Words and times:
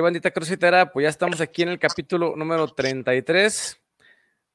Bandita 0.00 0.30
crucitera, 0.30 0.92
pues 0.92 1.04
ya 1.04 1.08
estamos 1.08 1.40
aquí 1.40 1.62
en 1.62 1.68
el 1.68 1.78
capítulo 1.78 2.34
número 2.36 2.68
33. 2.68 3.80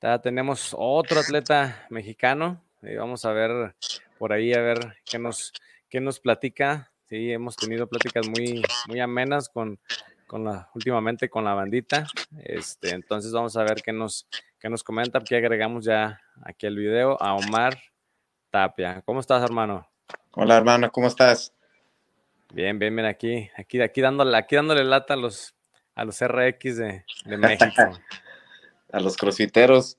Ya 0.01 0.19
tenemos 0.19 0.75
otro 0.77 1.19
atleta 1.19 1.85
mexicano. 1.89 2.63
Y 2.81 2.95
vamos 2.95 3.25
a 3.25 3.31
ver 3.33 3.75
por 4.17 4.33
ahí, 4.33 4.53
a 4.53 4.61
ver 4.61 4.97
qué 5.05 5.19
nos, 5.19 5.53
qué 5.89 5.99
nos 5.99 6.19
platica. 6.19 6.91
Sí, 7.09 7.31
hemos 7.31 7.55
tenido 7.55 7.87
pláticas 7.87 8.27
muy, 8.27 8.61
muy 8.87 8.99
amenas 8.99 9.49
con, 9.49 9.79
con 10.27 10.43
la, 10.45 10.69
últimamente 10.75 11.29
con 11.29 11.43
la 11.43 11.53
bandita. 11.53 12.07
Este, 12.43 12.91
entonces 12.91 13.31
vamos 13.31 13.57
a 13.57 13.63
ver 13.63 13.81
qué 13.83 13.91
nos, 13.91 14.27
qué 14.59 14.69
nos 14.69 14.83
comenta, 14.83 15.21
qué 15.21 15.37
agregamos 15.37 15.85
ya 15.85 16.21
aquí 16.43 16.67
al 16.67 16.75
video 16.75 17.21
a 17.21 17.33
Omar 17.33 17.77
Tapia. 18.49 19.01
¿Cómo 19.05 19.19
estás, 19.19 19.43
hermano? 19.43 19.87
Hola, 20.31 20.57
hermano, 20.57 20.91
¿cómo 20.91 21.07
estás? 21.07 21.53
Bien, 22.51 22.79
bien, 22.79 22.95
bien, 22.95 23.05
aquí, 23.07 23.49
aquí, 23.55 23.79
aquí 23.81 24.01
dándole, 24.01 24.35
aquí 24.35 24.55
dándole 24.55 24.83
lata 24.83 25.13
a 25.13 25.17
los, 25.17 25.55
a 25.95 26.03
los 26.03 26.19
RX 26.19 26.77
de, 26.77 27.05
de 27.25 27.37
México. 27.37 27.83
a 28.91 28.99
los 28.99 29.15
crossfiteros. 29.17 29.97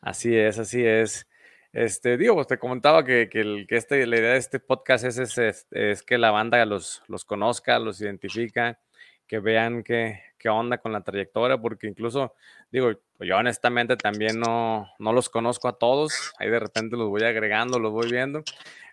Así 0.00 0.34
es, 0.36 0.58
así 0.58 0.84
es. 0.84 1.26
Este, 1.72 2.16
digo, 2.16 2.34
pues 2.34 2.46
te 2.46 2.58
comentaba 2.58 3.04
que, 3.04 3.28
que, 3.28 3.40
el, 3.40 3.66
que 3.66 3.76
este, 3.76 4.06
la 4.06 4.16
idea 4.16 4.32
de 4.32 4.38
este 4.38 4.60
podcast 4.60 5.04
es, 5.04 5.18
es, 5.18 5.66
es, 5.70 6.02
que 6.02 6.18
la 6.18 6.30
banda 6.30 6.64
los, 6.64 7.02
los 7.08 7.24
conozca, 7.24 7.78
los 7.78 8.00
identifica, 8.00 8.78
que 9.26 9.40
vean 9.40 9.82
qué, 9.82 10.20
qué 10.38 10.48
onda 10.48 10.78
con 10.78 10.92
la 10.92 11.02
trayectoria, 11.02 11.58
porque 11.58 11.88
incluso, 11.88 12.34
digo, 12.70 12.92
yo 13.18 13.36
honestamente 13.36 13.96
también 13.96 14.38
no, 14.38 14.88
no 14.98 15.12
los 15.12 15.28
conozco 15.28 15.66
a 15.66 15.78
todos, 15.78 16.32
ahí 16.38 16.48
de 16.48 16.60
repente 16.60 16.96
los 16.96 17.08
voy 17.08 17.24
agregando, 17.24 17.78
los 17.78 17.92
voy 17.92 18.10
viendo, 18.10 18.44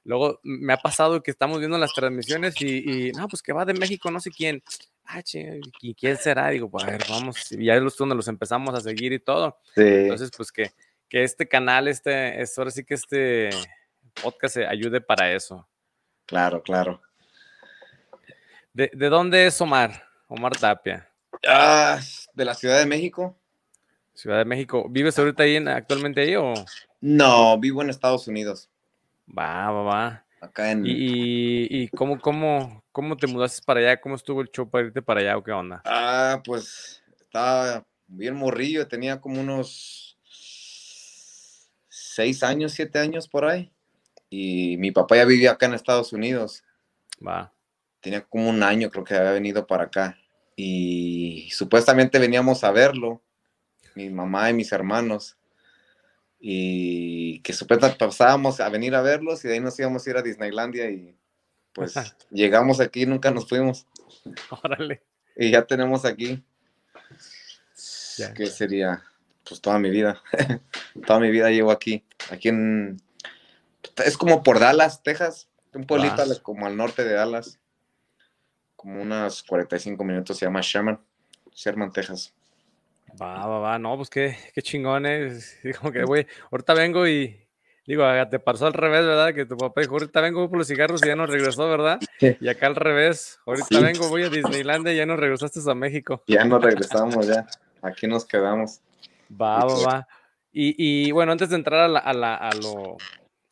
Luego 0.04 0.40
me 0.44 0.74
ha 0.74 0.78
pasado 0.78 1.22
que 1.22 1.32
estamos 1.32 1.60
viendo 1.60 1.78
las 1.78 1.94
transmisiones 1.94 2.60
y, 2.62 3.12
no, 3.12 3.28
pues 3.28 3.42
que 3.42 3.54
va 3.54 3.66
de 3.66 3.74
México, 3.74 4.10
no 4.10 4.20
sé 4.20 4.32
quién. 4.32 4.64
Ah, 5.06 5.22
¿y 5.82 5.94
quién 5.94 6.18
será? 6.18 6.50
Digo, 6.50 6.70
pues 6.70 6.84
a 6.84 6.88
ver, 6.88 7.04
vamos. 7.10 7.52
Y 7.52 7.66
ya 7.66 7.76
es 7.76 7.98
donde 7.98 8.16
los 8.16 8.28
empezamos 8.28 8.74
a 8.74 8.82
seguir 8.82 9.14
y 9.14 9.20
todo. 9.20 9.60
Entonces, 9.76 10.32
pues 10.36 10.52
que, 10.52 10.72
que 11.08 11.24
este 11.24 11.48
canal, 11.48 11.88
este, 11.88 12.42
es, 12.42 12.58
ahora 12.58 12.72
sí 12.72 12.84
que 12.84 12.96
este 12.96 13.50
podcast 14.22 14.58
ayude 14.58 15.02
para 15.02 15.34
eso. 15.34 15.68
Claro, 16.26 16.64
claro. 16.64 17.02
¿De, 18.74 18.90
de 18.94 19.10
dónde 19.10 19.46
es 19.46 19.60
Omar? 19.62 20.04
Omar 20.28 20.56
Tapia. 20.56 21.10
Ah, 21.46 22.00
de 22.34 22.46
la 22.46 22.56
Ciudad 22.56 22.80
de 22.80 22.86
México. 22.86 23.38
Ciudad 24.14 24.38
de 24.38 24.46
México. 24.46 24.88
¿Vives 24.90 25.18
ahorita 25.20 25.44
ahí, 25.44 25.58
actualmente 25.58 26.22
ahí 26.22 26.36
o? 26.36 26.54
No, 27.02 27.60
vivo 27.60 27.82
en 27.82 27.90
Estados 27.90 28.28
Unidos. 28.28 28.71
Va, 29.38 29.72
va, 29.72 29.82
va. 29.84 30.26
Acá 30.42 30.72
en... 30.72 30.86
¿Y, 30.86 31.68
y 31.70 31.88
cómo, 31.90 32.20
cómo, 32.20 32.84
cómo 32.92 33.16
te 33.16 33.28
mudaste 33.28 33.62
para 33.66 33.80
allá? 33.80 34.02
¿Cómo 34.02 34.16
estuvo 34.16 34.42
el 34.42 34.50
show 34.50 34.70
para 34.70 34.88
irte 34.88 35.02
para 35.02 35.22
allá 35.22 35.38
o 35.38 35.44
qué 35.44 35.52
onda? 35.52 35.82
Ah, 35.86 36.42
pues 36.44 37.04
estaba 37.20 37.86
bien 38.08 38.36
morrillo, 38.36 38.88
tenía 38.88 39.22
como 39.22 39.40
unos 39.40 40.18
seis 41.88 42.44
años, 42.44 42.74
siete 42.74 43.00
años 43.00 43.28
por 43.28 43.46
ahí. 43.46 43.72
Y 44.30 44.78
mi 44.78 44.92
papá 44.92 45.18
ya 45.18 45.26
vivía 45.26 45.52
acá 45.52 45.68
en 45.68 45.76
Estados 45.76 46.12
Unidos. 46.12 46.64
Va. 47.26 47.54
Tenía 48.00 48.22
como 48.22 48.50
un 48.50 48.64
año, 48.64 48.90
creo 48.90 49.04
que 49.04 49.16
había 49.16 49.32
venido 49.32 49.68
para 49.68 49.86
acá. 49.86 50.18
Y 50.56 51.50
supuestamente 51.52 52.20
veníamos 52.20 52.64
a 52.64 52.72
verlo, 52.72 53.22
mi 53.96 54.10
mamá 54.10 54.50
y 54.50 54.54
mis 54.54 54.72
hermanos 54.72 55.38
y 56.44 57.40
que 57.42 57.54
supuestamente 57.54 58.04
pasábamos 58.04 58.60
a 58.60 58.70
venir 58.70 58.96
a 58.96 59.02
verlos 59.02 59.46
y 59.46 59.48
de 59.48 59.54
ahí 59.54 59.60
nos 59.60 59.80
íbamos 59.80 60.06
a 60.06 60.10
ir 60.10 60.18
a 60.18 60.24
Disneylandia 60.24 60.90
y 60.90 61.16
pues 61.72 61.94
llegamos 62.32 62.80
aquí 62.80 63.04
y 63.04 63.06
nunca 63.06 63.30
nos 63.30 63.48
fuimos. 63.48 63.86
Órale. 64.64 65.04
Y 65.38 65.52
ya 65.52 65.66
tenemos 65.66 66.04
aquí, 66.04 66.44
que 68.36 68.48
sería 68.48 69.04
pues 69.48 69.62
toda 69.62 69.78
mi 69.78 69.92
vida, 69.92 70.22
toda 71.06 71.20
mi 71.20 71.30
vida 71.30 71.50
llevo 71.52 71.72
aquí, 71.72 72.04
aquí 72.32 72.50
en, 72.50 73.02
es 74.04 74.18
como 74.18 74.44
por 74.44 74.60
Dallas, 74.60 75.04
Texas, 75.04 75.48
un 75.74 75.86
pueblito 75.86 76.24
como 76.42 76.66
al 76.66 76.76
norte 76.76 77.04
de 77.04 77.14
Dallas, 77.14 77.60
como 78.76 79.02
unas 79.02 79.44
45 79.44 80.04
minutos, 80.04 80.38
se 80.38 80.46
llama 80.46 80.62
Sherman, 80.62 81.00
Sherman, 81.54 81.92
Texas. 81.92 82.34
Va, 83.20 83.46
va, 83.46 83.60
va, 83.60 83.80
no, 83.80 83.96
pues 83.98 84.10
qué, 84.10 84.38
qué 84.54 84.62
chingones. 84.62 85.60
Digo 85.64 85.92
que, 85.92 86.04
güey, 86.06 86.28
ahorita 86.52 86.74
vengo 86.74 87.08
y, 87.08 87.48
digo, 87.86 88.06
te 88.30 88.40
pasó 88.40 88.68
al 88.68 88.74
revés, 88.74 89.06
¿verdad? 89.06 89.34
Que 89.34 89.46
tu 89.46 89.58
papá 89.58 89.82
dijo, 89.82 89.94
ahorita 89.94 90.22
vengo 90.22 90.50
por 90.50 90.58
los 90.58 90.68
cigarros 90.68 91.04
y 91.04 91.08
ya 91.08 91.16
no 91.16 91.26
regresó, 91.26 91.70
¿verdad? 91.70 92.00
Y 92.20 92.48
acá 92.48 92.68
al 92.68 92.76
revés, 92.76 93.40
ahorita 93.46 93.80
vengo, 93.80 94.10
voy 94.10 94.24
a 94.24 94.30
Disneylandia 94.30 94.94
y 94.94 94.98
ya 94.98 95.06
no 95.06 95.18
regresaste 95.18 95.60
a 95.70 95.74
México. 95.74 96.24
Ya 96.28 96.44
no 96.44 96.60
regresamos, 96.60 97.28
ya, 97.28 97.48
aquí 97.82 98.08
nos 98.08 98.26
quedamos. 98.26 98.82
Va, 99.30 99.66
va, 99.66 99.84
va. 99.86 100.08
Y, 100.54 100.76
y 100.78 101.12
bueno, 101.12 101.32
antes 101.32 101.50
de 101.50 101.56
entrar 101.56 101.80
a, 101.80 101.88
la, 101.88 102.00
a, 102.00 102.14
la, 102.14 102.36
a 102.36 102.54
lo, 102.56 102.98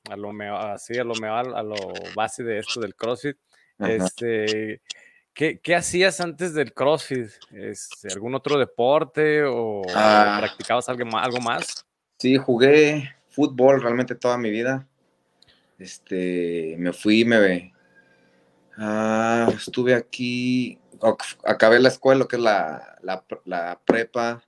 a 0.09 0.15
lo, 0.17 0.57
así, 0.57 0.97
a 0.97 1.03
lo, 1.03 1.13
a 1.13 1.63
lo 1.63 1.75
base 2.13 2.43
de 2.43 2.59
esto 2.59 2.81
del 2.81 2.95
CrossFit, 2.95 3.37
este 3.79 4.81
¿Qué, 5.39 5.73
hacías 5.73 6.19
antes 6.19 6.53
del 6.53 6.73
CrossFit? 6.73 7.29
Este, 7.53 8.11
¿Algún 8.11 8.35
otro 8.35 8.59
deporte 8.59 9.45
o 9.45 9.83
ah. 9.95 10.35
practicabas 10.37 10.89
algo, 10.89 11.17
algo 11.17 11.39
más? 11.39 11.85
Sí, 12.17 12.35
jugué 12.35 13.15
fútbol 13.29 13.81
realmente 13.81 14.15
toda 14.15 14.37
mi 14.37 14.49
vida. 14.49 14.85
Este, 15.77 16.75
me 16.77 16.91
fui, 16.91 17.23
me 17.23 17.73
ah, 18.77 19.49
estuve 19.55 19.95
aquí, 19.95 20.77
acabé 21.45 21.79
la 21.79 21.87
escuela, 21.87 22.25
que 22.27 22.35
es 22.35 22.41
la, 22.41 22.97
la, 23.45 23.79
prepa, 23.85 24.43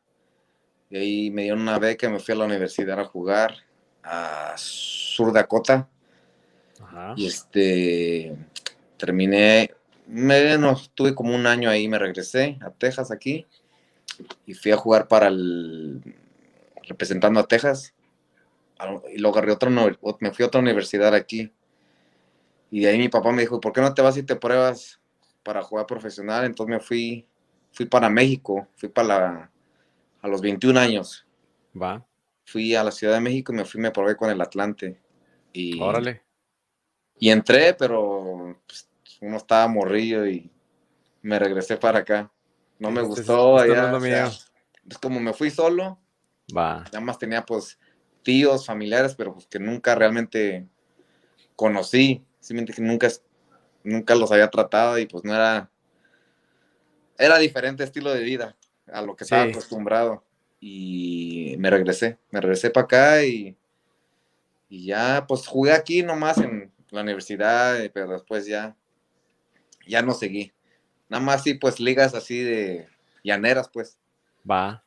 y 0.89 0.97
ahí 0.97 1.31
me 1.31 1.43
dieron 1.43 1.61
una 1.61 1.79
beca, 1.79 2.09
me 2.09 2.19
fui 2.19 2.33
a 2.33 2.37
la 2.37 2.43
universidad 2.43 2.99
a 2.99 3.05
jugar 3.05 3.55
a 4.03 4.55
Sur 4.57 5.31
Dakota. 5.31 5.87
Y 7.15 7.27
este, 7.27 8.35
terminé, 8.97 9.71
no, 10.11 10.75
tuve 10.93 11.15
como 11.15 11.33
un 11.33 11.47
año 11.47 11.69
ahí, 11.69 11.87
me 11.87 11.97
regresé 11.97 12.59
a 12.61 12.69
Texas 12.71 13.11
aquí 13.11 13.45
y 14.45 14.53
fui 14.53 14.71
a 14.71 14.77
jugar 14.77 15.07
para 15.07 15.27
el, 15.27 16.01
representando 16.87 17.39
a 17.39 17.47
Texas. 17.47 17.93
Y 19.13 19.19
luego 19.19 19.37
agarré 19.37 19.53
otro, 19.53 19.69
me 19.69 20.31
fui 20.31 20.43
a 20.43 20.47
otra 20.47 20.59
universidad 20.59 21.13
aquí. 21.13 21.51
Y 22.71 22.81
de 22.81 22.89
ahí 22.89 22.97
mi 22.97 23.09
papá 23.09 23.31
me 23.31 23.41
dijo, 23.41 23.59
¿por 23.59 23.73
qué 23.73 23.81
no 23.81 23.93
te 23.93 24.01
vas 24.01 24.17
y 24.17 24.23
te 24.23 24.35
pruebas 24.35 24.99
para 25.43 25.61
jugar 25.61 25.85
profesional? 25.85 26.45
Entonces 26.45 26.75
me 26.75 26.79
fui, 26.79 27.25
fui 27.71 27.85
para 27.85 28.09
México, 28.09 28.67
fui 28.75 28.89
para 28.89 29.07
la, 29.07 29.51
a 30.21 30.27
los 30.27 30.41
21 30.41 30.79
años. 30.79 31.25
Va. 31.79 32.05
Fui 32.45 32.75
a 32.75 32.83
la 32.83 32.91
Ciudad 32.91 33.13
de 33.13 33.21
México 33.21 33.53
y 33.53 33.55
me 33.55 33.65
fui, 33.65 33.79
me 33.79 33.91
probé 33.91 34.15
con 34.15 34.29
el 34.29 34.41
Atlante. 34.41 34.99
Y, 35.53 35.79
Órale. 35.79 36.23
Y 37.19 37.29
entré, 37.29 37.75
pero 37.75 38.59
pues, 38.65 38.89
uno 39.21 39.37
estaba 39.37 39.67
morrillo 39.67 40.25
y 40.27 40.51
me 41.21 41.39
regresé 41.39 41.77
para 41.77 41.99
acá. 41.99 42.31
No 42.79 42.91
me 42.91 43.01
gustó 43.01 43.57
allá. 43.57 44.27
es 44.89 44.97
como 44.97 45.19
me 45.19 45.33
fui 45.33 45.51
solo. 45.51 45.99
Va. 46.55 46.83
Nada 46.85 46.99
más 46.99 47.17
tenía 47.19 47.45
pues 47.45 47.79
tíos, 48.23 48.65
familiares, 48.65 49.15
pero 49.15 49.33
pues 49.33 49.45
que 49.45 49.59
nunca 49.59 49.95
realmente 49.95 50.67
conocí. 51.55 52.25
Simplemente 52.39 52.73
que 52.73 52.81
nunca, 52.81 53.07
nunca 53.83 54.15
los 54.15 54.31
había 54.31 54.49
tratado 54.49 54.97
y 54.97 55.05
pues 55.05 55.23
no 55.23 55.33
era. 55.33 55.69
Era 57.17 57.37
diferente 57.37 57.83
estilo 57.83 58.11
de 58.11 58.23
vida 58.23 58.57
a 58.91 59.03
lo 59.03 59.15
que 59.15 59.23
estaba 59.23 59.43
acostumbrado. 59.43 60.25
Y 60.59 61.55
me 61.59 61.69
regresé, 61.69 62.17
me 62.31 62.41
regresé 62.41 62.71
para 62.71 62.85
acá 62.85 63.23
y, 63.23 63.55
y 64.69 64.85
ya 64.87 65.25
pues 65.27 65.45
jugué 65.45 65.73
aquí 65.73 66.01
nomás 66.01 66.39
en 66.39 66.71
la 66.89 67.01
universidad, 67.01 67.77
pero 67.93 68.11
después 68.11 68.47
ya 68.47 68.75
ya 69.87 70.01
no 70.01 70.13
seguí. 70.13 70.53
Nada 71.09 71.23
más 71.23 71.43
sí, 71.43 71.55
pues 71.55 71.79
ligas 71.79 72.13
así 72.15 72.39
de 72.39 72.87
llaneras, 73.23 73.69
pues. 73.71 73.97
Va. 74.49 74.83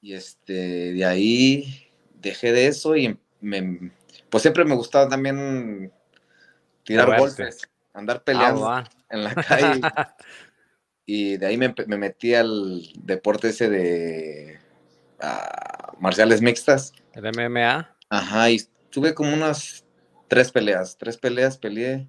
Y 0.00 0.14
este, 0.14 0.92
de 0.92 1.04
ahí 1.04 1.90
dejé 2.14 2.52
de 2.52 2.68
eso 2.68 2.96
y 2.96 3.18
me, 3.40 3.92
pues 4.30 4.42
siempre 4.42 4.64
me 4.64 4.74
gustaba 4.74 5.08
también 5.08 5.92
tirar 6.84 7.18
golpes, 7.18 7.68
andar 7.92 8.22
peleando 8.22 8.68
ah, 8.68 8.84
en 9.10 9.24
la 9.24 9.34
calle. 9.34 9.80
y 11.06 11.36
de 11.36 11.46
ahí 11.46 11.56
me, 11.56 11.74
metí 11.98 12.34
al 12.34 12.82
deporte 12.94 13.48
ese 13.48 13.68
de 13.68 14.58
uh, 15.22 16.00
marciales 16.00 16.40
mixtas. 16.40 16.92
El 17.12 17.24
MMA. 17.24 17.96
Ajá, 18.10 18.50
y 18.50 18.60
tuve 18.90 19.14
como 19.14 19.34
unas 19.34 19.84
tres 20.28 20.52
peleas, 20.52 20.96
tres 20.96 21.16
peleas 21.16 21.58
peleé 21.58 22.08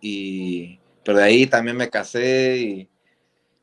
y 0.00 0.80
pero 1.04 1.18
de 1.18 1.24
ahí 1.24 1.46
también 1.46 1.76
me 1.76 1.90
casé 1.90 2.56
y 2.58 2.90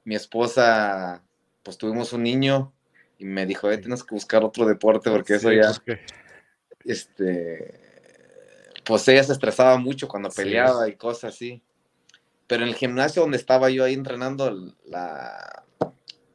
mi 0.04 0.16
esposa, 0.16 1.24
pues 1.64 1.78
tuvimos 1.78 2.14
un 2.14 2.24
niño 2.24 2.74
y 3.18 3.26
me 3.26 3.46
dijo, 3.46 3.70
eh, 3.70 3.78
tienes 3.78 4.04
que 4.04 4.16
buscar 4.16 4.44
otro 4.44 4.66
deporte 4.66 5.10
porque 5.10 5.36
eso 5.36 5.52
ya, 5.52 5.72
este, 6.86 7.80
pues 8.86 9.08
ella 9.08 9.24
se 9.24 9.34
estresaba 9.34 9.78
mucho 9.78 10.08
cuando 10.08 10.30
peleaba 10.30 10.88
y 10.88 10.96
cosas 10.96 11.36
así. 11.36 11.62
pero 12.48 12.64
en 12.64 12.70
el 12.70 12.76
gimnasio 12.76 13.22
donde 13.22 13.38
estaba 13.38 13.70
yo 13.70 13.84
ahí 13.84 13.94
entrenando 13.94 14.50
la, 14.86 15.64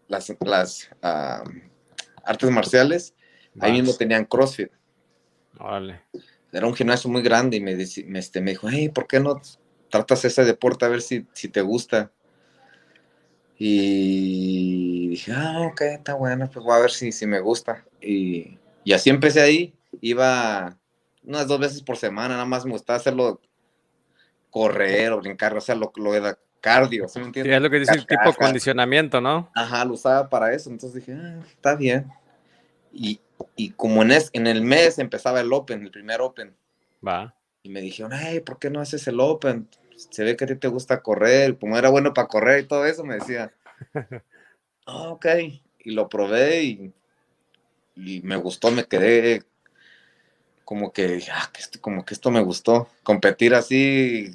las, 0.08 0.36
las 0.40 0.90
artes 2.22 2.50
marciales, 2.50 3.14
ahí 3.58 3.72
mismo 3.72 3.94
tenían 3.94 4.26
CrossFit. 4.26 4.70
Vale. 5.54 6.02
Era 6.52 6.66
un 6.66 6.74
gimnasio 6.74 7.08
muy 7.10 7.22
grande 7.22 7.56
y 7.56 7.60
me, 7.60 7.74
me, 7.74 8.18
este, 8.18 8.40
me 8.42 8.50
dijo, 8.50 8.68
hey, 8.68 8.90
¿por 8.90 9.06
qué 9.06 9.20
no 9.20 9.40
tratas 9.92 10.24
ese 10.24 10.44
deporte 10.44 10.86
a 10.86 10.88
ver 10.88 11.02
si, 11.02 11.26
si 11.34 11.48
te 11.48 11.60
gusta? 11.60 12.10
Y 13.58 15.08
dije, 15.10 15.32
ah, 15.36 15.68
ok, 15.70 15.82
está 15.82 16.14
bueno, 16.14 16.50
pues 16.50 16.64
voy 16.64 16.74
a 16.74 16.80
ver 16.80 16.90
si, 16.90 17.12
si 17.12 17.26
me 17.26 17.38
gusta. 17.38 17.84
Y, 18.00 18.58
y 18.82 18.92
así 18.94 19.10
empecé 19.10 19.40
ahí, 19.40 19.74
iba 20.00 20.76
unas 21.22 21.46
dos 21.46 21.60
veces 21.60 21.82
por 21.82 21.96
semana, 21.98 22.30
nada 22.30 22.46
más 22.46 22.64
me 22.64 22.72
gustaba 22.72 22.96
hacerlo 22.96 23.40
correr 24.50 25.12
o 25.12 25.20
brincar, 25.20 25.56
o 25.56 25.60
sea, 25.60 25.74
lo, 25.74 25.92
lo 25.94 26.12
de 26.12 26.34
cardio, 26.60 27.06
¿sí 27.06 27.20
me 27.20 27.26
entiendes? 27.26 27.54
es 27.54 27.62
lo 27.62 27.70
que 27.70 27.80
dice 27.80 27.92
el 27.92 28.06
tipo 28.06 28.32
condicionamiento, 28.32 29.20
¿no? 29.20 29.50
Ajá, 29.54 29.84
lo 29.84 29.92
usaba 29.92 30.28
para 30.28 30.54
eso, 30.54 30.70
entonces 30.70 31.04
dije, 31.04 31.12
ah, 31.20 31.40
está 31.46 31.76
bien. 31.76 32.10
Y, 32.92 33.20
y 33.56 33.70
como 33.70 34.02
en, 34.02 34.12
es, 34.12 34.30
en 34.32 34.46
el 34.46 34.62
mes 34.62 34.98
empezaba 34.98 35.40
el 35.40 35.52
Open, 35.52 35.82
el 35.82 35.90
primer 35.90 36.22
Open. 36.22 36.56
Va. 37.06 37.34
Y 37.62 37.68
me 37.68 37.80
dijeron, 37.80 38.12
hey, 38.14 38.40
¿por 38.40 38.58
qué 38.58 38.70
no 38.70 38.80
haces 38.80 39.06
el 39.06 39.20
Open? 39.20 39.68
Se 40.10 40.24
ve 40.24 40.36
que 40.36 40.44
a 40.44 40.46
ti 40.48 40.56
te 40.56 40.68
gusta 40.68 41.02
correr, 41.02 41.58
como 41.58 41.76
era 41.76 41.90
bueno 41.90 42.14
para 42.14 42.28
correr 42.28 42.64
y 42.64 42.66
todo 42.66 42.86
eso, 42.86 43.04
me 43.04 43.14
decía. 43.16 43.52
oh, 44.86 45.10
ok, 45.12 45.26
y 45.80 45.90
lo 45.92 46.08
probé 46.08 46.62
y, 46.62 46.92
y 47.96 48.20
me 48.22 48.36
gustó, 48.36 48.70
me 48.70 48.84
quedé 48.84 49.42
como 50.64 50.92
que, 50.92 51.22
ah, 51.32 51.50
que 51.52 51.60
esto, 51.60 51.80
como 51.80 52.04
que 52.04 52.14
esto 52.14 52.30
me 52.30 52.40
gustó. 52.40 52.88
Competir 53.02 53.54
así, 53.54 54.30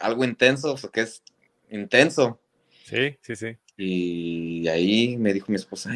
algo 0.00 0.24
intenso, 0.24 0.76
que 0.90 1.02
es 1.02 1.22
intenso. 1.70 2.40
Sí, 2.84 3.18
sí, 3.20 3.36
sí. 3.36 3.56
Y 3.76 4.68
ahí 4.68 5.16
me 5.18 5.34
dijo 5.34 5.46
mi 5.48 5.56
esposa, 5.56 5.90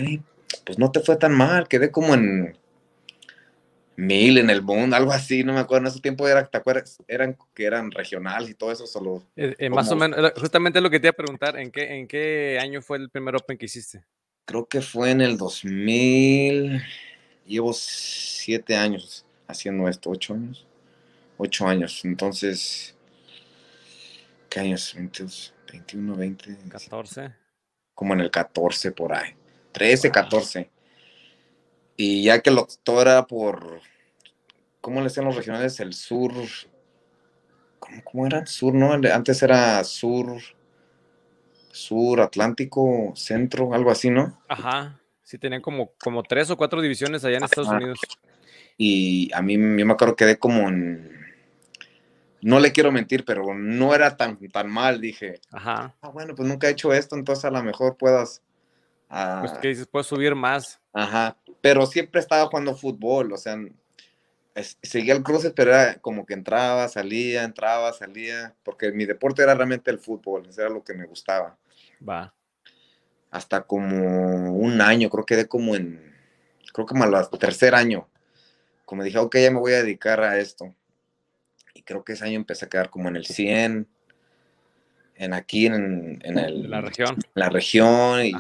pues 0.67 0.79
no 0.79 0.91
te 0.91 1.01
fue 1.01 1.17
tan 1.17 1.33
mal, 1.33 1.67
quedé 1.69 1.91
como 1.91 2.15
en 2.15 2.59
mil 4.01 4.39
en 4.39 4.51
el 4.51 4.63
mundo, 4.63 4.97
algo 4.97 5.13
así, 5.13 5.45
no 5.45 5.53
me 5.53 5.61
acuerdo, 5.61 5.87
en 5.87 5.93
ese 5.93 6.01
tiempo 6.01 6.27
era, 6.27 6.47
¿te 6.47 6.57
acuerdas? 6.57 6.99
Eran 7.07 7.37
que 7.55 7.65
eran 7.65 7.91
regionales 7.91 8.51
y 8.51 8.55
todo 8.55 8.73
eso, 8.73 8.87
solo. 8.87 9.23
Eh, 9.37 9.55
eh, 9.59 9.71
más 9.71 9.91
o 9.93 9.97
menos, 9.97 10.33
justamente 10.37 10.81
lo 10.81 10.91
que 10.91 10.99
te 10.99 11.07
iba 11.07 11.11
a 11.11 11.17
preguntar, 11.17 11.59
¿en 11.59 11.71
qué, 11.71 11.99
¿en 11.99 12.09
qué 12.09 12.59
año 12.61 12.81
fue 12.81 12.97
el 12.99 13.11
primer 13.11 13.37
Open 13.37 13.59
que 13.59 13.67
hiciste? 13.67 14.03
Creo 14.47 14.67
que 14.67 14.81
fue 14.81 15.11
en 15.11 15.21
el 15.21 15.37
2000, 15.37 16.83
llevo 17.47 17.73
siete 17.73 18.75
años 18.75 19.25
haciendo 19.47 19.89
esto, 19.89 20.11
ocho 20.11 20.35
años. 20.35 20.67
Ocho 21.37 21.67
años. 21.67 22.05
Entonces, 22.05 22.95
¿qué 24.49 24.61
años? 24.61 24.95
22, 24.95 25.55
21, 25.73 26.17
20. 26.17 26.57
14. 26.69 27.35
Como 27.95 28.15
en 28.15 28.21
el 28.21 28.31
14 28.31 28.93
por 28.93 29.13
ahí. 29.13 29.35
13, 29.73 30.11
14. 30.11 30.71
Y 32.03 32.23
ya 32.23 32.41
que 32.41 32.51
lo, 32.51 32.67
todo 32.83 33.03
era 33.03 33.27
por, 33.27 33.83
¿cómo 34.81 35.01
le 35.01 35.05
decían 35.05 35.27
los 35.27 35.37
regionales? 35.37 35.81
El 35.81 35.93
sur, 35.93 36.33
¿cómo, 37.79 38.03
cómo 38.05 38.27
era? 38.27 38.47
Sur, 38.47 38.73
¿no? 38.73 38.95
Antes 38.95 39.43
era 39.43 39.85
sur, 39.85 40.41
sur, 41.71 42.23
Atlántico, 42.23 43.13
centro, 43.15 43.75
algo 43.75 43.91
así, 43.91 44.09
¿no? 44.09 44.41
Ajá. 44.49 44.99
Sí, 45.23 45.37
tenían 45.37 45.61
como, 45.61 45.93
como 46.03 46.23
tres 46.23 46.49
o 46.49 46.57
cuatro 46.57 46.81
divisiones 46.81 47.23
allá 47.23 47.37
en 47.37 47.45
Estados 47.45 47.69
Unidos. 47.69 47.99
Y 48.79 49.31
a 49.35 49.43
mí, 49.43 49.53
yo 49.53 49.85
me 49.85 49.93
acuerdo 49.93 50.17
que 50.17 50.25
quedé 50.25 50.39
como 50.39 50.71
en... 50.71 51.21
No 52.41 52.61
le 52.61 52.73
quiero 52.73 52.91
mentir, 52.91 53.27
pero 53.27 53.53
no 53.53 53.95
era 53.95 54.17
tan, 54.17 54.39
tan 54.49 54.71
mal, 54.71 55.03
dije. 55.03 55.43
Ajá. 55.53 55.95
Ah, 56.01 56.09
bueno, 56.09 56.35
pues 56.35 56.49
nunca 56.49 56.67
he 56.67 56.71
hecho 56.71 56.95
esto, 56.95 57.15
entonces 57.15 57.45
a 57.45 57.51
lo 57.51 57.63
mejor 57.63 57.99
puedas... 57.99 58.41
Ah, 59.11 59.43
pues 59.45 59.59
que 59.59 59.69
dices, 59.69 59.89
puedes 59.89 60.07
subir 60.07 60.37
más. 60.37 60.81
Ajá, 60.93 61.37
pero 61.61 61.85
siempre 61.85 62.21
estaba 62.21 62.47
jugando 62.47 62.77
fútbol, 62.77 63.33
o 63.33 63.37
sea, 63.37 63.59
seguía 64.83 65.15
el 65.15 65.25
cruce, 65.25 65.51
pero 65.51 65.73
era 65.73 65.97
como 65.97 66.25
que 66.25 66.35
entraba, 66.35 66.89
salía, 66.89 67.43
entraba, 67.43 67.93
salía, 67.93 68.55
porque 68.63 68.93
mi 68.93 69.07
deporte 69.07 69.43
era 69.43 69.55
realmente 69.55 69.91
el 69.91 69.99
fútbol, 69.99 70.47
eso 70.47 70.61
era 70.61 70.71
lo 70.71 70.85
que 70.85 70.95
me 70.95 71.07
gustaba. 71.07 71.59
Va. 72.09 72.33
Hasta 73.33 73.63
como 73.63 74.53
un 74.55 74.81
año, 74.81 75.11
creo 75.11 75.27
que 75.27 75.35
quedé 75.35 75.49
como 75.49 75.75
en, 75.75 76.15
creo 76.73 76.87
que 76.87 76.93
como 76.93 77.05
al 77.05 77.31
tercer 77.31 77.75
año, 77.75 78.09
como 78.85 79.03
dije, 79.03 79.19
ok, 79.19 79.37
ya 79.39 79.51
me 79.51 79.61
voy 79.61 79.73
a 79.73 79.83
dedicar 79.83 80.21
a 80.21 80.39
esto. 80.39 80.75
Y 81.75 81.83
creo 81.83 82.05
que 82.05 82.13
ese 82.13 82.25
año 82.25 82.37
empecé 82.37 82.67
a 82.67 82.69
quedar 82.69 82.91
como 82.91 83.09
en 83.09 83.17
el 83.17 83.27
100, 83.27 83.89
en 85.15 85.35
aquí, 85.35 85.67
en, 85.67 86.19
en 86.23 86.39
el, 86.39 86.71
la 86.71 86.81
región. 86.81 87.17
La 87.41 87.49
región, 87.49 88.23
y 88.23 88.33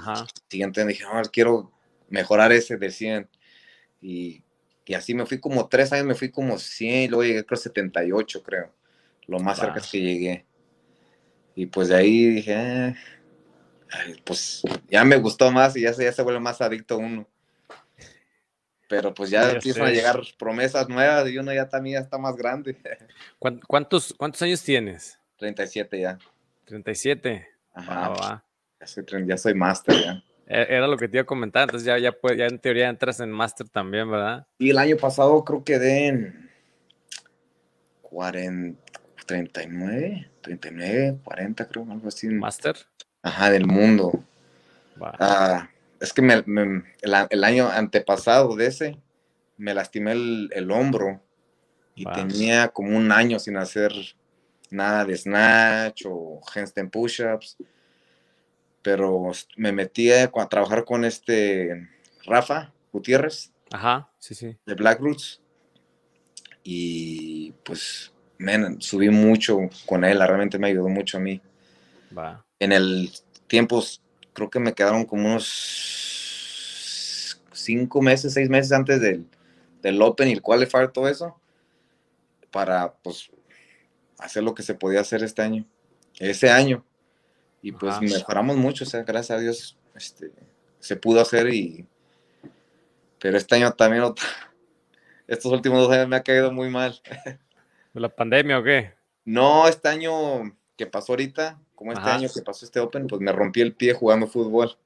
siguiente 0.48 0.84
dije, 0.84 1.04
no, 1.04 1.22
quiero 1.32 1.72
mejorar 2.10 2.52
ese 2.52 2.76
de 2.76 2.90
100. 2.90 3.30
Y, 4.02 4.44
y, 4.84 4.94
así 4.94 5.14
me 5.14 5.24
fui 5.24 5.40
como 5.40 5.68
tres 5.68 5.90
años, 5.92 6.04
me 6.04 6.14
fui 6.14 6.30
como 6.30 6.58
100, 6.58 7.02
y 7.02 7.08
luego 7.08 7.24
llegué 7.24 7.46
creo 7.46 7.56
78, 7.56 8.42
creo. 8.42 8.74
Lo 9.26 9.38
más 9.38 9.58
cerca 9.58 9.78
es 9.78 9.90
que 9.90 10.02
llegué. 10.02 10.44
Y 11.54 11.64
pues 11.64 11.88
de 11.88 11.96
ahí 11.96 12.26
dije, 12.26 12.88
eh, 12.88 12.94
pues 14.22 14.62
ya 14.90 15.02
me 15.02 15.16
gustó 15.16 15.50
más 15.50 15.74
y 15.76 15.80
ya 15.80 15.94
se, 15.94 16.04
ya 16.04 16.12
se 16.12 16.22
vuelve 16.22 16.40
más 16.40 16.60
adicto 16.60 16.98
uno 16.98 17.26
pero 18.86 19.14
pues 19.14 19.30
ya, 19.30 19.52
empiezan 19.52 19.86
a 19.86 19.90
llegar 19.90 20.20
promesas 20.36 20.88
nuevas 20.88 21.30
y 21.30 21.38
uno 21.38 21.54
ya 21.54 21.68
también 21.68 22.02
está 22.02 22.18
más 22.18 22.34
grande. 22.34 22.76
¿Cuántos, 23.68 24.12
cuántos 24.18 24.42
años 24.42 24.64
tienes? 24.64 25.16
37 25.36 26.00
ya. 26.00 26.18
37. 26.64 27.48
Ajá. 27.72 28.44
Ya, 28.80 28.86
soy, 28.86 29.04
ya 29.26 29.36
soy 29.36 29.54
máster 29.54 29.94
ya. 29.94 30.24
E, 30.46 30.66
era 30.68 30.88
lo 30.88 30.96
que 30.96 31.06
te 31.06 31.18
iba 31.18 31.22
a 31.22 31.26
comentar, 31.26 31.64
entonces 31.64 31.86
ya, 31.86 31.98
ya, 31.98 32.16
ya 32.36 32.46
en 32.46 32.58
teoría 32.58 32.88
entras 32.88 33.20
en 33.20 33.30
máster 33.30 33.68
también, 33.68 34.10
¿verdad? 34.10 34.46
Y 34.58 34.70
el 34.70 34.78
año 34.78 34.96
pasado 34.96 35.44
creo 35.44 35.62
que 35.62 35.76
en 36.06 36.50
40, 38.02 38.80
39, 39.26 40.30
39, 40.40 41.18
40 41.22 41.68
creo, 41.68 41.86
algo 41.90 42.08
así. 42.08 42.28
¿Máster? 42.28 42.76
Ajá, 43.22 43.50
del 43.50 43.66
mundo. 43.66 44.24
Ah, 45.00 45.68
es 46.00 46.12
que 46.12 46.22
el, 46.22 47.44
año 47.44 47.68
antepasado 47.68 48.56
de 48.56 48.66
ese 48.66 48.96
me 49.56 49.74
lastimé 49.74 50.12
el, 50.12 50.70
hombro 50.70 51.20
y 51.94 52.04
tenía 52.06 52.68
como 52.68 52.96
un 52.96 53.12
año 53.12 53.38
sin 53.38 53.56
hacer 53.56 53.92
nada 54.70 55.04
de 55.04 55.16
snatch 55.16 56.06
o 56.06 56.40
handstand 56.54 56.90
push-ups. 56.90 57.56
Pero 58.82 59.32
me 59.56 59.72
metí 59.72 60.10
a, 60.12 60.30
trabajar 60.48 60.84
con 60.84 61.04
este 61.04 61.88
Rafa 62.24 62.72
Gutiérrez. 62.92 63.52
Ajá, 63.70 64.10
sí, 64.18 64.34
sí. 64.34 64.56
De 64.66 64.74
Black 64.74 65.00
Roots. 65.00 65.40
Y 66.62 67.52
pues, 67.64 68.12
subí 68.78 69.10
mucho 69.10 69.58
con 69.86 70.04
él, 70.04 70.18
realmente 70.18 70.58
me 70.58 70.68
ayudó 70.68 70.88
mucho 70.88 71.18
a 71.18 71.20
mí. 71.20 71.40
Va. 72.16 72.44
En 72.58 72.72
el 72.72 73.10
tiempo 73.46 73.82
creo 74.32 74.50
que 74.50 74.60
me 74.60 74.74
quedaron 74.74 75.04
como 75.04 75.26
unos 75.26 76.20
cinco 77.52 78.00
meses, 78.02 78.32
seis 78.32 78.48
meses 78.48 78.72
antes 78.72 79.00
del, 79.00 79.26
del 79.82 80.00
Open 80.02 80.28
y 80.28 80.32
el 80.32 80.42
Qualifier, 80.42 80.90
todo 80.90 81.08
eso, 81.08 81.38
para 82.50 82.92
pues 82.94 83.30
hacer 84.18 84.42
lo 84.42 84.54
que 84.54 84.62
se 84.62 84.74
podía 84.74 85.00
hacer 85.00 85.22
este 85.22 85.42
año, 85.42 85.64
ese 86.18 86.50
año. 86.50 86.84
Y 87.62 87.72
pues 87.72 88.00
mejoramos 88.00 88.56
mucho, 88.56 88.84
o 88.84 88.86
sea, 88.86 89.02
gracias 89.02 89.38
a 89.38 89.40
Dios 89.40 89.76
este, 89.94 90.32
se 90.78 90.96
pudo 90.96 91.20
hacer 91.20 91.52
y... 91.52 91.86
Pero 93.18 93.36
este 93.36 93.56
año 93.56 93.70
también, 93.72 94.02
estos 95.28 95.52
últimos 95.52 95.80
dos 95.80 95.92
años 95.92 96.08
me 96.08 96.16
ha 96.16 96.22
caído 96.22 96.50
muy 96.50 96.70
mal. 96.70 97.00
¿La 97.92 98.08
pandemia 98.08 98.58
o 98.58 98.62
qué? 98.62 98.94
No, 99.24 99.68
este 99.68 99.88
año 99.88 100.56
que 100.76 100.86
pasó 100.86 101.12
ahorita, 101.12 101.60
como 101.74 101.92
este 101.92 102.08
año 102.08 102.28
que 102.32 102.40
pasó 102.42 102.64
este 102.64 102.80
Open, 102.80 103.06
pues 103.06 103.20
me 103.20 103.32
rompí 103.32 103.60
el 103.60 103.74
pie 103.74 103.92
jugando 103.92 104.26
fútbol. 104.26 104.76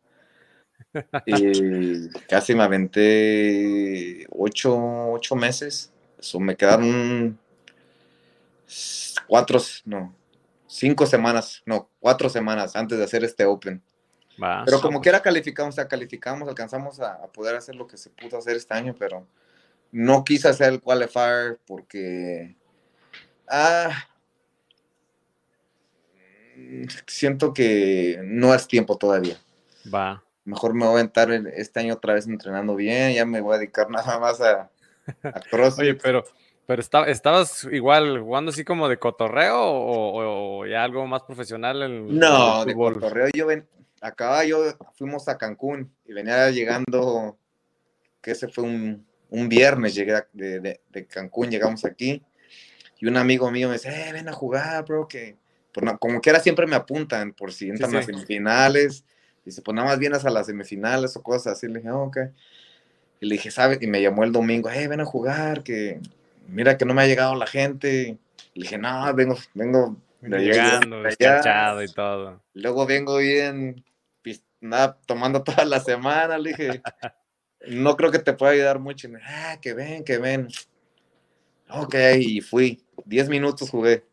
y 1.27 2.09
casi 2.29 2.55
me 2.55 2.63
aventé 2.63 4.27
ocho, 4.31 5.19
meses. 5.37 5.93
Eso 6.19 6.41
me 6.41 6.57
quedaron 6.57 7.39
cuatro, 9.27 9.61
no, 9.85 10.15
cinco 10.75 11.07
semanas, 11.07 11.63
no, 11.67 11.89
cuatro 12.01 12.29
semanas 12.29 12.75
antes 12.75 12.99
de 12.99 13.05
hacer 13.05 13.23
este 13.23 13.45
Open. 13.45 13.81
pero 14.65 14.81
como 14.81 15.01
quiera 15.01 15.23
calificamos, 15.23 15.75
o 15.75 15.77
sea, 15.77 15.87
calificamos, 15.87 16.49
alcanzamos 16.49 16.99
a, 17.01 17.29
poder 17.29 17.55
hacer 17.55 17.77
lo 17.77 17.87
que 17.87 17.97
se 17.97 18.11
pudo 18.11 18.39
hacer 18.39 18.57
este 18.57 18.75
año, 18.75 18.95
pero 18.99 19.27
no 19.93 20.25
quise 20.25 20.49
hacer 20.49 20.73
el 20.73 20.81
qualifier 20.81 21.61
porque 21.65 22.57
ah, 23.49 23.91
siento 27.07 27.55
que 27.55 28.21
no 28.25 28.53
es 28.53 28.67
tiempo 28.67 28.99
todavía. 28.99 29.39
Va. 29.93 30.25
Mejor 30.45 30.75
me 30.75 30.87
voy 30.87 30.89
a 30.89 30.99
aventar 30.99 31.31
este 31.31 31.81
año 31.81 31.95
otra 31.95 32.15
vez 32.15 32.27
entrenando 32.27 32.75
bien, 32.75 33.15
ya 33.15 33.25
me 33.25 33.41
voy 33.41 33.55
a 33.55 33.59
dedicar 33.59 33.89
nada 33.91 34.19
más 34.19 34.41
a, 34.41 34.73
a 35.23 35.41
cross. 35.51 35.79
Oye, 35.79 35.95
pero 35.95 36.25
Pero 36.67 36.81
estabas 36.81 37.69
igual 37.71 38.21
jugando 38.21 38.51
así 38.51 38.65
como 38.65 38.89
de 38.89 38.99
cotorreo 38.99 39.59
o, 39.61 40.67
ya 40.67 40.83
algo 40.83 41.07
más 41.07 41.23
profesional 41.23 41.83
en 41.83 42.19
No, 42.19 42.65
de 42.65 42.75
cotorreo. 42.75 43.29
Yo 43.35 43.47
ven, 43.47 43.67
acá 44.01 44.45
yo 44.45 44.63
fuimos 44.95 45.29
a 45.29 45.37
Cancún 45.37 45.93
y 46.07 46.13
venía 46.15 46.51
llegando, 46.51 47.37
que 48.23 48.31
ese 48.31 48.49
fue 48.49 48.65
un, 48.65 49.07
viernes, 49.49 49.95
llegué 49.95 50.23
de, 50.33 51.07
Cancún, 51.09 51.51
llegamos 51.51 51.85
aquí 51.85 52.23
y 52.99 53.07
un 53.07 53.17
amigo 53.17 53.51
mío 53.51 53.69
me 53.69 53.75
dice, 53.75 53.91
eh, 53.91 54.13
ven 54.13 54.29
a 54.29 54.33
jugar, 54.33 54.85
bro, 54.85 55.07
que 55.07 55.37
pues, 55.73 55.85
como 55.99 56.21
que 56.21 56.31
era 56.31 56.41
siempre 56.41 56.67
me 56.67 56.77
apuntan 56.77 57.33
por 57.33 57.53
si 57.53 57.69
entran 57.69 57.91
a 57.91 57.95
las 57.95 58.07
semifinales. 58.07 59.05
Dice, 59.45 59.61
pues 59.61 59.75
nada 59.75 59.89
más 59.89 59.99
vienes 59.99 60.25
a 60.25 60.31
las 60.31 60.47
semifinales 60.47 61.17
o 61.17 61.23
cosas 61.23 61.55
así. 61.55 61.67
Le 61.67 61.81
dije, 61.81 61.91
oh, 61.91 62.05
ok. 62.05 62.19
Y 63.21 63.27
le 63.27 63.35
dije, 63.35 63.51
¿sabes? 63.51 63.83
Y 63.83 63.87
me 63.89 64.01
llamó 64.01 64.25
el 64.25 64.33
domingo, 64.33 64.71
eh, 64.71 64.89
ven 64.89 65.01
a 65.01 65.05
jugar, 65.05 65.63
que 65.63 66.01
mira 66.47 66.77
que 66.79 66.85
no 66.85 66.95
me 66.95 67.03
ha 67.03 67.07
llegado 67.07 67.35
la 67.35 67.47
gente. 67.47 68.19
Le 68.55 68.63
dije, 68.63 68.79
no, 68.79 69.13
vengo, 69.15 69.37
vengo 69.55 69.97
llegando, 70.21 71.03
descachado 71.03 71.83
y 71.83 71.93
todo. 71.93 72.43
Luego 72.55 72.87
vengo 72.87 73.19
bien, 73.19 73.85
nada, 74.65 74.99
tomando 75.07 75.43
toda 75.45 75.65
la 75.65 75.81
semana. 75.81 76.39
Le 76.39 76.51
dije, 76.51 76.83
no 77.69 77.97
creo 77.97 78.11
que 78.11 78.19
te 78.19 78.33
pueda 78.33 78.53
ayudar 78.53 78.79
mucho. 78.79 79.07
Y 79.07 79.13
me, 79.13 79.21
ah, 79.23 79.59
que 79.61 79.75
ven, 79.75 80.05
que 80.05 80.19
ven. 80.19 80.49
Ok, 81.71 81.95
y 82.19 82.41
fui. 82.41 82.85
Diez 83.05 83.29
minutos 83.29 83.71
jugué. 83.71 84.05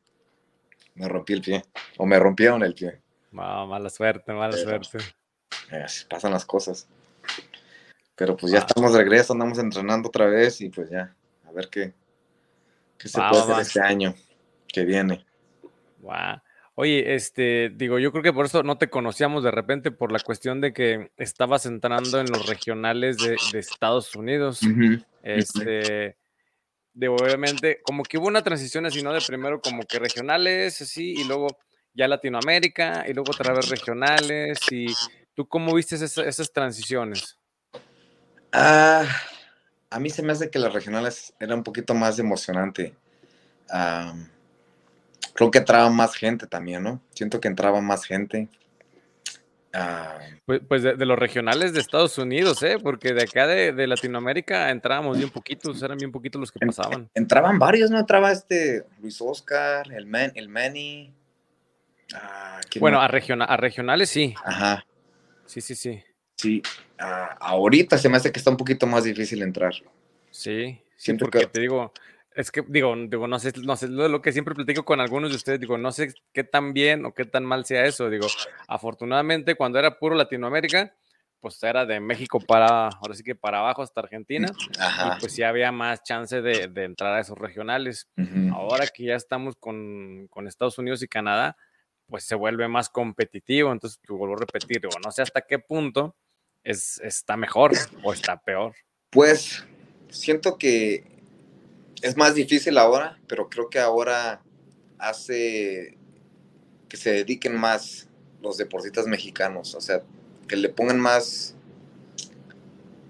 Me 0.95 1.07
rompí 1.07 1.33
el 1.33 1.41
pie. 1.41 1.63
O 1.97 2.05
me 2.05 2.19
rompieron 2.19 2.63
el 2.63 2.73
pie. 2.73 3.01
mala 3.31 3.89
suerte, 3.89 4.33
mala 4.33 4.57
suerte. 4.57 4.99
pasan 6.09 6.31
las 6.31 6.45
cosas. 6.45 6.87
Pero 8.15 8.37
pues 8.37 8.51
ya 8.51 8.59
estamos 8.59 8.93
de 8.93 8.99
regreso, 8.99 9.33
andamos 9.33 9.57
entrenando 9.57 10.09
otra 10.09 10.27
vez 10.27 10.61
y 10.61 10.69
pues 10.69 10.89
ya, 10.89 11.15
a 11.47 11.51
ver 11.51 11.69
qué, 11.69 11.93
qué 13.01 13.09
se 13.09 13.19
puede 13.19 13.41
hacer 13.41 13.59
este 13.59 13.81
año 13.81 14.15
que 14.67 14.85
viene. 14.85 15.25
Oye, 16.75 17.13
este, 17.15 17.69
digo, 17.75 17.99
yo 17.99 18.11
creo 18.11 18.23
que 18.23 18.33
por 18.33 18.45
eso 18.45 18.63
no 18.63 18.77
te 18.77 18.89
conocíamos 18.89 19.43
de 19.43 19.51
repente 19.51 19.91
por 19.91 20.11
la 20.11 20.19
cuestión 20.19 20.61
de 20.61 20.73
que 20.73 21.11
estabas 21.17 21.65
entrando 21.65 22.19
en 22.19 22.27
los 22.27 22.47
regionales 22.47 23.17
de, 23.17 23.37
Estados 23.59 24.15
Unidos. 24.15 24.61
Este, 25.21 26.17
de 26.93 27.07
obviamente, 27.07 27.81
como 27.83 28.03
que 28.03 28.17
hubo 28.17 28.27
una 28.27 28.41
transición 28.41 28.85
así, 28.85 29.03
¿no? 29.03 29.13
De 29.13 29.21
primero 29.21 29.61
como 29.61 29.83
que 29.83 29.99
regionales, 29.99 30.81
así, 30.81 31.13
y 31.13 31.23
luego 31.25 31.47
ya 31.93 32.07
Latinoamérica, 32.07 33.05
y 33.07 33.13
luego 33.13 33.31
otra 33.31 33.53
vez 33.53 33.69
regionales, 33.69 34.59
y 34.71 34.87
¿tú 35.33 35.47
cómo 35.47 35.73
viste 35.75 35.95
esas, 35.95 36.51
transiciones? 36.53 37.37
Ah, 38.51 39.05
a 39.91 39.99
mí 39.99 40.09
se 40.09 40.23
me 40.23 40.31
hace 40.31 40.49
que 40.49 40.57
las 40.57 40.73
regionales 40.73 41.33
era 41.39 41.53
un 41.53 41.63
poquito 41.63 41.93
más 41.93 42.17
emocionante. 42.17 42.95
creo 45.33 45.51
que 45.51 45.59
entraba 45.59 45.89
más 45.89 46.15
gente 46.15 46.47
también, 46.47 46.81
¿no? 46.81 47.01
Siento 47.13 47.39
que 47.39 47.49
entraba 47.49 47.81
más 47.81 48.05
gente. 48.05 48.47
Ah, 49.73 50.17
pues, 50.45 50.61
pues 50.67 50.83
de, 50.83 51.05
los 51.05 51.17
regionales 51.17 51.73
de 51.73 51.79
Estados 51.79 52.17
Unidos, 52.17 52.63
¿eh? 52.63 52.77
Porque 52.81 53.13
de 53.13 53.23
acá 53.23 53.47
de, 53.47 53.87
Latinoamérica 53.87 54.69
entrábamos 54.69 55.17
bien 55.17 55.29
poquitos, 55.29 55.81
eran 55.83 55.97
bien 55.97 56.11
poquitos 56.11 56.39
los 56.39 56.51
que 56.51 56.65
pasaban. 56.65 57.09
Entraban 57.13 57.59
varios, 57.59 57.91
¿no? 57.91 57.99
Entraba 57.99 58.31
este 58.31 58.85
Luis 59.01 59.21
Oscar, 59.21 59.91
el, 59.91 60.05
Man, 60.05 60.31
el 60.35 60.47
Manny. 60.47 61.13
Ah, 62.13 62.59
bueno, 62.79 62.99
a, 63.01 63.05
a 63.05 63.57
regionales 63.57 64.09
sí. 64.09 64.33
Ajá. 64.43 64.85
Sí, 65.45 65.59
sí, 65.59 65.75
sí. 65.75 66.01
Sí, 66.41 66.63
ah, 66.97 67.37
ahorita 67.39 67.99
se 67.99 68.09
me 68.09 68.17
hace 68.17 68.31
que 68.31 68.39
está 68.39 68.49
un 68.49 68.57
poquito 68.57 68.87
más 68.87 69.03
difícil 69.03 69.43
entrar. 69.43 69.75
Sí, 70.31 70.81
siento 70.95 71.25
porque 71.25 71.41
que... 71.41 71.45
te 71.45 71.61
digo, 71.61 71.93
es 72.33 72.49
que 72.51 72.63
digo, 72.67 72.95
digo, 72.95 73.27
no 73.27 73.37
sé, 73.37 73.53
no 73.61 73.75
sé, 73.75 73.89
lo 73.89 74.23
que 74.23 74.31
siempre 74.31 74.55
platico 74.55 74.83
con 74.83 74.99
algunos 74.99 75.29
de 75.29 75.35
ustedes, 75.35 75.59
digo, 75.59 75.77
no 75.77 75.91
sé 75.91 76.15
qué 76.33 76.43
tan 76.43 76.73
bien 76.73 77.05
o 77.05 77.13
qué 77.13 77.25
tan 77.25 77.45
mal 77.45 77.63
sea 77.65 77.85
eso. 77.85 78.09
Digo, 78.09 78.25
afortunadamente 78.67 79.53
cuando 79.53 79.77
era 79.77 79.99
puro 79.99 80.15
Latinoamérica, 80.15 80.95
pues 81.39 81.61
era 81.61 81.85
de 81.85 81.99
México 81.99 82.39
para, 82.39 82.87
ahora 82.87 83.13
sí 83.13 83.21
que 83.21 83.35
para 83.35 83.59
abajo 83.59 83.83
hasta 83.83 84.01
Argentina, 84.01 84.47
y 84.47 85.19
pues 85.19 85.33
sí 85.33 85.43
había 85.43 85.71
más 85.71 86.01
chance 86.01 86.41
de, 86.41 86.71
entrar 86.75 87.13
a 87.13 87.19
esos 87.19 87.37
regionales. 87.37 88.09
Ahora 88.51 88.87
que 88.87 89.03
ya 89.03 89.15
estamos 89.15 89.55
con, 89.57 90.27
Estados 90.47 90.79
Unidos 90.79 91.03
y 91.03 91.07
Canadá, 91.07 91.55
pues 92.07 92.23
se 92.23 92.33
vuelve 92.33 92.67
más 92.67 92.89
competitivo. 92.89 93.71
Entonces, 93.71 93.99
vuelvo 94.07 94.35
a 94.35 94.39
repetir, 94.39 94.81
digo, 94.81 94.97
no 95.03 95.11
sé 95.11 95.21
hasta 95.21 95.41
qué 95.41 95.59
punto 95.59 96.15
es, 96.63 96.99
está 97.03 97.37
mejor 97.37 97.71
o 98.03 98.13
está 98.13 98.37
peor. 98.37 98.75
Pues 99.09 99.63
siento 100.09 100.57
que 100.57 101.03
es 102.01 102.17
más 102.17 102.35
difícil 102.35 102.77
ahora, 102.77 103.19
pero 103.27 103.49
creo 103.49 103.69
que 103.69 103.79
ahora 103.79 104.41
hace 104.97 105.97
que 106.87 106.97
se 106.97 107.11
dediquen 107.11 107.55
más 107.55 108.07
los 108.41 108.57
deportistas 108.57 109.07
mexicanos, 109.07 109.75
o 109.75 109.81
sea, 109.81 110.03
que 110.47 110.55
le 110.55 110.69
pongan 110.69 110.99
más 110.99 111.55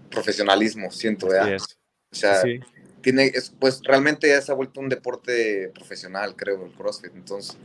profesionalismo, 0.09 0.91
siento, 0.91 1.27
¿verdad? 1.27 1.57
O 2.11 2.15
sea, 2.15 2.43
tiene, 3.01 3.31
pues 3.59 3.81
realmente 3.83 4.27
ya 4.27 4.41
se 4.41 4.51
ha 4.51 4.55
vuelto 4.55 4.79
un 4.79 4.89
deporte 4.89 5.71
profesional, 5.73 6.35
creo, 6.35 6.65
el 6.65 6.71
CrossFit. 6.73 7.15
Entonces, 7.15 7.57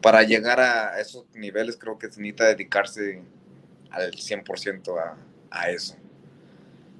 para 0.00 0.22
llegar 0.22 0.58
a 0.58 0.98
esos 1.00 1.26
niveles, 1.34 1.76
creo 1.76 1.98
que 1.98 2.10
se 2.10 2.20
necesita 2.20 2.46
dedicarse 2.46 3.22
al 3.92 4.12
100% 4.12 4.98
a, 4.98 5.16
a 5.50 5.70
eso. 5.70 5.96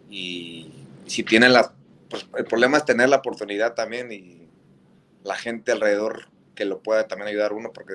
Y 0.08 0.86
si 1.06 1.22
tienen 1.22 1.52
las 1.52 1.72
pues 2.12 2.28
el 2.36 2.44
problema 2.44 2.76
es 2.76 2.84
tener 2.84 3.08
la 3.08 3.16
oportunidad 3.16 3.72
también 3.72 4.12
y 4.12 4.46
la 5.24 5.34
gente 5.34 5.72
alrededor 5.72 6.28
que 6.54 6.66
lo 6.66 6.82
pueda 6.82 7.08
también 7.08 7.28
ayudar 7.28 7.54
uno 7.54 7.72
porque 7.72 7.94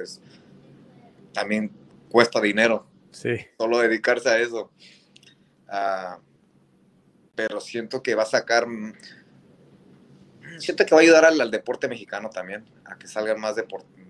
también 1.33 1.71
cuesta 2.09 2.41
dinero. 2.41 2.87
Sí. 3.11 3.37
Solo 3.59 3.77
dedicarse 3.77 4.29
a 4.29 4.39
eso. 4.39 4.71
Ah, 5.67 6.17
pero 7.35 7.61
siento 7.61 8.01
que 8.01 8.15
va 8.15 8.23
a 8.23 8.25
sacar, 8.25 8.65
siento 10.57 10.83
que 10.83 10.95
va 10.95 11.01
a 11.01 11.03
ayudar 11.03 11.25
al, 11.25 11.51
deporte 11.51 11.87
mexicano 11.87 12.31
también, 12.31 12.65
a 12.85 12.97
que 12.97 13.07
salgan 13.07 13.39
más, 13.39 13.55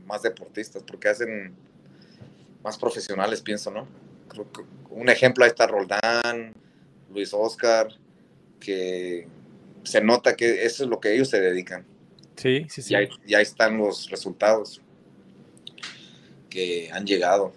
más 0.06 0.22
deportistas, 0.22 0.84
porque 0.84 1.10
hacen 1.10 1.53
más 2.63 2.77
profesionales, 2.77 3.41
pienso, 3.41 3.72
¿no? 3.72 3.86
Creo 4.27 4.51
que 4.51 4.62
un 4.89 5.10
ejemplo 5.10 5.43
ahí 5.43 5.50
está 5.50 5.67
Roldán, 5.67 6.53
Luis 7.13 7.34
Oscar, 7.34 7.88
que 8.60 9.27
se 9.84 10.01
nota 10.01 10.36
que 10.36 10.65
eso 10.65 10.84
es 10.84 10.89
lo 10.89 11.00
que 11.00 11.13
ellos 11.13 11.29
se 11.29 11.39
dedican. 11.39 11.86
Sí, 12.36 12.67
sí, 12.69 12.81
sí. 12.81 12.93
Y 13.25 13.34
ahí, 13.34 13.41
están 13.41 13.77
los 13.77 14.10
resultados 14.10 14.81
que 16.50 16.89
han 16.91 17.05
llegado, 17.05 17.53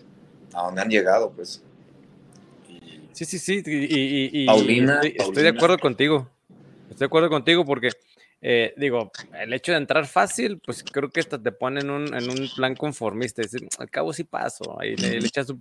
a 0.55 0.63
donde 0.65 0.81
han 0.81 0.89
llegado, 0.89 1.31
pues. 1.33 1.63
sí, 3.13 3.25
sí, 3.25 3.39
sí. 3.39 3.63
Y, 3.67 4.47
Paulina, 4.47 5.01
estoy, 5.03 5.43
de 5.43 5.49
acuerdo 5.51 5.79
contigo. 5.79 6.31
Estoy 6.85 6.99
de 7.01 7.07
acuerdo 7.07 7.29
contigo 7.29 7.65
porque, 7.65 7.91
eh, 8.43 8.73
digo, 8.77 9.13
el 9.39 9.53
hecho 9.53 9.73
de 9.73 9.79
entrar 9.79 10.07
fácil, 10.07 10.61
pues 10.65 10.83
creo 10.83 11.11
que 11.11 11.21
hasta 11.21 11.41
te 11.41 11.53
ponen 11.53 11.85
en 11.85 11.91
un, 11.91 12.15
en 12.15 12.31
un 12.31 12.49
plan 12.57 12.75
conformista. 12.75 13.43
Decir, 13.43 13.69
al 13.79 13.91
cabo 13.91 14.13
sí 14.13 14.25
paso. 14.25 14.81
Ahí 14.81 14.97
le, 14.97 15.19
echas, 15.19 15.53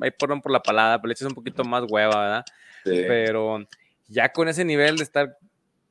ahí 0.00 0.10
por, 0.12 0.40
por 0.40 0.52
la 0.52 0.62
palada, 0.62 0.98
pero 0.98 1.08
le 1.08 1.12
echas 1.12 1.28
un 1.28 1.34
poquito 1.34 1.64
más 1.64 1.84
hueva, 1.88 2.20
¿verdad? 2.20 2.44
Pero 2.84 3.66
ya 4.06 4.32
con 4.32 4.48
ese 4.48 4.64
nivel 4.64 4.96
de 4.96 5.02
estar 5.02 5.36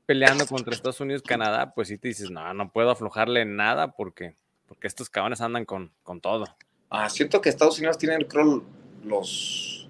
peleando 0.06 0.48
contra 0.48 0.74
Estados 0.74 1.02
Unidos, 1.02 1.22
Canadá, 1.22 1.74
pues 1.76 1.90
sí 1.90 1.98
te 1.98 2.08
dices, 2.08 2.32
no, 2.32 2.54
no 2.54 2.72
puedo 2.72 2.90
aflojarle 2.92 3.44
nada 3.44 3.92
porque, 3.92 4.36
porque 4.66 4.88
estos 4.88 5.10
cabrones 5.10 5.42
andan 5.42 5.66
con, 5.66 5.92
con 6.02 6.22
todo. 6.22 6.46
Ah, 6.90 7.10
siento 7.10 7.42
que 7.42 7.50
Estados 7.50 7.78
Unidos 7.78 7.98
tiene, 7.98 8.26
creo, 8.26 8.64
los... 9.04 9.90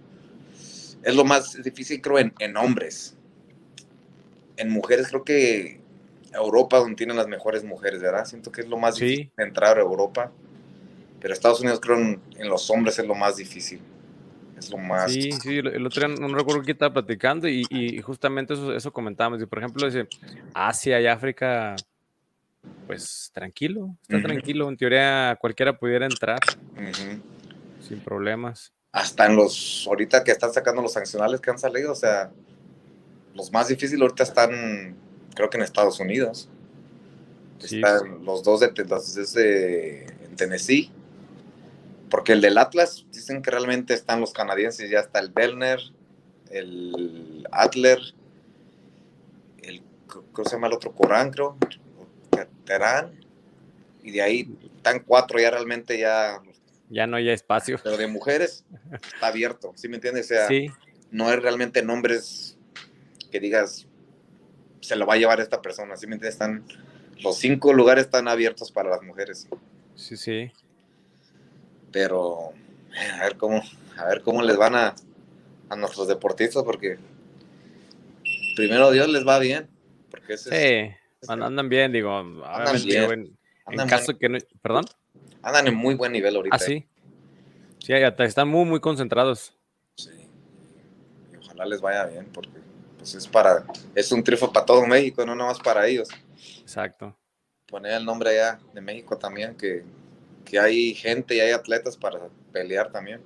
Es 1.04 1.16
lo 1.16 1.24
más 1.24 1.62
difícil, 1.62 2.02
creo, 2.02 2.18
en, 2.18 2.34
en 2.40 2.58
hombres. 2.58 3.16
En 4.58 4.72
mujeres, 4.72 5.08
creo 5.10 5.24
que 5.24 5.80
Europa, 6.38 6.80
donde 6.80 6.96
tienen 6.96 7.18
las 7.18 7.28
mejores 7.28 7.64
mujeres, 7.64 8.02
¿verdad? 8.02 8.26
Siento 8.26 8.52
que 8.52 8.62
es 8.62 8.68
lo 8.68 8.78
más 8.78 8.96
difícil 8.96 9.32
entrar 9.38 9.78
a 9.78 9.82
Europa. 9.82 10.32
Pero 11.20 11.34
Estados 11.34 11.62
Unidos, 11.62 11.80
creo, 11.80 11.98
en, 11.98 12.22
en 12.38 12.48
los 12.48 12.70
hombres 12.70 13.00
es 13.00 13.06
lo 13.06 13.16
más 13.16 13.38
difícil. 13.38 13.82
Es 14.58 14.70
lo 14.72 14.78
más. 14.78 15.12
Sí, 15.12 15.32
sí, 15.32 15.58
el 15.58 15.86
otro 15.86 16.08
día 16.08 16.18
no 16.20 16.34
recuerdo 16.36 16.64
que 16.64 16.72
estaba 16.72 16.94
platicando 16.94 17.48
y, 17.48 17.66
y 17.70 18.02
justamente 18.02 18.54
eso, 18.54 18.74
eso 18.74 18.92
comentábamos. 18.92 19.42
Y 19.42 19.46
por 19.46 19.60
ejemplo, 19.60 19.86
dice 19.86 20.08
Asia 20.54 21.00
y 21.00 21.08
África, 21.08 21.76
pues 22.86 23.32
tranquilo, 23.34 23.96
está 24.02 24.22
tranquilo. 24.22 24.70
En 24.70 24.78
teoría, 24.78 25.38
cualquiera 25.40 25.78
pudiera 25.78 26.06
entrar 26.06 26.40
sin 27.82 28.00
problemas. 28.00 28.74
Hasta 28.92 29.28
en 29.28 29.36
los, 29.36 29.86
ahorita 29.88 30.24
que 30.24 30.32
están 30.32 30.52
sacando 30.52 30.82
los 30.82 30.94
sancionales 30.94 31.40
que 31.40 31.52
han 31.52 31.60
salido, 31.60 31.92
o 31.92 31.96
sea, 31.96 32.32
los 33.36 33.52
más 33.52 33.68
difíciles 33.68 34.02
ahorita 34.02 34.24
están, 34.24 34.96
creo 35.38 35.50
que 35.50 35.56
en 35.56 35.64
Estados 35.64 36.02
Unidos. 36.02 36.50
Están 37.64 38.26
los 38.26 38.44
dos 38.44 38.60
de, 38.60 38.72
los 38.86 39.34
de, 39.34 40.04
en 40.04 40.36
Tennessee 40.36 40.92
porque 42.10 42.34
el 42.34 42.42
del 42.42 42.58
Atlas 42.58 43.06
dicen 43.12 43.42
que 43.42 43.52
realmente 43.52 43.94
están 43.94 44.22
los 44.22 44.34
canadienses, 44.34 44.90
ya 44.90 45.00
está 45.00 45.20
el 45.20 45.30
Bellner, 45.30 45.80
el 46.50 47.48
Adler, 47.52 48.00
el, 49.62 49.82
¿cómo 50.08 50.48
se 50.48 50.56
llama 50.56 50.68
el 50.68 50.74
otro? 50.74 50.94
Corán, 50.94 51.32
creo. 51.32 51.58
Terán, 52.66 53.14
y 54.04 54.12
de 54.12 54.22
ahí 54.22 54.58
están 54.76 55.00
cuatro 55.00 55.40
ya 55.40 55.52
realmente 55.52 55.98
ya. 55.98 56.42
Ya 56.90 57.08
no 57.08 57.18
hay 57.18 57.30
espacio. 57.30 57.80
Pero 57.84 57.98
de 57.98 58.08
mujeres 58.08 58.66
está 58.92 59.28
abierto, 59.28 59.74
¿sí 59.76 59.88
me 59.88 59.96
entiendes? 59.96 60.26
O 60.26 60.30
sea, 60.30 60.48
no 61.12 61.32
es 61.32 61.42
realmente 61.42 61.82
nombres 61.82 62.58
que 63.32 63.40
digas, 63.40 63.87
se 64.88 64.96
lo 64.96 65.06
va 65.06 65.16
a 65.16 65.18
llevar 65.18 65.42
esta 65.42 65.62
persona, 65.62 65.98
¿sí 65.98 66.08
me 66.08 66.16
entiendes? 66.16 66.36
Están, 66.36 66.64
los 67.22 67.38
cinco 67.38 67.74
lugares 67.74 68.06
están 68.06 68.30
abiertos 68.30 68.72
para 68.72 68.90
las 68.90 69.04
mujeres. 69.04 69.46
Sí, 69.96 70.16
sí. 70.16 70.50
Pero 71.92 72.54
a 73.20 73.24
ver 73.24 73.36
cómo, 73.36 73.62
a 73.98 74.06
ver 74.06 74.22
cómo 74.22 74.42
les 74.44 74.56
van 74.56 74.76
a, 74.76 74.96
a 75.68 75.76
nuestros 75.76 76.08
deportistas, 76.08 76.64
porque 76.64 76.98
primero 78.56 78.92
Dios 78.92 79.10
les 79.10 79.28
va 79.28 79.40
bien. 79.40 79.68
Porque 80.10 80.38
sí, 80.38 80.90
andan 81.28 81.68
bien, 81.68 81.92
digo. 81.92 82.18
Andan 82.18 82.82
bien. 82.82 83.38
En, 83.68 83.88
caso 83.90 84.18
que 84.18 84.30
no, 84.30 84.38
perdón. 84.62 84.86
Andan 85.42 85.68
en 85.68 85.76
muy 85.76 85.96
buen 85.96 86.14
nivel 86.14 86.34
ahorita. 86.38 86.56
Ah, 86.56 86.60
sí. 86.60 86.88
Sí, 87.80 87.92
están 88.20 88.48
muy, 88.48 88.64
muy 88.64 88.80
concentrados. 88.80 89.54
Sí. 89.98 90.12
Y 91.34 91.36
ojalá 91.36 91.66
les 91.66 91.82
vaya 91.82 92.06
bien, 92.06 92.26
porque 92.34 92.67
pues 92.98 93.16
es 93.16 93.28
para, 93.28 93.66
es 93.96 94.12
un 94.12 94.24
triunfo 94.24 94.52
para 94.52 94.66
todo 94.66 94.86
México, 94.86 95.26
no 95.26 95.36
nomás 95.36 95.60
para 95.60 95.88
ellos. 95.88 96.10
Exacto. 96.62 97.16
Poner 97.68 97.94
el 97.94 98.06
nombre 98.06 98.32
allá 98.32 98.60
de 98.74 98.82
México 98.82 99.18
también, 99.18 99.56
que, 99.56 99.84
que 100.46 100.60
hay 100.60 100.94
gente 100.94 101.36
y 101.36 101.40
hay 101.40 101.52
atletas 101.52 101.98
para 101.98 102.20
pelear 102.52 102.92
también. 102.92 103.22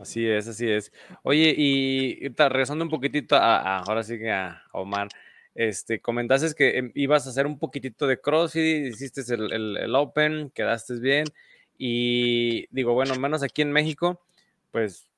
Así 0.00 0.28
es, 0.28 0.46
así 0.46 0.70
es. 0.70 0.92
Oye, 1.22 1.54
y 1.56 2.28
regresando 2.36 2.84
un 2.84 2.90
poquitito 2.90 3.34
a, 3.34 3.78
ahora 3.80 4.02
sí 4.04 4.18
que 4.18 4.30
a 4.30 4.62
Omar, 4.72 5.08
este, 5.54 6.00
comentaste 6.00 6.54
que 6.54 6.78
em, 6.78 6.92
ibas 6.94 7.26
a 7.26 7.30
hacer 7.30 7.46
un 7.46 7.58
poquitito 7.58 8.06
de 8.06 8.20
CrossFit, 8.20 8.86
hiciste 8.86 9.22
el, 9.34 9.76
el, 9.76 9.94
Open, 9.96 10.50
quedaste 10.50 10.94
bien, 11.00 11.26
y 11.76 12.66
digo, 12.72 12.94
bueno, 12.94 13.16
menos 13.16 13.42
aquí 13.42 13.62
en 13.62 13.72
México, 13.72 14.20
pues 14.70 15.08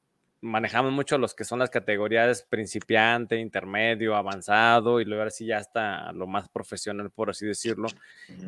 manejamos 0.41 0.93
mucho 0.93 1.19
los 1.19 1.35
que 1.35 1.45
son 1.45 1.59
las 1.59 1.71
categorías 1.71 2.43
principiante, 2.43 3.39
intermedio, 3.39 4.17
avanzado, 4.17 5.01
y 5.01 5.05
luego 5.05 5.25
así 5.25 5.47
ya 5.47 5.59
está 5.59 6.13
lo 6.13 6.27
más 6.27 6.49
profesional, 6.49 7.11
por 7.11 7.31
así 7.31 7.47
decirlo. 7.47 7.89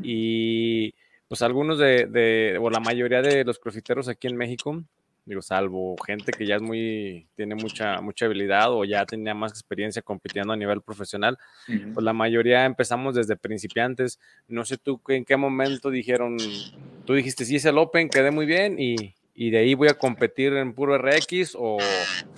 Y 0.02 0.94
pues 1.28 1.42
algunos 1.42 1.78
de, 1.78 2.06
de, 2.06 2.58
o 2.61 2.70
la 2.70 2.80
mayoría 2.80 3.22
de 3.22 3.44
los 3.44 3.58
crossfiteros 3.58 4.08
aquí 4.08 4.26
en 4.26 4.37
México, 4.37 4.82
digo, 5.25 5.40
salvo 5.40 5.96
gente 6.04 6.32
que 6.32 6.46
ya 6.46 6.56
es 6.56 6.62
muy, 6.62 7.26
tiene 7.37 7.54
mucha, 7.54 8.00
mucha 8.00 8.26
habilidad 8.26 8.72
o 8.72 8.84
ya 8.84 9.06
tenía 9.06 9.34
más 9.34 9.52
experiencia 9.52 10.02
compitiendo 10.02 10.52
a 10.52 10.56
nivel 10.56 10.82
profesional, 10.82 11.38
pues 11.66 12.04
la 12.04 12.12
mayoría 12.12 12.64
empezamos 12.64 13.14
desde 13.14 13.37
principiantes. 13.37 14.18
No 14.49 14.64
sé 14.64 14.78
tú 14.78 15.00
en 15.08 15.25
qué 15.25 15.37
momento 15.37 15.90
dijeron, 15.90 16.38
tú 17.04 17.14
dijiste, 17.14 17.44
sí, 17.44 17.56
es 17.56 17.64
el 17.64 17.78
Open, 17.78 18.08
quedé 18.08 18.30
muy 18.30 18.46
bien 18.46 18.78
y, 18.80 19.14
y 19.34 19.50
de 19.50 19.58
ahí 19.58 19.74
voy 19.74 19.88
a 19.88 19.94
competir 19.94 20.52
en 20.54 20.74
puro 20.74 20.98
RX 20.98 21.54
o, 21.54 21.78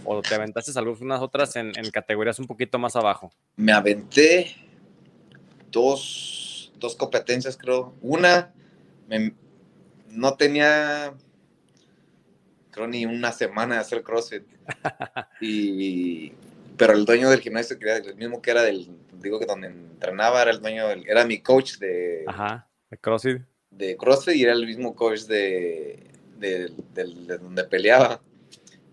o 0.04 0.22
te 0.22 0.34
aventaste 0.34 0.78
algunas 0.78 1.20
otras 1.20 1.56
en, 1.56 1.72
en, 1.76 1.90
categorías 1.90 2.38
un 2.38 2.46
poquito 2.46 2.78
más 2.78 2.96
abajo? 2.96 3.32
Me 3.56 3.72
aventé 3.72 4.54
dos, 5.70 6.72
dos 6.78 6.94
competencias, 6.94 7.56
creo. 7.56 7.94
Una, 8.00 8.52
no 10.10 10.34
tenía 10.34 11.14
creo 12.74 12.88
ni 12.88 13.06
una 13.06 13.30
semana 13.30 13.76
de 13.76 13.80
hacer 13.80 14.02
CrossFit. 14.02 14.42
y, 15.40 16.32
pero 16.76 16.92
el 16.92 17.04
dueño 17.04 17.30
del 17.30 17.40
gimnasio, 17.40 17.78
que 17.78 17.84
era 17.84 17.96
el 17.98 18.16
mismo 18.16 18.42
que 18.42 18.50
era 18.50 18.62
del, 18.62 18.88
digo 19.12 19.38
que 19.38 19.46
donde 19.46 19.68
entrenaba, 19.68 20.42
era 20.42 20.50
el 20.50 20.60
dueño, 20.60 20.88
era 21.06 21.24
mi 21.24 21.40
coach 21.40 21.78
de, 21.78 22.24
Ajá, 22.26 22.68
de 22.90 22.98
CrossFit. 22.98 23.42
De 23.70 23.96
CrossFit 23.96 24.34
y 24.34 24.42
era 24.42 24.54
el 24.54 24.66
mismo 24.66 24.96
coach 24.96 25.22
de, 25.22 26.13
de, 26.38 26.72
donde 27.38 27.64
peleaba. 27.64 28.20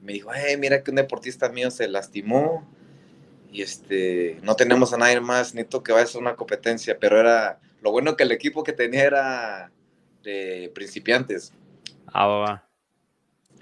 Me 0.01 0.13
dijo, 0.13 0.31
hey, 0.33 0.57
mira 0.57 0.83
que 0.83 0.91
un 0.91 0.95
deportista 0.95 1.49
mío 1.49 1.69
se 1.69 1.87
lastimó 1.87 2.67
y 3.51 3.61
este, 3.61 4.39
no 4.41 4.55
tenemos 4.55 4.93
a 4.93 4.97
nadie 4.97 5.19
más, 5.19 5.53
necesito 5.53 5.83
que 5.83 5.91
vaya 5.91 6.09
a 6.13 6.17
una 6.17 6.35
competencia, 6.35 6.97
pero 6.99 7.19
era, 7.19 7.59
lo 7.81 7.91
bueno 7.91 8.15
que 8.15 8.23
el 8.23 8.31
equipo 8.31 8.63
que 8.63 8.73
tenía 8.73 9.03
era 9.03 9.71
de 10.23 10.71
principiantes. 10.73 11.53
Ah, 12.07 12.27
va 12.27 12.71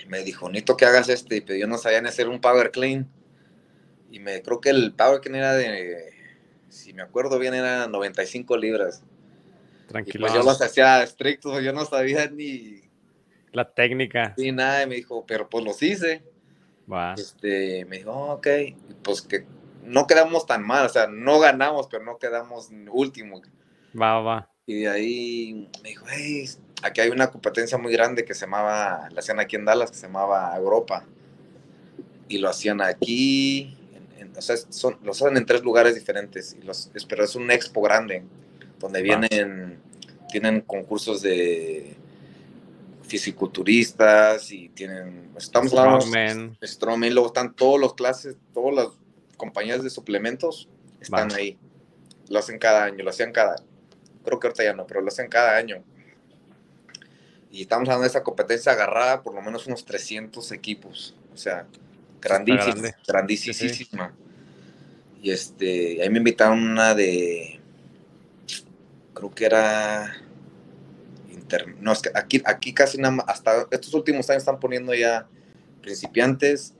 me 0.07 0.23
dijo, 0.23 0.49
necesito 0.49 0.77
que 0.77 0.85
hagas 0.85 1.09
este, 1.09 1.41
pero 1.41 1.57
yo 1.57 1.67
no 1.67 1.77
sabía 1.77 1.99
hacer 1.99 2.27
un 2.27 2.41
power 2.41 2.71
clean. 2.71 3.07
Y 4.11 4.19
me 4.19 4.41
creo 4.41 4.59
que 4.59 4.69
el 4.69 4.93
power 4.93 5.21
clean 5.21 5.35
era 5.35 5.53
de, 5.53 6.13
si 6.69 6.93
me 6.93 7.01
acuerdo 7.01 7.37
bien, 7.39 7.53
era 7.53 7.87
95 7.87 8.57
libras. 8.57 9.03
Tranquilo. 9.87 10.27
pues 10.27 10.33
yo 10.33 10.43
los 10.43 10.61
hacía 10.61 11.03
estrictos, 11.03 11.63
yo 11.63 11.73
no 11.73 11.85
sabía 11.85 12.29
ni... 12.29 12.81
La 13.51 13.69
técnica. 13.69 14.33
Ni 14.37 14.51
nada, 14.51 14.83
y 14.83 14.87
me 14.87 14.95
dijo, 14.95 15.25
pero 15.25 15.49
pues 15.49 15.63
los 15.63 15.81
hice. 15.81 16.23
Este, 17.17 17.85
me 17.85 17.97
dijo, 17.97 18.11
ok, 18.11 18.47
pues 19.03 19.21
que 19.21 19.45
no 19.83 20.07
quedamos 20.07 20.45
tan 20.45 20.65
mal, 20.65 20.85
o 20.85 20.89
sea, 20.89 21.07
no 21.07 21.39
ganamos, 21.39 21.87
pero 21.87 22.03
no 22.03 22.17
quedamos 22.17 22.69
último. 22.91 23.41
Va, 23.99 24.19
va. 24.21 24.49
Y 24.65 24.81
de 24.81 24.89
ahí 24.89 25.69
me 25.83 25.89
dijo, 25.89 26.05
hey, 26.09 26.45
aquí 26.81 27.01
hay 27.01 27.09
una 27.09 27.29
competencia 27.29 27.77
muy 27.77 27.91
grande 27.91 28.25
que 28.25 28.33
se 28.33 28.41
llamaba, 28.41 29.07
la 29.11 29.19
hacían 29.19 29.39
aquí 29.39 29.55
en 29.55 29.65
Dallas, 29.65 29.91
que 29.91 29.97
se 29.97 30.07
llamaba 30.07 30.55
Europa. 30.55 31.05
Y 32.27 32.37
lo 32.37 32.49
hacían 32.49 32.81
aquí, 32.81 33.75
o 34.35 34.41
sea, 34.41 34.57
son, 34.57 34.97
lo 35.03 35.11
hacen 35.11 35.37
en 35.37 35.45
tres 35.45 35.63
lugares 35.63 35.95
diferentes, 35.95 36.55
y 36.59 36.63
los, 36.65 36.91
pero 37.07 37.23
es 37.23 37.35
un 37.35 37.49
expo 37.51 37.81
grande, 37.81 38.23
donde 38.79 39.01
vienen, 39.01 39.79
tienen 40.31 40.61
concursos 40.61 41.21
de 41.21 41.97
fisiculturistas 43.09 44.51
y 44.51 44.69
tienen, 44.69 45.31
estamos 45.37 45.73
hablando 45.73 46.05
de 46.05 47.09
luego 47.09 47.27
están 47.27 47.53
todos 47.53 47.79
los 47.79 47.93
clases, 47.95 48.37
todas 48.53 48.75
las 48.75 48.87
compañías 49.35 49.83
de 49.83 49.89
suplementos 49.89 50.69
están 51.01 51.33
ahí. 51.33 51.57
Lo 52.29 52.39
hacen 52.39 52.59
cada 52.59 52.83
año, 52.85 53.03
lo 53.03 53.09
hacían 53.09 53.31
cada, 53.31 53.55
creo 54.23 54.39
que 54.39 54.47
ahorita 54.47 54.63
ya 54.63 54.73
no, 54.73 54.85
pero 54.85 55.01
lo 55.01 55.07
hacen 55.07 55.27
cada 55.27 55.57
año 55.57 55.83
y 57.51 57.61
estamos 57.63 57.87
hablando 57.87 58.03
de 58.03 58.09
esa 58.09 58.23
competencia 58.23 58.71
agarrada 58.71 59.23
por 59.23 59.33
lo 59.33 59.41
menos 59.41 59.65
unos 59.67 59.85
300 59.85 60.51
equipos. 60.51 61.15
O 61.33 61.37
sea, 61.37 61.65
grandísima, 62.21 62.89
grandísima. 63.07 64.13
Y 65.21 65.31
este, 65.31 66.01
ahí 66.01 66.09
me 66.09 66.19
invitaron 66.19 66.59
una 66.59 66.93
de, 66.93 67.59
creo 69.13 69.31
que 69.31 69.45
era, 69.45 70.15
no, 71.79 71.91
es 71.91 72.01
que 72.01 72.11
aquí, 72.13 72.41
aquí 72.45 72.73
casi 72.73 72.97
nada 72.97 73.15
más, 73.15 73.25
hasta 73.27 73.67
estos 73.71 73.93
últimos 73.93 74.29
años 74.29 74.41
están 74.41 74.59
poniendo 74.59 74.93
ya 74.93 75.27
principiantes, 75.81 76.73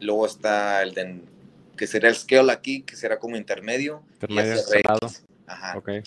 luego 0.00 0.26
está 0.26 0.82
el 0.82 0.94
de, 0.94 1.22
que 1.76 1.86
sería 1.86 2.10
el 2.10 2.16
scale 2.16 2.52
aquí, 2.52 2.82
que 2.82 2.96
será 2.96 3.18
como 3.18 3.36
intermedio. 3.36 4.02
Intermedio, 4.20 4.56
Ajá. 5.46 5.78
Okay. 5.78 6.02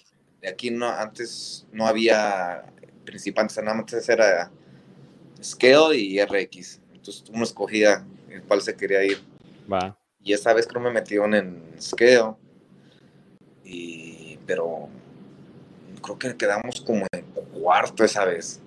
Aquí 0.47 0.69
no, 0.69 0.89
antes 0.89 1.65
no 1.71 1.88
había 1.88 2.65
principales, 3.06 3.58
nada 3.58 3.74
más 3.74 4.10
era 4.10 4.52
Scale 5.41 5.97
y 5.97 6.24
RX. 6.24 6.80
Entonces 6.93 7.24
uno 7.32 7.43
escogía 7.43 8.06
el 8.30 8.43
cual 8.43 8.62
se 8.62 8.76
quería 8.76 9.04
ir. 9.04 9.19
Va. 9.71 9.97
Y 10.24 10.34
esa 10.34 10.54
vez 10.54 10.67
creo 10.67 10.82
me 10.82 10.91
metieron 10.91 11.34
en 11.34 11.62
Scale. 11.80 12.36
Y, 13.63 14.38
pero 14.45 14.89
creo 16.02 16.17
que 16.17 16.38
quedamos 16.38 16.82
como 16.82 17.06
en 17.12 17.26
cuarto 17.62 18.04
esa 18.04 18.26
vez. 18.26 18.60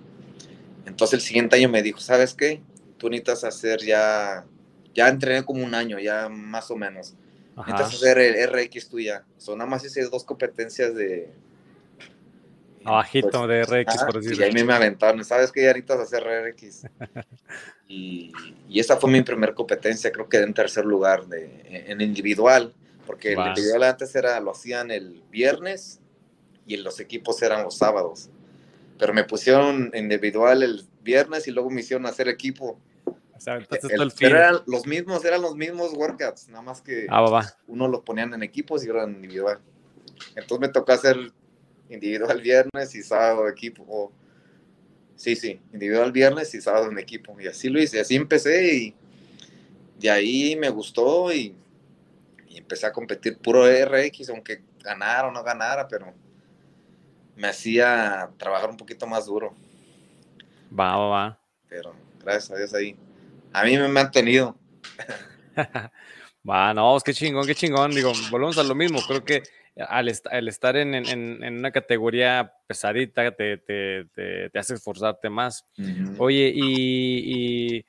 Entonces 0.85 1.15
el 1.15 1.21
siguiente 1.21 1.55
año 1.57 1.69
me 1.69 1.81
dijo, 1.81 1.99
¿sabes 1.99 2.33
qué? 2.33 2.61
Tú 2.97 3.09
necesitas 3.09 3.43
hacer 3.43 3.81
ya, 3.81 4.45
ya 4.93 5.09
entrené 5.09 5.43
como 5.43 5.63
un 5.63 5.75
año, 5.75 5.99
ya 5.99 6.29
más 6.29 6.71
o 6.71 6.75
menos. 6.75 7.15
Necesitas 7.57 7.93
hacer 7.93 8.17
el 8.19 8.49
RX 8.49 8.89
tuya. 8.89 9.23
Son 9.37 9.57
nada 9.57 9.69
más 9.69 9.83
esas 9.83 10.11
dos 10.11 10.23
competencias 10.23 10.93
de, 10.93 11.33
Abajito 12.85 13.47
pues, 13.47 13.47
de 13.47 13.83
RX, 13.83 14.03
por 14.03 14.21
decirlo. 14.21 14.45
Y 14.45 14.57
ahí 14.57 14.63
me 14.63 14.73
aventaron, 14.73 15.25
¿sabes 15.25 15.51
qué? 15.51 15.63
Ya 15.63 15.73
necesitas 15.73 15.99
hacer 16.01 16.23
RX. 16.23 16.83
y, 17.87 18.31
y, 18.69 18.79
esa 18.79 18.97
fue 18.97 19.09
mi 19.09 19.23
primera 19.23 19.55
competencia, 19.55 20.11
creo 20.11 20.29
que 20.29 20.37
en 20.37 20.53
tercer 20.53 20.85
lugar, 20.85 21.25
de, 21.25 21.83
en 21.87 21.99
individual, 21.99 22.75
porque 23.07 23.33
el 23.33 23.39
individual 23.39 23.83
antes 23.83 24.13
era, 24.15 24.39
lo 24.39 24.51
hacían 24.51 24.91
el 24.91 25.23
viernes 25.31 25.99
y 26.67 26.77
los 26.77 26.99
equipos 26.99 27.41
eran 27.41 27.63
los 27.63 27.75
sábados. 27.75 28.29
Pero 28.97 29.13
me 29.13 29.23
pusieron 29.23 29.91
individual 29.93 30.63
el 30.63 30.85
viernes 31.01 31.47
y 31.47 31.51
luego 31.51 31.69
me 31.69 31.81
hicieron 31.81 32.05
hacer 32.05 32.27
equipo. 32.29 32.79
O 33.05 33.39
sea, 33.39 33.57
entonces 33.57 33.91
el, 33.91 34.11
pero 34.17 34.37
eran 34.37 34.57
los 34.65 34.87
mismos, 34.87 35.25
eran 35.25 35.41
los 35.41 35.55
mismos 35.55 35.93
workouts, 35.93 36.47
nada 36.47 36.61
más 36.61 36.81
que 36.81 37.05
ah, 37.09 37.53
uno 37.67 37.87
los 37.89 38.01
ponían 38.01 38.33
en 38.33 38.43
equipos 38.43 38.83
y 38.83 38.89
otro 38.89 39.03
en 39.03 39.15
individual. 39.15 39.59
Entonces 40.35 40.59
me 40.59 40.69
tocó 40.69 40.93
hacer 40.93 41.17
individual 41.89 42.41
viernes 42.41 42.95
y 42.95 43.03
sábado 43.03 43.47
equipo. 43.49 44.11
sí, 45.15 45.35
sí, 45.35 45.59
individual 45.73 46.11
viernes 46.11 46.53
y 46.55 46.61
sábado 46.61 46.89
en 46.89 46.97
equipo. 46.97 47.39
Y 47.39 47.47
así 47.47 47.69
lo 47.69 47.81
hice, 47.81 47.99
así 47.99 48.15
empecé 48.15 48.73
y 48.73 48.95
de 49.99 50.09
ahí 50.09 50.55
me 50.55 50.69
gustó 50.69 51.33
y, 51.33 51.55
empecé 52.49 52.85
a 52.85 52.93
competir 52.93 53.37
puro 53.37 53.65
RX, 53.67 54.29
aunque 54.29 54.63
ganara 54.81 55.27
o 55.27 55.31
no 55.31 55.43
ganara, 55.43 55.89
pero 55.89 56.13
me 57.35 57.47
hacía 57.47 58.29
trabajar 58.37 58.69
un 58.69 58.77
poquito 58.77 59.07
más 59.07 59.25
duro. 59.25 59.53
Va, 60.77 60.97
va, 60.97 61.07
va. 61.07 61.39
Pero 61.69 61.93
gracias 62.23 62.51
a 62.51 62.57
Dios 62.57 62.73
ahí. 62.73 62.97
A 63.53 63.63
mí 63.63 63.77
me, 63.77 63.85
han 63.85 63.91
mantenido. 63.91 64.55
va, 66.49 66.73
no, 66.73 66.97
es 66.97 67.03
que 67.03 67.13
chingón, 67.13 67.45
qué 67.45 67.55
chingón. 67.55 67.91
Digo, 67.91 68.11
volvemos 68.29 68.57
a 68.57 68.63
lo 68.63 68.75
mismo. 68.75 68.99
Creo 69.07 69.23
que 69.23 69.43
al, 69.77 70.07
estar 70.47 70.75
en, 70.77 71.43
una 71.43 71.71
categoría 71.71 72.53
pesadita 72.67 73.31
te, 73.31 73.57
te, 73.57 74.49
hace 74.57 74.75
esforzarte 74.75 75.29
más. 75.29 75.65
Oye, 76.17 76.51
y, 76.55 77.85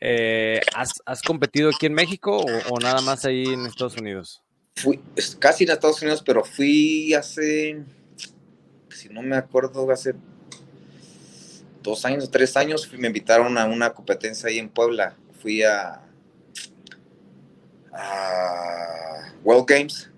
eh, 0.00 0.60
¿has, 0.74 1.22
competido 1.22 1.70
aquí 1.70 1.86
en 1.86 1.94
México 1.94 2.44
o, 2.68 2.78
nada 2.80 3.00
más 3.02 3.24
ahí 3.24 3.44
en 3.44 3.66
Estados 3.66 3.96
Unidos? 3.96 4.42
Fui 4.74 5.00
casi 5.38 5.64
en 5.64 5.70
Estados 5.70 6.00
Unidos, 6.02 6.22
pero 6.24 6.44
fui 6.44 7.14
hace, 7.14 7.84
si 9.02 9.08
no 9.08 9.20
me 9.20 9.34
acuerdo, 9.34 9.90
hace 9.90 10.14
dos 11.82 12.04
años, 12.04 12.30
tres 12.30 12.56
años, 12.56 12.88
me 12.96 13.08
invitaron 13.08 13.58
a 13.58 13.64
una 13.64 13.90
competencia 13.90 14.48
ahí 14.48 14.60
en 14.60 14.68
Puebla. 14.68 15.16
Fui 15.40 15.64
a, 15.64 16.02
a 17.92 19.32
World 19.42 19.66
Games 19.66 20.08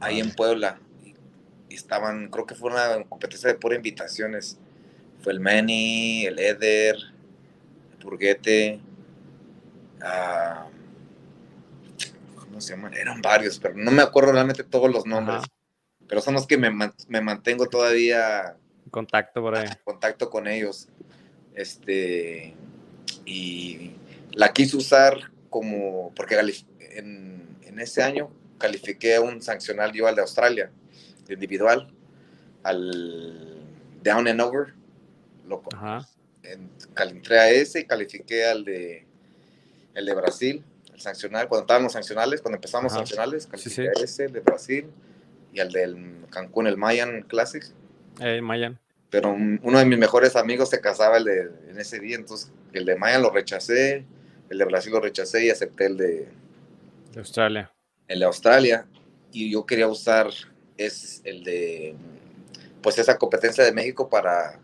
ahí 0.00 0.20
en 0.20 0.30
Puebla. 0.30 0.80
Y 1.68 1.74
estaban, 1.74 2.30
creo 2.30 2.46
que 2.46 2.54
fue 2.54 2.70
una 2.70 3.04
competencia 3.04 3.50
de 3.50 3.56
pura 3.56 3.76
invitaciones. 3.76 4.56
Fue 5.20 5.34
el 5.34 5.40
Manny, 5.40 6.24
el 6.24 6.38
Eder, 6.38 6.96
el 6.96 8.02
Burguete. 8.02 8.80
Ah, 10.00 10.66
¿Cómo 12.36 12.58
se 12.58 12.74
llaman? 12.74 12.94
Eran 12.94 13.20
varios, 13.20 13.58
pero 13.58 13.74
no 13.76 13.90
me 13.90 14.00
acuerdo 14.00 14.32
realmente 14.32 14.64
todos 14.64 14.90
los 14.90 15.04
nombres. 15.04 15.42
Pero 16.12 16.20
son 16.20 16.34
los 16.34 16.46
que 16.46 16.58
me, 16.58 16.70
me 17.08 17.20
mantengo 17.22 17.66
todavía. 17.70 18.54
En 18.84 18.90
contacto 18.90 19.40
por 19.40 19.56
ahí. 19.56 19.66
contacto 19.82 20.28
con 20.28 20.46
ellos. 20.46 20.86
Este. 21.54 22.54
Y 23.24 23.92
la 24.32 24.52
quise 24.52 24.76
usar 24.76 25.32
como. 25.48 26.12
Porque 26.14 26.38
en, 26.80 27.56
en 27.62 27.80
ese 27.80 28.02
año 28.02 28.30
califiqué 28.58 29.18
un 29.20 29.40
sancional 29.40 29.90
yo 29.94 30.06
al 30.06 30.14
de 30.14 30.20
Australia, 30.20 30.70
de 31.26 31.32
individual, 31.32 31.90
al 32.62 33.64
Down 34.02 34.28
and 34.28 34.40
Over. 34.42 34.74
Loco. 35.48 35.70
entré 36.42 37.38
a 37.38 37.48
ese 37.48 37.80
y 37.80 37.84
califiqué 37.86 38.44
al 38.44 38.66
de, 38.66 39.06
el 39.94 40.04
de 40.04 40.14
Brasil, 40.14 40.62
el 40.92 41.00
sancional, 41.00 41.48
cuando 41.48 41.62
estaban 41.62 41.84
los 41.84 41.94
sancionales, 41.94 42.42
cuando 42.42 42.56
empezamos 42.56 42.92
los 42.92 42.98
sancionales, 42.98 43.46
califiqué 43.46 43.88
a 43.88 44.04
ese, 44.04 44.26
el 44.26 44.32
de 44.34 44.40
Brasil, 44.40 44.90
y 45.52 45.60
al 45.60 45.70
del 45.70 46.26
Cancún, 46.30 46.66
el 46.66 46.76
Mayan 46.76 47.22
Classic. 47.22 47.64
El 48.20 48.42
Mayan. 48.42 48.78
Pero 49.10 49.30
uno 49.30 49.78
de 49.78 49.84
mis 49.84 49.98
mejores 49.98 50.36
amigos 50.36 50.70
se 50.70 50.80
casaba 50.80 51.18
el 51.18 51.24
de, 51.24 51.50
en 51.68 51.78
ese 51.78 52.00
día, 52.00 52.16
entonces 52.16 52.50
el 52.72 52.86
de 52.86 52.96
Mayan 52.96 53.22
lo 53.22 53.30
rechacé, 53.30 54.06
el 54.48 54.58
de 54.58 54.64
Brasil 54.64 54.92
lo 54.92 55.00
rechacé 55.00 55.44
y 55.44 55.50
acepté 55.50 55.86
el 55.86 55.96
de, 55.98 56.28
de 57.12 57.18
Australia. 57.18 57.70
el 58.08 58.20
de 58.20 58.24
Australia, 58.24 58.86
y 59.30 59.52
yo 59.52 59.66
quería 59.66 59.88
usar 59.88 60.28
es 60.78 61.20
el 61.24 61.44
de, 61.44 61.94
pues 62.82 62.98
esa 62.98 63.18
competencia 63.18 63.64
de 63.64 63.72
México 63.72 64.08
para 64.08 64.58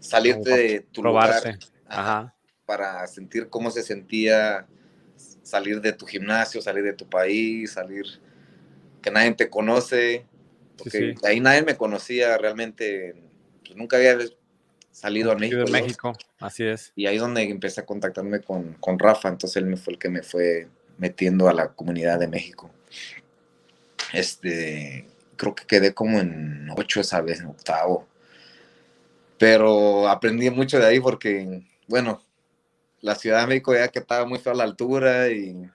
salir 0.00 0.36
de 0.38 0.86
tu 0.92 1.02
lugar, 1.02 1.58
para 2.64 3.06
sentir 3.06 3.48
cómo 3.48 3.70
se 3.70 3.82
sentía 3.82 4.66
salir 5.42 5.80
de 5.80 5.92
tu 5.92 6.06
gimnasio, 6.06 6.60
salir 6.60 6.82
de 6.82 6.92
tu 6.92 7.08
país, 7.08 7.72
salir 7.72 8.04
que 9.02 9.10
nadie 9.10 9.32
te 9.32 9.48
conoce, 9.48 10.26
porque 10.76 11.14
ahí 11.24 11.40
nadie 11.40 11.62
me 11.62 11.76
conocía 11.76 12.36
realmente, 12.38 13.14
pues 13.64 13.76
nunca 13.76 13.96
había 13.96 14.18
salido 14.90 15.32
a 15.32 15.36
México. 15.36 15.64
De 15.64 15.70
México, 15.70 16.12
así 16.38 16.64
es. 16.64 16.92
Y 16.96 17.06
ahí 17.06 17.18
donde 17.18 17.42
empecé 17.42 17.80
a 17.80 17.86
contactarme 17.86 18.40
con, 18.40 18.74
con 18.74 18.98
Rafa, 18.98 19.28
entonces 19.28 19.56
él 19.56 19.66
me 19.66 19.76
fue 19.76 19.94
el 19.94 19.98
que 19.98 20.08
me 20.08 20.22
fue 20.22 20.68
metiendo 20.98 21.48
a 21.48 21.52
la 21.52 21.68
comunidad 21.68 22.18
de 22.18 22.28
México. 22.28 22.70
Este, 24.12 25.06
creo 25.36 25.54
que 25.54 25.66
quedé 25.66 25.94
como 25.94 26.18
en 26.18 26.68
ocho 26.76 27.00
esa 27.00 27.20
vez, 27.20 27.40
en 27.40 27.46
octavo. 27.46 28.06
Pero 29.38 30.08
aprendí 30.08 30.48
mucho 30.50 30.78
de 30.78 30.86
ahí 30.86 31.00
porque, 31.00 31.62
bueno, 31.86 32.22
la 33.02 33.14
Ciudad 33.14 33.42
de 33.42 33.46
México 33.48 33.74
ya 33.74 33.88
que 33.88 33.98
estaba 33.98 34.24
muy 34.24 34.38
fea 34.38 34.52
a 34.52 34.56
la 34.56 34.64
altura 34.64 35.28
y... 35.28 35.70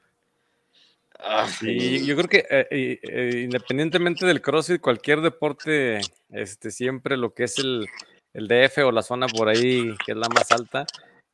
Ah, 1.24 1.48
sí, 1.48 2.04
yo 2.06 2.16
creo 2.16 2.28
que 2.28 2.46
eh, 2.50 2.68
eh, 2.72 3.42
independientemente 3.44 4.26
del 4.26 4.42
CrossFit, 4.42 4.82
cualquier 4.82 5.22
deporte, 5.22 6.02
este, 6.30 6.72
siempre 6.72 7.16
lo 7.16 7.34
que 7.34 7.44
es 7.44 7.60
el, 7.60 7.88
el 8.34 8.48
DF 8.48 8.80
o 8.80 8.92
la 8.92 9.04
zona 9.04 9.28
por 9.28 9.48
ahí, 9.48 9.96
que 10.04 10.14
es 10.14 10.18
la 10.18 10.30
más 10.30 10.52
alta, 10.52 10.86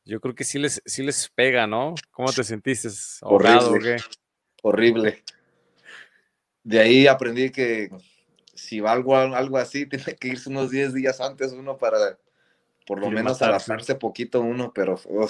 yo 0.04 0.20
creo 0.20 0.34
que 0.34 0.44
sí 0.44 0.58
les, 0.58 0.82
sí 0.84 1.02
les 1.02 1.28
pega, 1.28 1.66
¿no? 1.66 1.94
¿Cómo 2.10 2.32
te 2.32 2.44
sentiste? 2.44 2.88
Horrible. 3.22 3.96
Horrible. 4.62 5.22
De 6.62 6.80
ahí 6.80 7.06
aprendí 7.06 7.50
que 7.50 7.90
si 8.54 8.80
va 8.80 8.92
algo, 8.92 9.16
algo 9.16 9.56
así, 9.56 9.86
tiene 9.88 10.16
que 10.16 10.28
irse 10.28 10.50
unos 10.50 10.70
10 10.70 10.94
días 10.94 11.20
antes 11.20 11.52
uno 11.52 11.78
para 11.78 12.18
por 12.86 13.00
lo 13.00 13.10
menos 13.10 13.42
adaptarse 13.42 13.94
poquito 13.94 14.40
uno, 14.40 14.72
pero 14.74 14.96
fue 14.96 15.20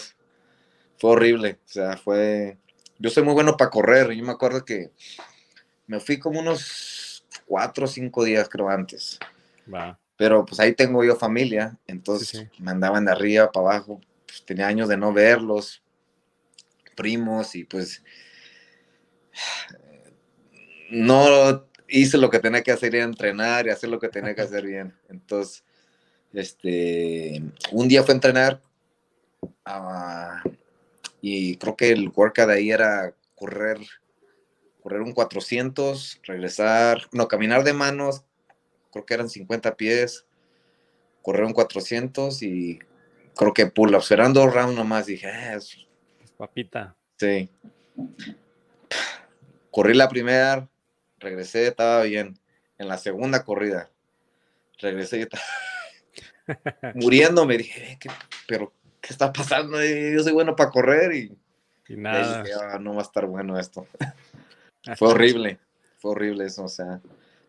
horrible. 1.01 1.59
O 1.65 1.69
sea, 1.69 1.97
fue... 1.97 2.57
Yo 2.99 3.11
soy 3.11 3.23
muy 3.23 3.35
bueno 3.35 3.57
para 3.57 3.71
correr. 3.71 4.13
Yo 4.13 4.25
me 4.25 4.33
acuerdo 4.33 4.65
que 4.65 4.91
me 5.87 6.01
fui 6.01 6.19
como 6.19 6.41
unos 6.41 7.25
4 7.47 7.85
o 7.85 7.89
5 7.89 8.25
días, 8.25 8.49
creo, 8.49 8.69
antes. 8.69 9.19
Pero 10.17 10.45
pues 10.45 10.59
ahí 10.61 10.75
tengo 10.75 11.05
yo 11.05 11.15
familia, 11.15 11.79
entonces 11.87 12.49
me 12.59 12.71
andaban 12.71 13.05
de 13.05 13.13
arriba 13.13 13.53
para 13.53 13.67
abajo 13.67 14.01
pues, 14.27 14.45
tenía 14.45 14.67
años 14.67 14.89
de 14.89 14.97
no 14.97 15.13
verlos, 15.13 15.83
primos, 16.95 17.55
y 17.55 17.65
pues 17.65 18.03
no 20.91 21.67
hice 21.89 22.19
lo 22.19 22.31
que 22.31 22.39
tenía 22.39 22.63
que 22.63 22.73
hacer, 22.73 22.95
era 22.95 23.05
entrenar 23.05 23.67
y 23.67 23.71
hacer 23.71 23.89
lo 23.89 23.99
que 23.99 24.09
tenía 24.09 24.35
que 24.35 24.43
hacer 24.43 24.67
bien. 24.67 24.95
Entonces, 25.09 25.65
este, 26.33 27.43
un 27.73 27.89
día 27.89 28.03
fue 28.03 28.13
a 28.13 28.17
entrenar 28.17 28.63
ah, 29.65 30.43
y 31.21 31.57
creo 31.57 31.77
que 31.77 31.91
el 31.91 32.09
workout 32.09 32.49
de 32.49 32.55
ahí 32.55 32.71
era 32.71 33.15
correr, 33.35 33.79
correr 34.83 35.01
un 35.01 35.13
400, 35.13 36.21
regresar, 36.25 37.03
no, 37.13 37.29
caminar 37.29 37.65
de 37.65 37.73
manos, 37.73 38.25
creo 38.93 39.05
que 39.05 39.15
eran 39.15 39.29
50 39.29 39.77
pies, 39.77 40.27
correr 41.23 41.45
un 41.45 41.53
400 41.53 42.43
y 42.43 42.79
creo 43.37 43.53
que 43.53 43.67
pull-ups, 43.67 44.11
eran 44.11 44.33
dos 44.33 44.53
rounds 44.53 44.77
nomás, 44.77 45.07
dije, 45.07 45.29
ah, 45.29 45.59
papita. 46.37 46.97
Sí. 47.17 47.51
Corrí 49.71 49.95
la 49.95 50.09
primera, 50.09 50.69
regresé, 51.19 51.69
estaba 51.69 52.03
bien. 52.03 52.39
En 52.79 52.89
la 52.89 52.97
segunda 52.97 53.45
corrida, 53.45 53.91
regresé 54.79 55.19
y 55.19 55.23
estaba 55.23 55.43
muriéndome. 56.95 57.59
Dije, 57.59 57.93
eh, 57.93 57.99
pero 58.47 58.73
¿qué 59.01 59.13
está 59.13 59.33
pasando? 59.33 59.79
Yo 59.85 60.23
soy 60.23 60.33
bueno 60.33 60.57
para 60.57 60.71
correr 60.71 61.15
y, 61.15 61.37
nada. 61.97 62.45
Ah, 62.73 62.79
no 62.79 62.95
va 62.95 63.01
a 63.01 63.05
estar 63.05 63.27
bueno 63.27 63.59
esto. 63.59 63.87
fue 64.97 65.09
horrible, 65.09 65.59
fue 65.99 66.13
horrible 66.13 66.47
eso, 66.47 66.65
o 66.65 66.69
sea, 66.69 67.01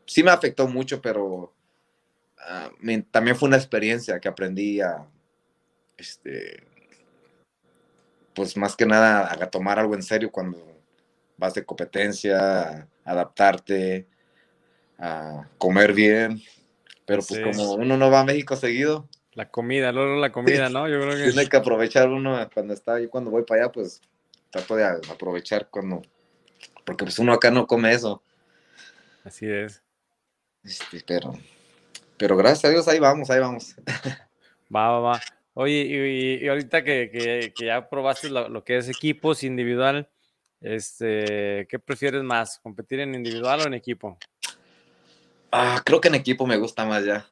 sí 0.06 0.24
me 0.24 0.32
afectó 0.32 0.68
mucho, 0.68 1.02
pero 1.02 1.54
ah, 2.40 2.72
también 3.12 3.36
fue 3.36 3.48
una 3.48 3.58
experiencia 3.58 4.20
que 4.20 4.28
aprendí 4.28 4.82
a, 4.82 5.06
este, 5.98 6.64
pues 8.34 8.56
más 8.58 8.76
que 8.76 8.86
nada 8.86 9.32
a 9.32 9.50
tomar 9.50 9.80
algo 9.80 9.96
en 9.96 10.04
serio 10.04 10.32
cuando 10.32 10.58
vas 11.38 11.54
de 11.54 11.66
competencia, 11.66 12.88
adaptarte, 13.04 14.08
a 14.98 15.48
comer 15.58 15.94
bien. 15.94 16.42
Pero 17.06 17.24
pues 17.28 17.40
como 17.42 17.74
uno 17.74 17.98
no 17.98 18.12
va 18.12 18.20
a 18.20 18.26
México 18.26 18.56
seguido. 18.56 19.08
La 19.34 19.50
comida, 19.50 19.92
luego 19.92 20.16
la 20.20 20.32
comida, 20.32 20.70
¿no? 20.70 20.88
Yo 20.88 21.00
creo 21.00 21.16
que... 21.16 21.32
Tiene 21.32 21.48
que 21.48 21.58
aprovechar 21.58 22.10
uno 22.10 22.38
cuando 22.54 22.74
está, 22.74 23.00
yo 23.00 23.10
cuando 23.10 23.32
voy 23.32 23.44
para 23.44 23.64
allá, 23.64 23.72
pues 23.72 24.02
trato 24.50 24.76
de 24.76 24.86
aprovechar 24.86 25.70
cuando, 25.70 26.02
porque 26.86 27.06
pues 27.06 27.20
uno 27.20 27.34
acá 27.34 27.52
no 27.52 27.68
come 27.68 27.92
eso. 27.92 28.24
Así 29.24 29.50
es. 29.50 29.84
Este, 30.64 31.04
pero, 31.06 31.34
pero 32.18 32.36
gracias 32.36 32.66
a 32.66 32.70
Dios 32.70 32.88
ahí 32.88 33.00
vamos, 33.00 33.30
ahí 33.30 33.40
vamos. 33.40 33.76
Va, 34.76 34.92
va, 34.92 35.00
va. 35.00 35.22
Oye, 35.56 36.40
y, 36.42 36.48
ahorita 36.48 36.84
que, 36.84 37.52
ya 37.60 37.90
probaste 37.90 38.30
lo, 38.30 38.64
que 38.64 38.78
es 38.78 38.88
equipos 38.88 39.44
individual, 39.44 40.08
este, 40.62 41.66
¿qué 41.68 41.80
prefieres 41.84 42.22
más? 42.22 42.60
¿Competir 42.60 43.00
en 43.00 43.16
individual 43.16 43.62
o 43.62 43.64
en 43.66 43.74
equipo? 43.74 44.20
Ah, 45.52 45.82
creo 45.84 46.00
que 46.00 46.10
en 46.10 46.16
equipo 46.16 46.46
me 46.46 46.58
gusta 46.58 46.86
más 46.86 47.04
ya. 47.04 47.28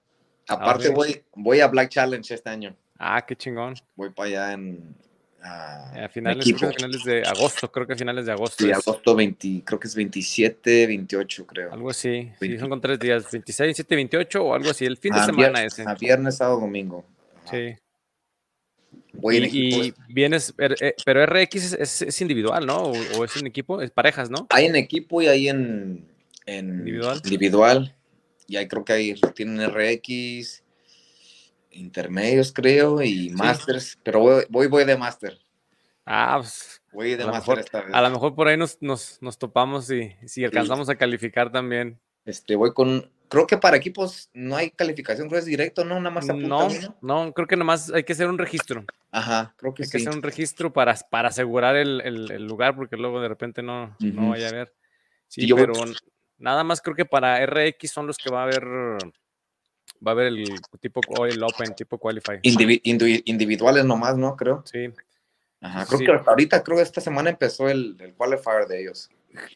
Aparte 0.47 0.89
voy, 0.89 1.23
voy 1.35 1.59
a 1.59 1.67
Black 1.67 1.89
Challenge 1.89 2.33
este 2.33 2.49
año. 2.49 2.75
Ah, 2.97 3.23
qué 3.25 3.35
chingón. 3.35 3.75
Voy 3.95 4.09
para 4.09 4.29
allá 4.29 4.53
en, 4.53 4.95
a 5.47 6.09
finales, 6.09 6.45
finales, 6.45 7.03
de 7.03 7.23
agosto, 7.23 7.71
creo 7.71 7.85
que 7.87 7.93
a 7.93 7.95
finales 7.95 8.25
de 8.25 8.31
agosto. 8.31 8.63
Sí, 8.63 8.71
agosto 8.71 9.15
20, 9.15 9.63
creo 9.63 9.79
que 9.79 9.87
es 9.87 9.95
27, 9.95 10.87
28, 10.87 11.45
creo. 11.45 11.73
Algo 11.73 11.89
así, 11.89 12.29
sí, 12.39 12.57
son 12.57 12.69
con 12.69 12.81
tres 12.81 12.99
días, 12.99 13.31
26, 13.31 13.67
27, 13.67 13.95
28 13.95 14.43
o 14.43 14.53
algo 14.53 14.71
así, 14.71 14.85
el 14.85 14.97
fin 14.97 15.13
de 15.13 15.23
semana 15.23 15.63
ese. 15.63 15.83
A 15.87 15.93
viernes, 15.93 16.37
sábado, 16.37 16.61
domingo. 16.61 17.05
Sí. 17.49 17.75
y, 19.31 19.93
vienes, 20.09 20.53
eh, 20.57 20.95
pero 21.05 21.25
RX 21.25 21.73
es, 21.73 22.21
individual, 22.21 22.65
¿no? 22.65 22.91
O, 23.17 23.23
es 23.23 23.35
en 23.37 23.47
equipo, 23.47 23.81
es 23.81 23.91
parejas, 23.91 24.29
¿no? 24.29 24.47
Hay 24.49 24.65
en 24.65 24.75
equipo 24.75 25.21
y 25.21 25.27
hay 25.27 25.49
en, 25.49 26.05
individual. 26.45 27.21
individual. 27.23 27.96
Y 28.47 28.55
ahí 28.55 28.67
creo 28.67 28.85
que 28.85 28.93
hay, 28.93 29.13
tienen 29.35 29.69
RX, 29.69 30.63
intermedios, 31.71 32.51
creo, 32.51 33.01
y 33.01 33.29
masters, 33.29 33.97
pero 34.03 34.19
voy, 34.49 34.67
voy, 34.67 34.85
de 34.85 34.97
master. 34.97 35.37
Ah, 36.05 36.37
pues. 36.39 36.81
Voy 36.93 37.15
de 37.15 37.23
a 37.23 37.27
master 37.27 37.59
esta 37.59 37.81
vez. 37.81 37.93
A 37.93 38.01
lo 38.01 38.09
mejor 38.09 38.33
por 38.33 38.47
ahí 38.47 38.57
nos, 38.57 38.81
nos, 38.81 39.21
nos 39.21 39.37
topamos 39.37 39.91
y 39.91 40.15
si 40.25 40.45
alcanzamos 40.45 40.89
a 40.89 40.95
calificar 40.95 41.51
también. 41.51 41.99
Este, 42.25 42.55
voy 42.55 42.73
con, 42.73 43.11
creo 43.29 43.45
que 43.47 43.57
para 43.57 43.77
equipos 43.77 44.29
no 44.33 44.55
hay 44.55 44.71
calificación, 44.71 45.27
creo 45.27 45.39
que 45.39 45.43
es 45.43 45.45
directo, 45.45 45.85
¿no? 45.85 45.99
Nada 45.99 46.09
más 46.09 46.27
No, 46.27 46.67
no, 47.01 47.33
creo 47.33 47.47
que 47.47 47.55
nada 47.55 47.65
más 47.65 47.91
hay 47.91 48.03
que 48.03 48.13
hacer 48.13 48.27
un 48.27 48.37
registro. 48.37 48.85
Ajá, 49.11 49.53
creo 49.57 49.73
que 49.73 49.83
hay 49.83 49.89
sí. 49.89 49.97
Hay 49.97 50.03
que 50.03 50.09
hacer 50.09 50.17
un 50.17 50.23
registro 50.23 50.73
para, 50.73 50.95
para 51.09 51.29
asegurar 51.29 51.75
el, 51.75 52.01
el, 52.01 52.45
lugar, 52.45 52.75
porque 52.75 52.97
luego 52.97 53.21
de 53.21 53.27
repente 53.27 53.61
no, 53.61 53.95
no 53.99 54.29
vaya 54.29 54.47
a 54.47 54.49
haber. 54.49 54.73
Sí, 55.27 55.47
pero 55.53 55.73
nada 56.37 56.63
más 56.63 56.81
creo 56.81 56.95
que 56.95 57.05
para 57.05 57.45
RX 57.45 57.91
son 57.91 58.07
los 58.07 58.17
que 58.17 58.29
va 58.29 58.41
a 58.41 58.43
haber 58.43 58.63
va 60.05 60.11
a 60.11 60.13
haber 60.13 60.27
el 60.27 60.45
tipo 60.79 61.01
el 61.25 61.43
Open, 61.43 61.75
tipo 61.75 61.97
Qualify. 61.97 62.39
individuales 62.43 63.85
nomás, 63.85 64.17
¿no? 64.17 64.35
Creo. 64.35 64.63
Sí. 64.65 64.91
Ajá, 65.59 65.85
creo 65.87 65.99
que 65.99 66.29
ahorita, 66.29 66.63
creo 66.63 66.77
que 66.77 66.83
esta 66.83 67.01
semana 67.01 67.31
empezó 67.31 67.67
el, 67.67 67.97
el 67.99 68.13
Qualifier 68.13 68.67
de 68.67 68.81
ellos. 68.81 69.09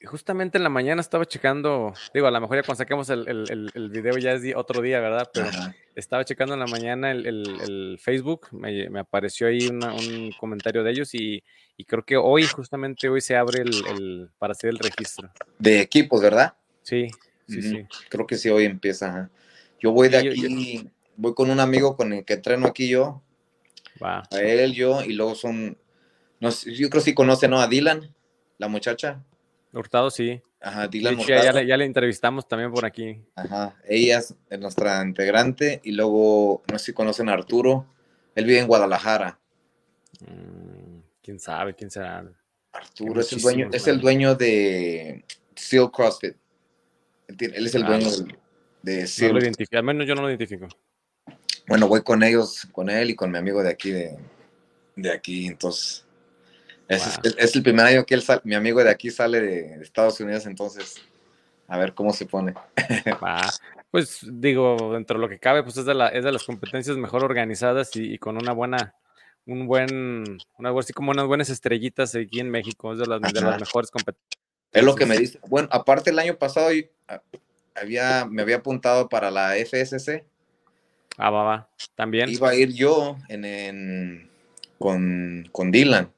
Justamente 0.05 0.57
en 0.57 0.63
la 0.63 0.69
mañana 0.69 1.01
estaba 1.01 1.25
checando, 1.25 1.93
digo, 2.13 2.27
a 2.27 2.31
lo 2.31 2.41
mejor 2.41 2.57
ya 2.57 2.63
cuando 2.63 2.77
saquemos 2.77 3.09
el, 3.09 3.27
el, 3.27 3.71
el 3.73 3.89
video 3.89 4.17
ya 4.17 4.33
es 4.33 4.43
otro 4.55 4.81
día, 4.81 4.99
¿verdad? 4.99 5.29
Pero 5.33 5.49
estaba 5.95 6.25
checando 6.25 6.53
en 6.53 6.59
la 6.59 6.67
mañana 6.67 7.11
el, 7.11 7.97
Facebook, 7.99 8.47
me, 8.51 8.89
me, 8.89 8.99
apareció 8.99 9.47
ahí 9.47 9.67
un 9.67 10.31
comentario 10.39 10.83
de 10.83 10.91
ellos 10.91 11.13
y, 11.15 11.43
y, 11.77 11.85
creo 11.85 12.03
que 12.03 12.17
hoy, 12.17 12.45
justamente 12.45 13.09
hoy 13.09 13.21
se 13.21 13.35
abre 13.35 13.61
el, 13.61 14.29
para 14.37 14.51
hacer 14.51 14.69
el 14.71 14.77
registro. 14.77 15.31
De 15.57 15.81
equipos, 15.81 16.21
¿verdad? 16.21 16.53
Sí, 16.83 17.09
sí, 17.47 17.61
sí. 17.61 17.85
Creo 18.09 18.27
que 18.27 18.37
sí, 18.37 18.49
hoy 18.49 18.65
empieza. 18.65 19.29
Yo 19.79 19.91
voy 19.91 20.09
de 20.09 20.17
aquí, 20.17 20.89
voy 21.15 21.33
con 21.33 21.49
un 21.49 21.59
amigo 21.59 21.95
con 21.95 22.13
el 22.13 22.25
que 22.25 22.33
entreno 22.33 22.67
aquí 22.67 22.87
yo. 22.87 23.21
A 24.01 24.23
él, 24.31 24.73
yo, 24.73 25.03
y 25.03 25.13
luego 25.13 25.35
son, 25.35 25.77
no 26.39 26.49
yo 26.49 26.89
creo 26.89 27.01
que 27.01 27.01
sí 27.01 27.13
conoce, 27.13 27.47
¿no? 27.47 27.61
A 27.61 27.67
Dylan, 27.67 28.13
la 28.57 28.67
muchacha. 28.67 29.23
Hurtado, 29.73 30.09
sí. 30.09 30.41
Ajá, 30.59 30.87
Dylan 30.87 31.17
Ya, 31.19 31.63
ya, 31.63 31.77
le, 31.77 31.85
entrevistamos 31.85 32.47
también 32.47 32.71
por 32.71 32.85
aquí. 32.85 33.19
Ajá, 33.35 33.75
ella 33.87 34.19
es 34.19 34.59
nuestra 34.59 35.03
integrante 35.03 35.81
y 35.83 35.91
luego, 35.91 36.63
no 36.71 36.77
sé 36.77 36.85
si 36.85 36.93
conocen 36.93 37.29
a 37.29 37.33
Arturo, 37.33 37.85
él 38.35 38.45
vive 38.45 38.59
en 38.59 38.67
Guadalajara. 38.67 39.39
Mm, 40.19 40.99
¿Quién 41.21 41.39
sabe? 41.39 41.75
¿Quién 41.75 41.89
será? 41.89 42.23
Arturo 42.73 43.21
es 43.21 43.33
el, 43.33 43.41
dueño, 43.41 43.69
es 43.71 43.87
el 43.87 43.99
dueño 43.99 44.35
de 44.35 45.25
Steel 45.57 45.89
CrossFit. 45.91 46.35
Él 47.39 47.65
es 47.65 47.75
el 47.75 47.83
ah, 47.83 47.87
dueño 47.87 48.09
de 48.81 49.07
no 49.21 49.33
lo 49.33 49.39
identifico, 49.39 49.77
al 49.77 49.83
menos 49.83 50.07
yo 50.07 50.15
no 50.15 50.21
lo 50.21 50.29
identifico. 50.29 50.67
Bueno, 51.67 51.87
voy 51.87 52.01
con 52.01 52.23
ellos, 52.23 52.67
con 52.71 52.89
él 52.89 53.11
y 53.11 53.15
con 53.15 53.31
mi 53.31 53.37
amigo 53.37 53.61
de 53.61 53.69
aquí, 53.69 53.91
de, 53.91 54.17
de 54.95 55.11
aquí, 55.11 55.47
entonces. 55.47 56.05
Es, 56.87 57.55
el 57.55 57.63
primer 57.63 57.85
año 57.85 58.05
que 58.05 58.15
él 58.15 58.23
mi 58.43 58.53
amigo 58.53 58.83
de 58.83 58.89
aquí 58.89 59.11
sale 59.11 59.39
de 59.39 59.81
Estados 59.81 60.19
Unidos, 60.19 60.45
entonces 60.45 61.01
a 61.67 61.77
ver 61.77 61.93
cómo 61.93 62.11
se 62.11 62.25
pone. 62.25 62.53
pues 63.91 64.25
digo, 64.29 64.91
dentro 64.93 65.17
de 65.17 65.21
lo 65.21 65.29
que 65.29 65.39
cabe, 65.39 65.63
pues 65.63 65.77
es 65.77 65.85
de, 65.85 65.93
la, 65.93 66.09
es 66.09 66.25
de 66.25 66.31
las 66.33 66.43
competencias 66.43 66.97
mejor 66.97 67.23
organizadas 67.23 67.91
y, 67.95 68.17
con 68.17 68.35
una 68.35 68.51
buena, 68.51 68.93
un 69.45 69.67
buen, 69.67 70.37
una, 70.57 70.77
así 70.77 70.91
como 70.91 71.11
unas 71.11 71.27
buenas 71.27 71.49
estrellitas 71.49 72.13
aquí 72.13 72.41
en 72.41 72.49
México, 72.49 72.91
es 72.91 72.99
de 72.99 73.05
las, 73.05 73.21
de 73.21 73.39
las 73.39 73.59
mejores 73.61 73.89
competencias. 73.89 74.41
Es 74.73 74.83
lo 74.83 74.95
que 74.95 75.05
me 75.05 75.17
dice. 75.17 75.39
Bueno, 75.47 75.69
aparte 75.71 76.09
el 76.09 76.19
año 76.19 76.35
pasado 76.35 76.71
había, 77.75 78.25
me 78.25 78.41
había 78.41 78.57
apuntado 78.57 79.09
para 79.09 79.31
la 79.31 79.55
FSC. 79.55 80.25
Ah, 81.17 81.29
va, 81.29 81.43
va. 81.43 81.69
También. 81.95 82.29
Iba 82.29 82.49
a 82.49 82.55
ir 82.55 82.73
yo 82.73 83.17
en, 83.27 84.29
con, 84.79 85.49
con, 85.51 85.71
Dylan. 85.71 86.11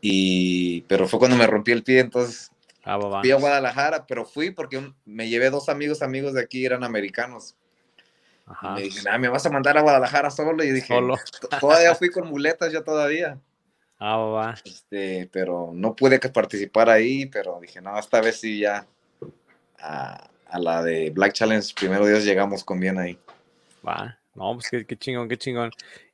Y, 0.00 0.82
pero 0.82 1.08
fue 1.08 1.18
cuando 1.18 1.36
me 1.36 1.46
rompí 1.46 1.72
el 1.72 1.82
pie, 1.82 2.00
entonces 2.00 2.50
ah, 2.84 2.96
va, 2.96 3.08
va. 3.08 3.20
fui 3.20 3.30
a 3.30 3.36
Guadalajara, 3.36 4.06
pero 4.06 4.24
fui 4.24 4.50
porque 4.50 4.92
me 5.04 5.28
llevé 5.28 5.50
dos 5.50 5.68
amigos, 5.68 6.02
amigos 6.02 6.34
de 6.34 6.42
aquí, 6.42 6.64
eran 6.64 6.84
americanos. 6.84 7.56
Ajá. 8.46 8.74
me 8.74 8.82
dije, 8.82 9.18
me 9.18 9.28
vas 9.28 9.46
a 9.46 9.50
mandar 9.50 9.78
a 9.78 9.82
Guadalajara 9.82 10.30
solo. 10.30 10.62
Y 10.62 10.70
dije, 10.70 10.94
solo. 10.94 11.16
todavía 11.60 11.94
fui 11.94 12.10
con 12.10 12.28
muletas, 12.28 12.72
ya 12.72 12.82
todavía. 12.82 13.38
Ah, 13.98 14.16
va. 14.18 14.54
Este, 14.64 15.28
pero 15.32 15.70
no 15.72 15.96
pude 15.96 16.18
participar 16.18 16.90
ahí, 16.90 17.26
pero 17.26 17.58
dije, 17.60 17.80
no, 17.80 17.98
esta 17.98 18.20
vez 18.20 18.40
sí 18.40 18.60
ya 18.60 18.86
a, 19.78 20.30
la 20.58 20.82
de 20.82 21.10
Black 21.10 21.32
Challenge, 21.32 21.74
primero 21.74 22.06
Dios 22.06 22.24
llegamos 22.24 22.64
con 22.64 22.78
bien 22.80 22.98
ahí. 22.98 23.18
Va, 23.86 24.18
no, 24.34 24.54
pues 24.54 24.84
qué, 24.86 24.96
chingón, 24.96 25.28
qué 25.28 25.36
chingón. 25.36 25.70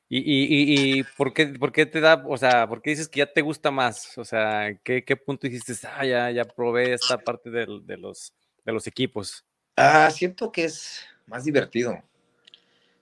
¿Y, 0.09 0.17
y, 0.17 0.99
y, 0.99 1.03
por, 1.03 1.33
qué, 1.33 1.47
por 1.47 1.71
qué 1.71 1.85
te 1.85 2.01
da, 2.01 2.21
o 2.27 2.37
sea, 2.37 2.67
por 2.67 2.81
qué 2.81 2.89
dices 2.89 3.07
que 3.07 3.19
ya 3.19 3.31
te 3.31 3.41
gusta 3.41 3.71
más? 3.71 4.17
O 4.17 4.25
sea, 4.25 4.75
¿qué, 4.83 5.05
qué 5.05 5.15
punto 5.15 5.47
dijiste, 5.47 5.73
ah, 5.87 6.05
ya, 6.05 6.31
ya 6.31 6.43
probé 6.43 6.93
esta 6.93 7.17
parte 7.17 7.49
de, 7.49 7.65
de, 7.83 7.97
los, 7.97 8.33
de 8.65 8.73
los 8.73 8.87
equipos? 8.87 9.45
Ah, 9.77 10.11
siento 10.11 10.51
que 10.51 10.65
es 10.65 10.99
más 11.27 11.45
divertido. 11.45 11.97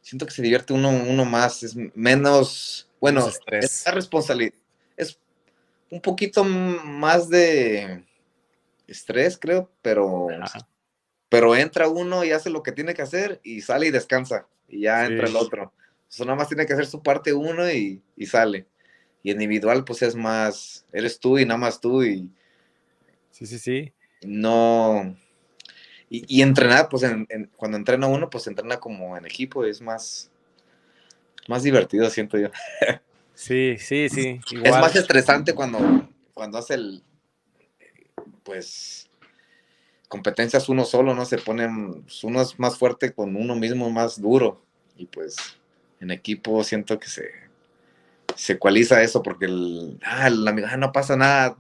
Siento 0.02 0.26
que 0.26 0.32
se 0.32 0.42
divierte 0.42 0.74
uno, 0.74 0.90
uno 0.90 1.26
más, 1.26 1.64
es 1.64 1.76
menos, 1.76 2.88
bueno, 3.00 3.28
es 3.48 3.86
responsabilidad, 3.86 4.54
es 4.96 5.20
un 5.90 6.02
poquito 6.02 6.44
más 6.44 7.30
de, 7.30 8.04
estrés, 8.90 9.38
creo, 9.40 9.72
pero, 9.82 10.28
pero 11.30 11.56
entra 11.56 11.88
uno 11.88 12.24
y 12.24 12.32
hace 12.32 12.50
lo 12.50 12.64
que 12.64 12.72
tiene 12.72 12.94
que 12.94 13.02
hacer 13.02 13.40
y 13.44 13.62
sale 13.62 13.88
y 13.88 13.92
descansa 13.92 14.48
y 14.68 14.82
ya 14.82 15.06
entra 15.06 15.28
el 15.28 15.36
otro. 15.36 15.74
Eso 16.10 16.26
nada 16.26 16.38
más 16.38 16.48
tiene 16.48 16.66
que 16.66 16.74
hacer 16.74 16.88
su 16.88 17.04
parte 17.04 17.34
uno 17.34 17.70
y, 17.70 18.02
sale. 18.26 18.68
Y 19.22 19.32
individual, 19.32 19.84
pues 19.84 20.02
es 20.02 20.16
más, 20.16 20.86
eres 20.92 21.20
tú 21.20 21.38
y 21.38 21.46
nada 21.46 21.58
más 21.58 21.80
tú 21.80 22.04
y... 22.04 22.30
Sí, 23.32 23.46
sí, 23.46 23.60
sí. 23.60 23.94
No... 24.24 25.16
Y, 26.12 26.42
entrenar, 26.42 26.90
pues 26.90 27.04
cuando 27.56 27.78
entrena 27.78 28.08
uno, 28.08 28.32
pues 28.32 28.48
entrena 28.48 28.80
como 28.80 29.16
en 29.16 29.28
equipo, 29.28 29.64
es 29.64 29.80
más, 29.80 30.32
más 31.48 31.62
divertido, 31.62 32.10
siento 32.10 32.38
yo. 32.38 32.50
Sí, 33.36 33.78
sí, 33.78 34.10
sí. 34.10 34.42
Es 34.66 34.72
más 34.74 34.94
estresante 34.98 35.56
cuando, 35.56 36.10
cuando 36.34 36.58
hace 36.58 36.74
el, 36.74 37.02
pues 38.50 39.08
competencias 40.08 40.70
uno 40.70 40.84
solo, 40.84 41.14
¿no? 41.14 41.24
Se 41.24 41.38
ponen, 41.38 42.02
pues, 42.02 42.24
uno 42.24 42.42
es 42.42 42.58
más 42.58 42.80
fuerte 42.80 43.14
con 43.14 43.36
uno 43.36 43.56
mismo, 43.56 43.92
más 43.92 44.20
duro. 44.20 44.66
Y 44.98 45.06
pues 45.06 45.36
en 46.00 46.10
equipo 46.10 46.64
siento 46.64 47.00
que 47.00 47.08
se, 47.08 47.30
se 48.36 48.54
ecualiza 48.54 49.04
eso 49.04 49.22
porque 49.22 49.46
el, 49.46 50.00
ah, 50.04 50.32
la 50.32 50.50
amiga 50.50 50.70
ah, 50.72 50.78
no 50.78 50.92
pasa 50.92 51.16
nada 51.16 51.60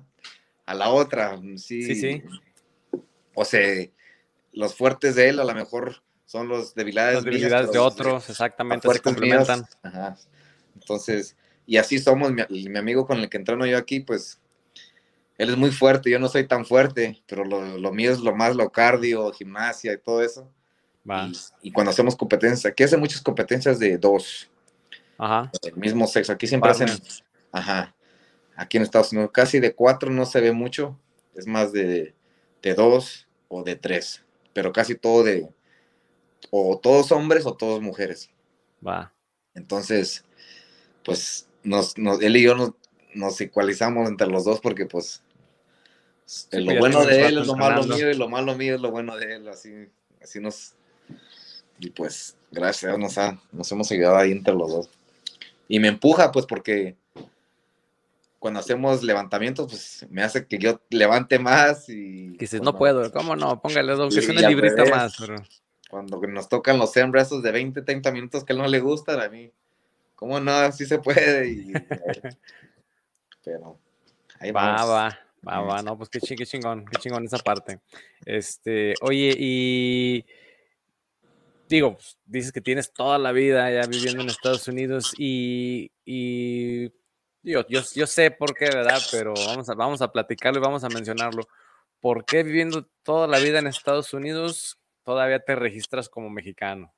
a 0.66 0.74
la 0.74 0.90
otra. 0.90 1.40
Sí, 1.58 1.84
sí. 1.84 1.96
sí. 1.96 2.24
O 3.36 3.46
sea, 3.46 3.88
los 4.52 4.74
fuertes 4.74 5.14
de 5.14 5.30
él 5.30 5.40
a 5.40 5.44
lo 5.44 5.54
mejor 5.54 6.02
son 6.26 6.48
los 6.48 6.74
debilidades, 6.74 7.16
las 7.18 7.24
debilidades 7.24 7.72
de 7.72 7.78
otros, 7.78 8.32
exactamente, 8.32 8.92
se 8.92 9.00
complementan. 9.00 9.64
Entonces, 10.74 11.38
y 11.68 11.78
así 11.78 12.00
somos, 12.00 12.32
mi, 12.32 12.42
mi, 12.50 12.80
amigo 12.80 13.06
con 13.06 13.20
el 13.20 13.30
que 13.30 13.38
entreno 13.38 13.68
yo 13.68 13.78
aquí, 13.78 14.00
pues 14.00 14.39
él 15.40 15.50
es 15.50 15.58
muy 15.58 15.72
fuerte, 15.72 16.12
yo 16.12 16.20
no 16.20 16.28
soy 16.28 16.46
tan 16.46 16.66
fuerte, 16.66 17.24
pero 17.26 17.46
lo, 17.46 17.94
mío 17.94 18.12
es 18.12 18.20
lo 18.20 18.36
más 18.36 18.58
lo 18.58 18.70
cardio, 18.72 19.32
gimnasia 19.32 19.94
y 19.94 19.98
todo 19.98 20.22
eso. 20.22 20.52
Y, 21.62 21.72
cuando 21.72 21.92
hacemos 21.92 22.18
competencias, 22.18 22.70
aquí 22.70 22.84
hacen 22.84 23.00
muchas 23.00 23.22
competencias 23.22 23.80
de 23.80 23.98
dos. 23.98 24.52
Ajá. 25.18 25.50
El 25.64 25.78
mismo 25.78 26.08
sexo. 26.08 26.34
Aquí 26.34 26.46
siempre 26.46 26.70
hacen. 26.70 26.90
Ajá. 27.54 27.96
Aquí 28.58 28.76
en 28.76 28.84
Estados 28.84 29.14
Unidos, 29.14 29.32
casi 29.34 29.62
de 29.62 29.74
cuatro 29.74 30.12
no 30.12 30.26
se 30.26 30.42
ve 30.42 30.52
mucho. 30.52 31.00
Es 31.34 31.48
más 31.48 31.72
de, 31.72 32.14
de 32.62 32.74
dos 32.74 33.26
o 33.48 33.64
de 33.64 33.78
tres. 33.78 34.22
Pero 34.52 34.74
casi 34.74 34.96
todo 34.96 35.24
de. 35.24 35.50
O 36.52 36.78
todos 36.78 37.14
hombres 37.14 37.46
o 37.46 37.56
todos 37.56 37.82
mujeres. 37.82 38.30
Va. 38.86 39.14
Entonces, 39.56 40.26
pues 41.06 41.48
nos, 41.64 41.96
él 41.96 42.36
y 42.36 42.44
yo 42.44 42.56
nos, 42.56 42.74
nos 43.14 43.40
ecualizamos 43.40 44.10
entre 44.10 44.28
los 44.28 44.44
dos 44.44 44.60
porque 44.60 44.86
pues 44.86 45.24
lo 46.52 46.66
pues, 46.66 46.80
bueno 46.80 47.06
de 47.06 47.28
él 47.28 47.38
es 47.40 47.48
lo 47.48 47.56
malo 47.56 47.84
mío 47.84 48.12
y 48.12 48.14
lo 48.16 48.30
malo 48.30 48.56
mío 48.56 48.76
es 48.76 48.82
lo 48.82 48.92
bueno 48.92 49.18
de 49.18 49.36
él, 49.36 49.48
así, 49.48 49.70
así 50.22 50.40
nos... 50.40 50.74
Y 51.80 51.90
pues, 51.92 52.36
gracias 52.52 52.98
nos, 52.98 53.18
ha, 53.18 53.40
nos 53.52 53.72
hemos 53.72 53.92
ayudado 53.92 54.18
ahí 54.18 54.32
entre 54.32 54.54
los 54.54 54.70
dos. 54.70 54.90
Y 55.68 55.80
me 55.80 55.88
empuja, 55.88 56.32
pues, 56.32 56.46
porque 56.46 56.96
cuando 58.38 58.60
hacemos 58.60 59.04
levantamientos, 59.04 59.68
pues 59.68 60.08
me 60.10 60.24
hace 60.24 60.46
que 60.46 60.58
yo 60.58 60.82
levante 60.90 61.40
más 61.40 61.90
y... 61.90 62.34
Que 62.34 62.46
dices, 62.46 62.62
no 62.62 62.78
puedo, 62.78 63.12
¿cómo 63.12 63.36
no? 63.36 63.62
Póngale 63.62 63.94
dos, 63.94 64.14
que 64.14 64.20
es 64.20 64.30
una 64.30 64.48
librita 64.48 64.86
más. 64.86 65.18
Cuando 65.90 66.22
nos 66.22 66.48
tocan 66.48 66.78
los 66.78 66.96
esos 66.96 67.42
de 67.42 67.52
20, 67.52 67.82
30 67.82 68.12
minutos 68.12 68.44
que 68.44 68.54
él 68.54 68.60
no 68.60 68.68
le 68.68 68.80
gustan, 68.80 69.20
a 69.20 69.30
mí, 69.30 69.52
¿cómo 70.16 70.40
no? 70.40 70.52
Así 70.52 70.86
se 70.86 71.00
puede. 71.00 71.74
pero 73.44 73.80
ahí 74.40 74.52
va, 74.52 74.86
va, 74.86 75.20
va, 75.48 75.62
va, 75.62 75.82
no, 75.82 75.98
pues 75.98 76.10
qué, 76.10 76.20
qué 76.20 76.46
chingón, 76.46 76.86
qué 76.86 76.98
chingón 77.00 77.26
esa 77.26 77.38
parte. 77.38 77.80
Este, 78.26 78.94
oye, 79.02 79.36
y 79.38 80.26
digo, 81.70 81.94
pues, 81.94 82.18
dices 82.26 82.52
que 82.52 82.62
tienes 82.62 82.92
toda 82.92 83.18
la 83.18 83.32
vida 83.32 83.72
ya 83.72 83.88
viviendo 83.88 84.22
en 84.22 84.30
Estados 84.30 84.68
Unidos 84.68 85.14
y, 85.18 85.92
y 86.04 86.90
yo, 87.44 87.66
yo, 87.70 87.82
yo, 87.96 88.08
sé 88.08 88.32
por 88.32 88.54
qué, 88.56 88.66
¿verdad? 88.66 89.00
Pero 89.12 89.34
vamos 89.48 89.70
a, 89.70 89.76
vamos 89.76 90.02
a 90.02 90.12
platicarlo 90.12 90.60
y 90.60 90.64
vamos 90.64 90.84
a 90.84 90.90
mencionarlo. 90.90 91.48
¿Por 92.02 92.26
qué 92.26 92.44
viviendo 92.44 92.88
toda 93.04 93.28
la 93.28 93.40
vida 93.40 93.60
en 93.60 93.68
Estados 93.68 94.14
Unidos 94.14 94.80
todavía 95.04 95.40
te 95.40 95.56
registras 95.56 96.10
como 96.10 96.30
mexicano? 96.30 96.94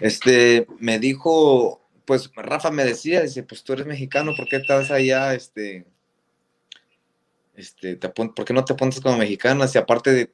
Este, 0.00 0.66
me 0.78 0.98
dijo, 0.98 1.88
pues 2.04 2.30
Rafa 2.34 2.70
me 2.70 2.84
decía, 2.84 3.22
dice, 3.22 3.42
pues 3.42 3.62
tú 3.62 3.74
eres 3.74 3.86
mexicano, 3.86 4.34
¿por 4.36 4.48
qué 4.48 4.56
estás 4.56 4.90
allá? 4.90 5.34
Este, 5.34 5.86
este, 7.56 7.96
te 7.96 8.08
¿por 8.08 8.44
qué 8.44 8.52
no 8.52 8.64
te 8.64 8.74
pones 8.74 9.00
como 9.00 9.18
mexicano? 9.18 9.66
Si 9.68 9.78
aparte 9.78 10.12
de, 10.12 10.30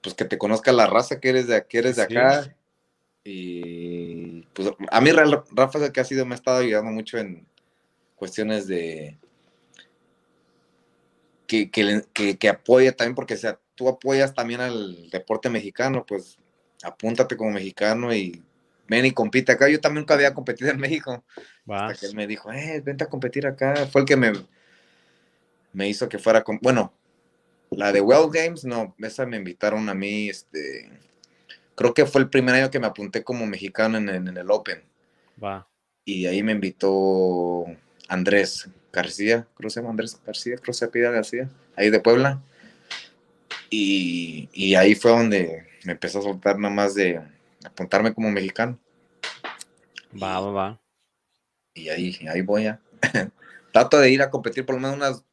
pues 0.00 0.14
que 0.14 0.24
te 0.24 0.38
conozca 0.38 0.72
la 0.72 0.86
raza 0.86 1.20
que 1.20 1.30
eres 1.30 1.48
de, 1.48 1.66
que 1.66 1.78
eres 1.78 1.96
de 1.96 2.02
acá. 2.02 2.56
Y 3.24 4.42
pues 4.52 4.70
a 4.90 5.00
mí 5.00 5.10
Rafa 5.10 5.78
es 5.78 5.84
el 5.84 5.92
que 5.92 6.00
ha 6.00 6.04
sido, 6.04 6.24
me 6.26 6.34
ha 6.34 6.36
estado 6.36 6.58
ayudando 6.58 6.92
mucho 6.92 7.18
en 7.18 7.44
cuestiones 8.14 8.68
de 8.68 9.18
que, 11.46 11.70
que, 11.70 12.48
apoya 12.48 12.92
también, 12.92 13.14
porque 13.14 13.36
sea, 13.36 13.58
tú 13.74 13.88
apoyas 13.88 14.34
también 14.34 14.60
al 14.60 15.10
deporte 15.10 15.50
mexicano, 15.50 16.04
pues 16.06 16.38
apúntate 16.82 17.36
como 17.36 17.50
mexicano 17.50 18.14
y 18.14 18.42
ven 18.88 19.06
y 19.06 19.10
compite 19.10 19.52
acá. 19.52 19.68
Yo 19.68 19.80
también 19.80 20.02
nunca 20.02 20.14
había 20.14 20.34
competido 20.34 20.70
en 20.70 20.78
México. 20.78 21.24
Hasta 21.68 21.98
que 21.98 22.06
él 22.06 22.14
me 22.14 22.26
dijo, 22.26 22.52
eh, 22.52 22.80
vente 22.84 23.04
a 23.04 23.08
competir 23.08 23.46
acá. 23.46 23.86
Fue 23.86 24.02
el 24.02 24.06
que 24.06 24.16
me, 24.16 24.32
me 25.76 25.86
hizo 25.86 26.08
que 26.08 26.18
fuera 26.18 26.42
con, 26.42 26.58
bueno, 26.62 26.94
la 27.70 27.92
de 27.92 28.00
Well 28.00 28.30
Games, 28.32 28.64
no, 28.64 28.94
esa 28.98 29.26
me 29.26 29.36
invitaron 29.36 29.86
a 29.90 29.94
mí, 29.94 30.30
este, 30.30 30.90
creo 31.74 31.92
que 31.92 32.06
fue 32.06 32.22
el 32.22 32.30
primer 32.30 32.54
año 32.54 32.70
que 32.70 32.80
me 32.80 32.86
apunté 32.86 33.22
como 33.22 33.44
mexicano 33.44 33.98
en, 33.98 34.08
el 34.08 34.50
Open. 34.50 34.82
Va. 35.42 35.68
Y 36.06 36.24
ahí 36.24 36.42
me 36.42 36.52
invitó 36.52 37.66
Andrés 38.08 38.70
García, 38.90 39.46
creo 39.54 39.68
que 39.68 39.70
se 39.70 39.80
llama 39.80 39.90
Andrés 39.90 40.18
García, 40.24 40.54
creo 40.54 40.64
que 40.64 40.72
se 40.72 40.88
pide 40.88 41.10
García, 41.10 41.50
ahí 41.76 41.90
de 41.90 42.00
Puebla. 42.00 42.40
Y, 43.68 44.48
y, 44.54 44.76
ahí 44.76 44.94
fue 44.94 45.10
donde 45.10 45.66
me 45.84 45.92
empezó 45.92 46.20
a 46.20 46.22
soltar 46.22 46.58
nada 46.58 46.72
más 46.72 46.94
de 46.94 47.20
apuntarme 47.66 48.14
como 48.14 48.30
mexicano. 48.30 48.78
Va, 50.22 50.40
va, 50.40 50.50
va. 50.52 50.80
Y 51.74 51.90
ahí, 51.90 52.16
ahí 52.32 52.40
voy 52.40 52.64
ya. 52.64 52.80
Trato 53.74 53.98
de 53.98 54.10
ir 54.10 54.22
a 54.22 54.30
competir 54.30 54.64
por 54.64 54.76
lo 54.76 54.80
menos 54.80 54.96
unas 54.96 55.26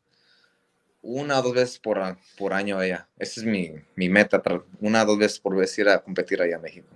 una 1.03 1.39
o 1.39 1.41
dos 1.43 1.53
veces 1.53 1.77
por, 1.77 2.01
por 2.37 2.53
año 2.53 2.79
allá. 2.79 3.07
Esa 3.19 3.41
es 3.41 3.45
mi, 3.45 3.73
mi 3.95 4.09
meta, 4.09 4.41
una 4.79 5.03
o 5.03 5.05
dos 5.05 5.19
veces 5.19 5.39
por 5.39 5.55
vez 5.55 5.77
ir 5.77 5.89
a 5.89 5.99
competir 5.99 6.41
allá 6.41 6.55
a 6.55 6.59
México. 6.59 6.87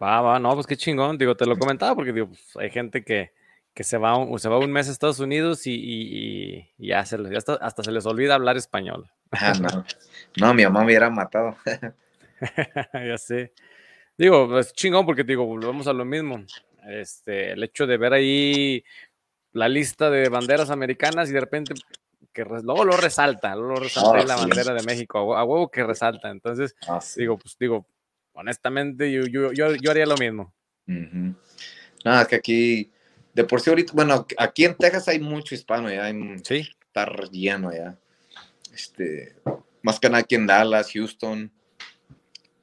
Va, 0.00 0.20
va, 0.20 0.38
no, 0.38 0.54
pues 0.54 0.66
qué 0.66 0.76
chingón. 0.76 1.18
Digo, 1.18 1.36
te 1.36 1.46
lo 1.46 1.58
comentaba 1.58 1.94
porque 1.94 2.12
digo, 2.12 2.28
pues, 2.28 2.56
hay 2.56 2.70
gente 2.70 3.02
que, 3.02 3.32
que 3.74 3.82
se, 3.82 3.98
va 3.98 4.16
un, 4.16 4.38
se 4.38 4.48
va 4.48 4.58
un 4.58 4.70
mes 4.70 4.88
a 4.88 4.92
Estados 4.92 5.20
Unidos 5.20 5.66
y, 5.66 5.74
y, 5.74 6.86
ya, 6.86 7.04
se, 7.04 7.16
hasta, 7.36 7.54
hasta, 7.54 7.82
se 7.82 7.90
les 7.90 8.04
olvida 8.04 8.34
hablar 8.34 8.56
español. 8.56 9.10
Ah, 9.30 9.54
no. 9.58 9.84
no, 10.40 10.54
mi 10.54 10.62
mamá 10.64 10.80
me 10.80 10.86
hubiera 10.86 11.08
matado. 11.08 11.56
ya 12.92 13.16
sé. 13.16 13.52
Digo, 14.18 14.58
es 14.58 14.72
chingón 14.74 15.06
porque 15.06 15.24
digo, 15.24 15.46
volvemos 15.46 15.86
a 15.86 15.92
lo 15.92 16.04
mismo. 16.04 16.44
Este, 16.86 17.52
el 17.52 17.62
hecho 17.62 17.86
de 17.86 17.96
ver 17.96 18.12
ahí 18.12 18.84
la 19.52 19.68
lista 19.68 20.10
de 20.10 20.28
banderas 20.28 20.70
americanas 20.70 21.30
y 21.30 21.32
de 21.32 21.40
repente 21.40 21.74
que 22.32 22.44
luego 22.44 22.84
lo 22.84 22.96
resalta, 22.96 23.54
luego 23.54 23.74
lo 23.74 23.80
resalta 23.80 24.24
la 24.24 24.36
bandera 24.36 24.74
de 24.74 24.82
México, 24.82 25.36
a 25.36 25.44
huevo 25.44 25.70
que 25.70 25.84
resalta. 25.84 26.30
Entonces, 26.30 26.74
ah, 26.88 27.00
digo, 27.16 27.38
pues 27.38 27.56
digo, 27.58 27.86
honestamente, 28.32 29.12
yo, 29.12 29.26
yo, 29.26 29.52
yo, 29.52 29.90
haría 29.90 30.06
lo 30.06 30.16
mismo. 30.16 30.52
Nada, 32.04 32.22
es 32.22 32.28
que 32.28 32.36
aquí, 32.36 32.90
de 33.34 33.44
por 33.44 33.60
sí 33.60 33.70
ahorita, 33.70 33.92
bueno, 33.94 34.26
aquí 34.38 34.64
en 34.64 34.76
Texas 34.76 35.08
hay 35.08 35.20
mucho 35.20 35.54
hispano 35.54 35.90
ya, 35.90 36.04
hay, 36.04 36.14
sí. 36.42 36.68
está 36.86 37.06
lleno 37.30 37.72
ya. 37.72 37.96
Este, 38.72 39.36
más 39.82 40.00
que 40.00 40.08
nada 40.08 40.20
aquí 40.20 40.34
en 40.34 40.46
Dallas, 40.46 40.90
Houston, 40.92 41.52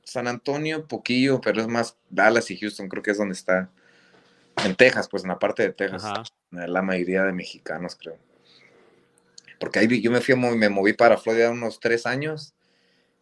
San 0.04 0.28
Antonio, 0.28 0.88
poquillo, 0.88 1.40
pero 1.40 1.62
es 1.62 1.68
más 1.68 1.98
Dallas 2.10 2.50
y 2.52 2.58
Houston, 2.58 2.90
creo 2.90 3.04
que 3.04 3.12
es 3.12 3.18
donde 3.18 3.34
está. 3.34 3.70
En 4.66 4.76
Texas, 4.76 5.08
pues 5.08 5.24
en 5.24 5.30
la 5.30 5.40
parte 5.40 5.64
de 5.64 5.72
Texas, 5.72 6.34
la 6.52 6.82
mayoría 6.82 7.24
de 7.24 7.32
mexicanos, 7.32 7.96
creo 7.96 8.18
porque 9.60 9.80
ahí 9.80 10.02
yo 10.02 10.12
me 10.12 10.22
fui, 10.22 10.36
me 10.36 10.70
moví 10.70 10.94
para 10.94 11.18
Florida 11.18 11.52
unos 11.52 11.80
tres 11.80 12.06
años 12.06 12.56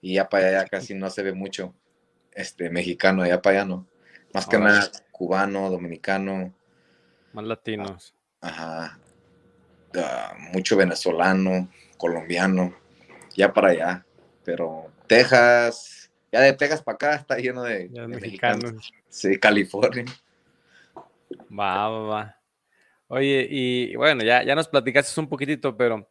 y 0.02 0.16
ya 0.16 0.30
para 0.30 0.48
allá 0.48 0.66
casi 0.68 0.94
no 0.94 1.10
se 1.10 1.24
ve 1.24 1.34
mucho 1.34 1.74
este 2.32 2.70
mexicano, 2.70 3.24
allá 3.24 3.42
para 3.42 3.58
allá 3.58 3.66
no. 3.66 3.88
Más 4.34 4.46
que 4.46 4.58
nada 4.58 4.92
cubano, 5.12 5.70
dominicano. 5.70 6.54
Más 7.34 7.46
latinos. 7.46 8.14
Ajá. 8.42 9.00
Ah, 9.96 10.36
mucho 10.54 10.78
venezolano, 10.78 11.70
colombiano, 11.98 12.76
ya 13.36 13.52
para 13.52 13.70
allá. 13.70 14.06
Pero 14.44 14.92
Texas, 15.08 16.12
ya 16.32 16.42
de 16.42 16.54
Texas 16.54 16.84
para 16.84 16.96
acá 16.96 17.16
está 17.16 17.38
lleno 17.38 17.64
de, 17.64 17.90
mexicanos. 18.08 18.94
Sí, 19.10 19.40
California. 19.40 20.06
Va, 21.52 21.90
va, 21.90 22.00
va. 22.00 22.37
Oye, 23.10 23.48
y 23.50 23.96
bueno, 23.96 24.24
ya, 24.24 24.44
ya 24.44 24.56
nos 24.56 24.68
platicaste 24.68 25.20
un 25.20 25.30
poquitito, 25.30 25.76
pero 25.78 26.08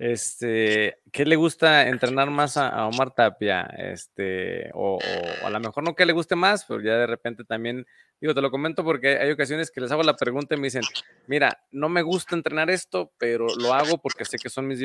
este, 0.00 0.96
¿qué 1.12 1.26
le 1.26 1.36
gusta 1.36 1.86
entrenar 1.86 2.30
más 2.30 2.56
a, 2.56 2.86
Omar 2.86 3.10
Tapia? 3.14 3.68
Este, 3.76 4.70
o, 4.72 4.98
a 5.44 5.50
lo 5.50 5.60
mejor 5.60 5.84
no 5.84 5.94
que 5.94 6.06
le 6.06 6.14
guste 6.14 6.34
más, 6.36 6.64
pero 6.64 6.80
ya 6.80 6.96
de 6.96 7.06
repente 7.06 7.44
también, 7.44 7.86
digo, 8.18 8.34
te 8.34 8.40
lo 8.40 8.50
comento 8.50 8.82
porque 8.82 9.18
hay 9.18 9.30
ocasiones 9.30 9.70
que 9.70 9.82
les 9.82 9.92
hago 9.92 10.02
la 10.02 10.16
pregunta 10.16 10.54
y 10.54 10.58
me 10.58 10.68
dicen, 10.68 10.84
mira, 11.26 11.62
no 11.70 11.90
me 11.90 12.00
gusta 12.00 12.34
entrenar 12.34 12.70
esto, 12.70 13.12
pero 13.18 13.46
lo 13.60 13.74
hago 13.74 13.98
porque 13.98 14.24
sé 14.24 14.38
que 14.38 14.48
son 14.48 14.66
mis 14.66 14.78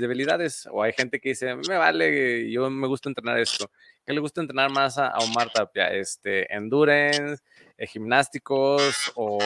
debilidades. 0.00 0.68
O 0.72 0.82
hay 0.82 0.92
gente 0.94 1.20
que 1.20 1.28
dice, 1.28 1.54
me 1.54 1.76
vale, 1.76 2.50
yo 2.50 2.68
me 2.68 2.88
gusta 2.88 3.08
entrenar 3.08 3.38
esto. 3.38 3.70
¿Qué 4.04 4.12
le 4.12 4.20
gusta 4.20 4.40
entrenar 4.40 4.72
más 4.72 4.98
a, 4.98 5.16
Omar 5.18 5.48
Tapia? 5.52 5.92
Este, 5.92 6.52
endurance, 6.52 7.40
eh, 7.78 7.86
gimnásticos 7.86 9.12
o, 9.14 9.38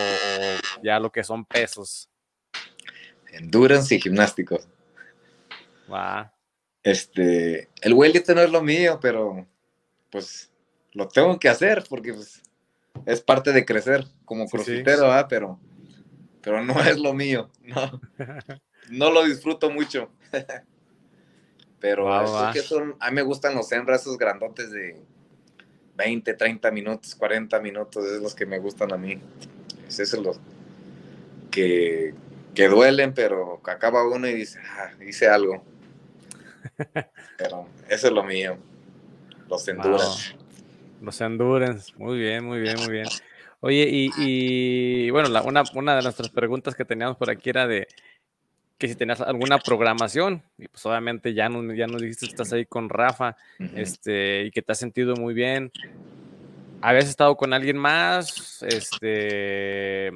ya 0.83 0.99
lo 0.99 1.11
que 1.11 1.25
son 1.25 1.45
pesos. 1.45 2.09
Endurance 3.33 3.95
y 3.95 4.01
gimnásticos. 4.01 4.67
Este, 6.83 7.69
el 7.83 7.95
weightlifting 7.95 8.37
no 8.37 8.43
es 8.43 8.51
lo 8.51 8.63
mío, 8.63 8.99
pero 9.01 9.47
pues 10.11 10.51
lo 10.93 11.09
tengo 11.09 11.39
que 11.39 11.49
hacer 11.49 11.85
porque 11.89 12.15
pues, 12.15 12.43
es 13.07 13.21
parte 13.21 13.53
de 13.53 13.65
crecer 13.65 14.05
como 14.25 14.49
crossfitero, 14.49 15.11
pero, 15.29 15.61
pero 16.41 16.65
no 16.65 16.81
es 16.83 16.99
lo 16.99 17.13
mío. 17.13 17.51
No, 17.63 18.01
no 18.91 19.11
lo 19.11 19.25
disfruto 19.25 19.71
mucho. 19.71 20.11
pero 21.81 22.07
que 22.53 22.61
son, 22.61 22.97
a 23.01 23.11
mí 23.11 23.17
me 23.17 23.23
gustan 23.23 23.55
los 23.55 23.71
hembras 23.73 24.03
esos 24.03 24.19
grandotes 24.19 24.71
de 24.71 25.03
20, 26.01 26.33
30 26.33 26.71
minutos, 26.71 27.15
40 27.15 27.61
minutos, 27.61 28.07
es 28.07 28.23
los 28.23 28.35
que 28.35 28.47
me 28.47 28.59
gustan 28.59 28.91
a 28.93 28.97
mí. 28.97 29.21
Es 29.87 30.01
eso 30.01 30.23
los 30.23 30.41
que, 31.51 32.15
que 32.55 32.69
duelen, 32.69 33.13
pero 33.13 33.61
acaba 33.65 34.09
uno 34.09 34.27
y 34.27 34.33
dice, 34.33 34.61
ah, 34.79 34.93
hice 35.07 35.29
algo. 35.29 35.63
pero 37.37 37.67
eso 37.87 38.07
es 38.07 38.13
lo 38.15 38.25
mío. 38.25 38.57
Los 39.51 39.69
endurance. 39.69 40.35
Los 41.03 41.21
endurance, 41.21 41.93
muy 41.99 42.19
bien, 42.19 42.45
muy 42.47 42.61
bien, 42.61 42.77
muy 42.79 42.93
bien. 42.93 43.07
Oye, 43.61 43.87
y, 43.91 45.11
bueno, 45.11 45.29
una, 45.45 45.65
una 45.75 45.97
de 45.97 46.03
nuestras 46.03 46.31
preguntas 46.31 46.75
que 46.75 46.87
teníamos 46.87 47.19
por 47.19 47.29
aquí 47.29 47.51
era 47.51 47.67
de 47.67 47.89
que 48.81 48.89
si 48.89 48.95
tenías 48.95 49.21
alguna 49.21 49.59
programación, 49.59 50.43
y 50.57 50.67
pues 50.67 50.85
obviamente 50.87 51.35
ya 51.35 51.51
nos, 51.51 51.77
ya 51.77 51.87
nos 51.87 52.01
dijiste 52.01 52.25
que 52.25 52.33
estás 52.33 52.51
ahí 52.55 52.65
con 52.65 52.89
Rafa, 52.89 53.37
este, 53.77 54.45
y 54.47 54.51
que 54.51 54.63
te 54.63 54.73
has 54.73 54.79
sentido 54.79 55.15
muy 55.17 55.35
bien. 55.35 55.71
¿Habías 56.81 57.07
estado 57.07 57.37
con 57.37 57.53
alguien 57.53 57.77
más? 57.77 58.63
Este, 58.63 60.11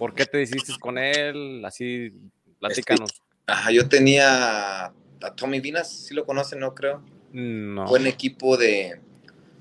¿por 0.00 0.14
qué 0.14 0.26
te 0.26 0.38
decidiste 0.38 0.72
con 0.80 0.98
él? 0.98 1.64
Así, 1.64 2.12
platícanos. 2.58 3.22
ajá, 3.46 3.70
yo 3.70 3.88
tenía 3.88 4.86
a 4.86 5.34
Tommy 5.36 5.60
Vinas, 5.60 5.88
si 5.88 6.12
lo 6.12 6.26
conocen, 6.26 6.58
no 6.58 6.74
creo. 6.74 7.04
No. 7.30 7.86
Fue 7.86 8.00
en 8.00 8.08
equipo 8.08 8.56
de, 8.56 8.98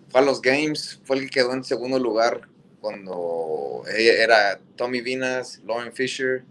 fue 0.10 0.20
a 0.20 0.24
los 0.24 0.42
Games, 0.42 1.00
fue 1.04 1.18
el 1.18 1.26
que 1.26 1.30
quedó 1.30 1.54
en 1.54 1.64
segundo 1.64 2.00
lugar 2.00 2.50
cuando 2.80 3.84
era 3.88 4.60
Tommy 4.76 5.02
Vinas, 5.02 5.62
Lauren 5.64 5.94
Fisher, 5.94 6.44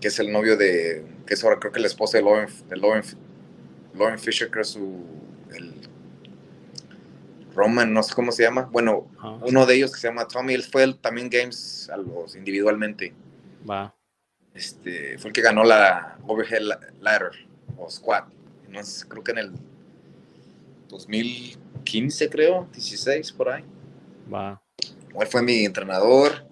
que 0.00 0.08
es 0.08 0.18
el 0.18 0.32
novio 0.32 0.56
de, 0.56 1.04
que 1.26 1.34
es 1.34 1.44
ahora 1.44 1.58
creo 1.58 1.72
que 1.72 1.80
la 1.80 1.86
esposa 1.86 2.18
de 2.18 2.24
Lauren, 2.24 2.48
de 2.68 2.76
Lauren, 2.76 4.18
Fisher, 4.18 4.50
creo 4.50 4.64
su, 4.64 5.04
el 5.54 5.72
Roman, 7.54 7.92
no 7.92 8.02
sé 8.02 8.14
cómo 8.14 8.32
se 8.32 8.42
llama. 8.42 8.68
Bueno, 8.70 9.06
uno 9.42 9.66
de 9.66 9.76
ellos 9.76 9.92
que 9.92 10.00
se 10.00 10.08
llama 10.08 10.26
Tommy, 10.26 10.54
él 10.54 10.62
fue 10.62 10.92
también 10.94 11.30
Games 11.30 11.88
a 11.92 11.96
los 11.96 12.36
individualmente. 12.36 13.14
Va. 13.68 13.94
Este, 14.54 15.18
fue 15.18 15.28
el 15.28 15.34
que 15.34 15.42
ganó 15.42 15.64
la 15.64 16.18
Overhead 16.26 16.62
Ladder 17.00 17.32
o 17.76 17.90
Squad. 17.90 18.24
Sé, 18.82 19.06
creo 19.08 19.22
que 19.22 19.32
en 19.32 19.38
el 19.38 19.52
2015, 20.88 22.28
creo, 22.28 22.68
16 22.72 23.32
por 23.32 23.48
ahí. 23.48 23.64
Va. 24.32 24.60
Él 25.20 25.26
fue 25.28 25.42
mi 25.42 25.64
entrenador, 25.64 26.46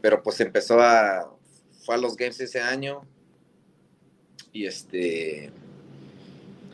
pero 0.00 0.22
pues 0.22 0.40
empezó 0.40 0.80
a. 0.80 1.33
Fue 1.84 1.94
a 1.94 1.98
los 1.98 2.16
Games 2.16 2.40
ese 2.40 2.60
año 2.60 3.02
y 4.52 4.66
este. 4.66 5.50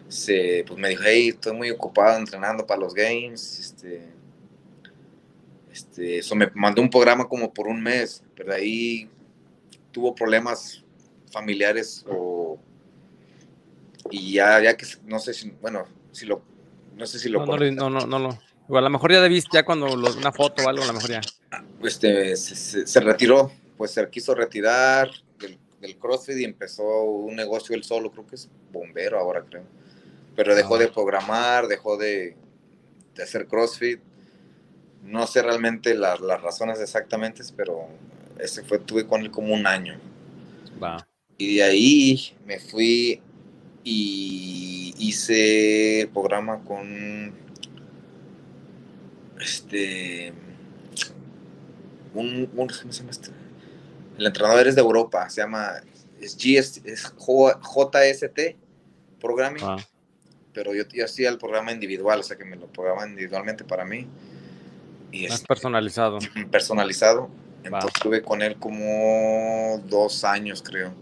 Se, 0.08 0.64
pues 0.66 0.78
me 0.78 0.88
dijo, 0.88 1.02
hey, 1.06 1.28
estoy 1.28 1.54
muy 1.54 1.70
ocupado 1.70 2.18
entrenando 2.18 2.66
para 2.66 2.80
los 2.80 2.94
Games. 2.94 3.60
Este, 3.60 4.08
este, 5.72 6.18
eso 6.18 6.34
me 6.34 6.50
mandó 6.54 6.82
un 6.82 6.90
programa 6.90 7.28
como 7.28 7.52
por 7.52 7.68
un 7.68 7.80
mes, 7.80 8.24
pero 8.34 8.52
ahí 8.52 9.08
tuvo 9.92 10.14
problemas 10.14 10.84
familiares 11.30 12.04
o 12.08 12.58
y 14.10 14.34
ya, 14.34 14.60
ya 14.60 14.76
que 14.76 14.86
no 15.04 15.18
sé 15.18 15.34
si, 15.34 15.50
bueno, 15.60 15.84
si 16.12 16.26
lo, 16.26 16.42
no 16.96 17.06
sé 17.06 17.18
si 17.18 17.28
lo... 17.28 17.44
No, 17.44 17.56
no, 17.56 17.90
no, 17.90 18.06
no, 18.06 18.18
no, 18.18 18.38
a 18.78 18.80
lo 18.80 18.90
mejor 18.90 19.12
ya 19.12 19.26
viste 19.26 19.50
ya 19.52 19.64
cuando 19.64 19.86
una 19.92 20.32
foto 20.32 20.64
o 20.64 20.68
algo, 20.68 20.82
a 20.82 20.86
lo 20.86 20.92
mejor 20.92 21.10
ya. 21.10 21.20
Este, 21.82 22.36
se, 22.36 23.00
retiró, 23.00 23.52
pues 23.80 23.92
se 23.92 24.10
quiso 24.10 24.34
retirar 24.34 25.10
del, 25.38 25.56
del, 25.80 25.96
CrossFit 25.96 26.36
y 26.36 26.44
empezó 26.44 26.84
un 27.02 27.34
negocio 27.34 27.74
él 27.74 27.82
solo, 27.82 28.12
creo 28.12 28.26
que 28.26 28.34
es 28.34 28.46
bombero 28.70 29.18
ahora, 29.18 29.42
creo. 29.42 29.62
Pero 30.36 30.54
dejó 30.54 30.76
de 30.76 30.88
programar, 30.88 31.66
dejó 31.66 31.96
de, 31.96 32.36
de 33.14 33.22
hacer 33.22 33.46
CrossFit. 33.46 33.98
No 35.02 35.26
sé 35.26 35.40
realmente 35.40 35.94
las 35.94 36.20
razones 36.20 36.78
exactamente, 36.78 37.42
pero 37.56 37.88
ese 38.38 38.62
fue, 38.64 38.80
tuve 38.80 39.06
con 39.06 39.22
él 39.22 39.30
como 39.30 39.54
un 39.54 39.66
año. 39.66 39.98
Y 41.38 41.56
de 41.56 41.62
ahí 41.62 42.36
me 42.44 42.58
fui 42.58 43.22
y 43.82 44.94
hice 44.98 46.02
el 46.02 46.08
programa 46.08 46.62
con 46.64 47.32
este 49.40 50.34
un, 52.12 52.44
¿cómo 52.54 52.68
se 52.68 52.90
llama 52.90 53.10
este? 53.12 53.39
El 54.20 54.26
entrenador 54.26 54.68
es 54.68 54.74
de 54.74 54.82
Europa 54.82 55.30
se 55.30 55.40
llama 55.40 55.80
es, 56.20 56.36
GS, 56.36 56.82
es 56.84 57.10
JST 57.16 58.56
Programming. 59.18 59.64
Pero 60.52 60.74
yo, 60.74 60.84
yo 60.92 61.04
hacía 61.06 61.30
el 61.30 61.38
programa 61.38 61.72
individual 61.72 62.20
o 62.20 62.22
sea 62.22 62.36
que 62.36 62.44
me 62.44 62.56
lo 62.56 62.66
programa 62.66 63.06
individualmente 63.06 63.64
para 63.64 63.86
mí. 63.86 64.06
Y 65.10 65.24
es 65.24 65.40
personalizado. 65.40 66.18
personalizado. 66.50 67.30
Entonces 67.64 67.92
estuve 67.94 68.22
con 68.22 68.42
él 68.42 68.56
como 68.56 69.82
dos 69.86 70.24
años, 70.24 70.62
creo. 70.62 70.92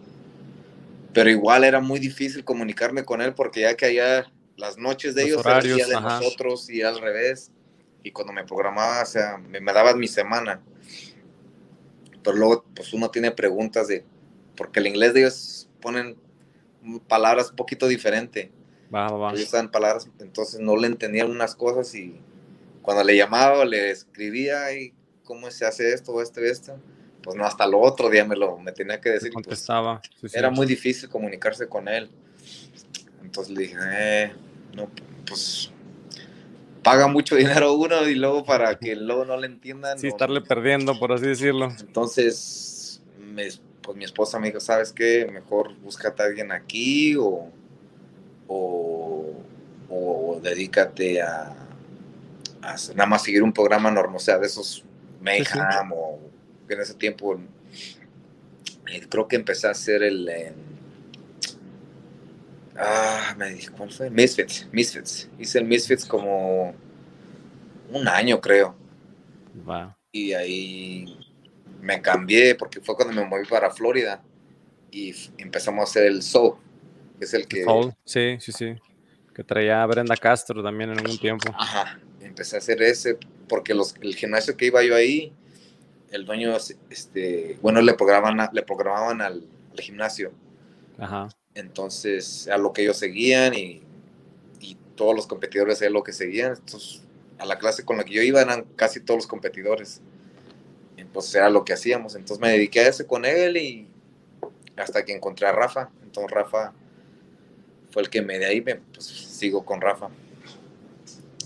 Pero 1.12 1.28
igual 1.28 1.64
era 1.64 1.80
muy 1.80 1.98
difícil 1.98 2.44
comunicarme 2.44 3.04
con 3.04 3.20
él 3.20 3.34
porque 3.34 3.62
ya 3.62 3.76
que 3.76 3.86
allá 3.86 4.30
las 4.56 4.78
noches 4.78 5.16
de 5.16 5.24
ellos 5.24 5.44
eran 5.44 5.62
día 5.62 5.86
de 5.86 6.00
nosotros 6.00 6.70
y 6.70 6.82
al 6.82 7.00
revés. 7.00 7.50
Y 8.04 8.12
cuando 8.12 8.32
me 8.32 8.44
programaba, 8.44 9.02
o 9.02 9.06
sea, 9.06 9.38
me, 9.38 9.60
me 9.60 9.94
mi 9.94 10.06
semana. 10.06 10.60
Pero 12.22 12.36
luego, 12.36 12.64
pues 12.74 12.92
uno 12.92 13.10
tiene 13.10 13.30
preguntas 13.30 13.88
de, 13.88 14.04
porque 14.56 14.80
el 14.80 14.86
inglés 14.86 15.14
de 15.14 15.20
ellos 15.20 15.68
ponen 15.80 16.16
palabras 17.06 17.50
un 17.50 17.56
poquito 17.56 17.86
diferente. 17.86 18.50
Va, 18.94 19.08
va, 19.08 19.32
Ellos 19.32 19.50
dan 19.50 19.70
palabras, 19.70 20.08
entonces 20.18 20.60
no 20.60 20.76
le 20.76 20.86
entendían 20.86 21.30
unas 21.30 21.54
cosas 21.54 21.94
y 21.94 22.20
cuando 22.82 23.04
le 23.04 23.16
llamaba, 23.16 23.64
le 23.64 23.90
escribía 23.90 24.72
y 24.74 24.94
cómo 25.24 25.50
se 25.50 25.66
hace 25.66 25.92
esto 25.92 26.12
o 26.12 26.22
esto 26.22 26.40
y 26.40 26.48
esto. 26.48 26.78
Pues 27.22 27.36
no, 27.36 27.44
hasta 27.44 27.66
lo 27.66 27.80
otro 27.80 28.08
día 28.08 28.24
me 28.24 28.34
lo 28.34 28.58
me 28.58 28.72
tenía 28.72 29.00
que 29.00 29.10
decir. 29.10 29.30
Pues, 29.32 29.44
Contestaba. 29.44 30.00
Era 30.32 30.50
muy 30.50 30.66
difícil 30.66 31.08
comunicarse 31.08 31.68
con 31.68 31.86
él. 31.86 32.10
Entonces 33.22 33.54
le 33.54 33.62
dije, 33.62 33.76
eh, 33.92 34.32
no, 34.74 34.88
pues 35.26 35.70
paga 36.88 37.06
mucho 37.06 37.36
dinero 37.36 37.74
uno 37.74 38.08
y 38.08 38.14
luego 38.14 38.44
para 38.44 38.78
que 38.78 38.96
luego 38.96 39.26
no 39.26 39.36
le 39.36 39.46
entiendan. 39.46 39.98
Sí, 39.98 40.08
estarle 40.08 40.40
perdiendo, 40.40 40.98
por 40.98 41.12
así 41.12 41.26
decirlo. 41.26 41.70
Entonces, 41.80 43.02
pues 43.82 43.96
mi 43.96 44.04
esposa 44.04 44.38
me 44.38 44.46
dijo, 44.46 44.58
¿sabes 44.60 44.92
qué? 44.92 45.28
Mejor 45.30 45.76
búscate 45.80 46.22
a 46.22 46.26
alguien 46.26 46.50
aquí 46.50 47.14
o, 47.16 47.50
o, 48.46 49.34
o 49.90 50.40
dedícate 50.42 51.20
a, 51.20 51.54
a, 52.62 52.76
nada 52.94 53.06
más 53.06 53.22
seguir 53.22 53.42
un 53.42 53.52
programa 53.52 53.90
normal, 53.90 54.16
o 54.16 54.20
sea, 54.20 54.38
de 54.38 54.46
esos 54.46 54.82
Mayhem 55.20 55.92
o 55.92 56.18
en 56.70 56.80
ese 56.80 56.94
tiempo 56.94 57.38
eh, 58.90 59.06
creo 59.10 59.28
que 59.28 59.36
empecé 59.36 59.66
a 59.66 59.72
hacer 59.72 60.02
el 60.02 60.26
ah 62.78 63.34
me 63.36 63.50
dije 63.50 63.70
cuál 63.70 63.90
fue 63.90 64.10
Misfits 64.10 64.68
Misfits. 64.72 65.28
Hice 65.38 65.58
el 65.58 65.64
Misfits 65.64 66.04
como 66.04 66.74
un 67.90 68.08
año 68.08 68.40
creo. 68.40 68.74
Y 70.12 70.32
ahí 70.32 71.18
me 71.80 72.00
cambié 72.00 72.54
porque 72.54 72.80
fue 72.80 72.94
cuando 72.96 73.14
me 73.14 73.26
moví 73.26 73.44
para 73.46 73.70
Florida 73.70 74.22
y 74.90 75.14
empezamos 75.36 75.80
a 75.80 75.84
hacer 75.84 76.04
el 76.04 76.22
Soul 76.22 76.54
que 77.18 77.24
es 77.24 77.34
el 77.34 77.46
que 77.46 77.64
sí 78.04 78.38
sí 78.40 78.52
sí. 78.52 78.76
Que 79.34 79.44
traía 79.44 79.82
a 79.82 79.86
Brenda 79.86 80.16
Castro 80.16 80.62
también 80.62 80.90
en 80.90 80.98
algún 80.98 81.18
tiempo. 81.18 81.52
ajá. 81.56 82.00
Empecé 82.20 82.56
a 82.56 82.58
hacer 82.58 82.82
ese 82.82 83.18
porque 83.48 83.74
los, 83.74 83.94
el 84.00 84.14
gimnasio 84.14 84.56
que 84.56 84.66
iba 84.66 84.82
yo 84.84 84.94
ahí, 84.94 85.32
el 86.10 86.24
dueño, 86.24 86.56
este, 86.90 87.58
bueno, 87.62 87.80
le 87.80 87.94
programaban, 87.94 88.50
le 88.52 88.62
programaban 88.62 89.20
al, 89.20 89.44
gimnasio. 89.76 90.32
Ajá. 90.98 91.28
Entonces, 91.58 92.48
a 92.48 92.56
lo 92.56 92.72
que 92.72 92.82
ellos 92.82 92.96
seguían 92.96 93.54
y, 93.54 93.82
y 94.60 94.76
todos 94.94 95.14
los 95.14 95.26
competidores 95.26 95.82
a 95.82 95.90
lo 95.90 96.02
que 96.02 96.12
seguían. 96.12 96.52
Entonces, 96.52 97.02
a 97.38 97.44
la 97.44 97.58
clase 97.58 97.84
con 97.84 97.96
la 97.96 98.04
que 98.04 98.14
yo 98.14 98.22
iba 98.22 98.40
eran 98.40 98.64
casi 98.76 99.00
todos 99.00 99.18
los 99.18 99.26
competidores. 99.26 100.00
Entonces, 100.96 101.34
era 101.34 101.50
lo 101.50 101.64
que 101.64 101.72
hacíamos. 101.72 102.14
Entonces, 102.14 102.40
me 102.40 102.50
dediqué 102.50 102.80
a 102.80 102.88
ese 102.88 103.06
con 103.06 103.24
él 103.24 103.56
y 103.56 103.88
hasta 104.76 105.04
que 105.04 105.12
encontré 105.12 105.46
a 105.46 105.52
Rafa. 105.52 105.90
Entonces, 106.02 106.30
Rafa 106.30 106.72
fue 107.90 108.02
el 108.02 108.10
que 108.10 108.22
me 108.22 108.38
de 108.38 108.46
ahí, 108.46 108.60
me, 108.60 108.76
pues, 108.76 109.04
sigo 109.04 109.64
con 109.64 109.80
Rafa 109.80 110.10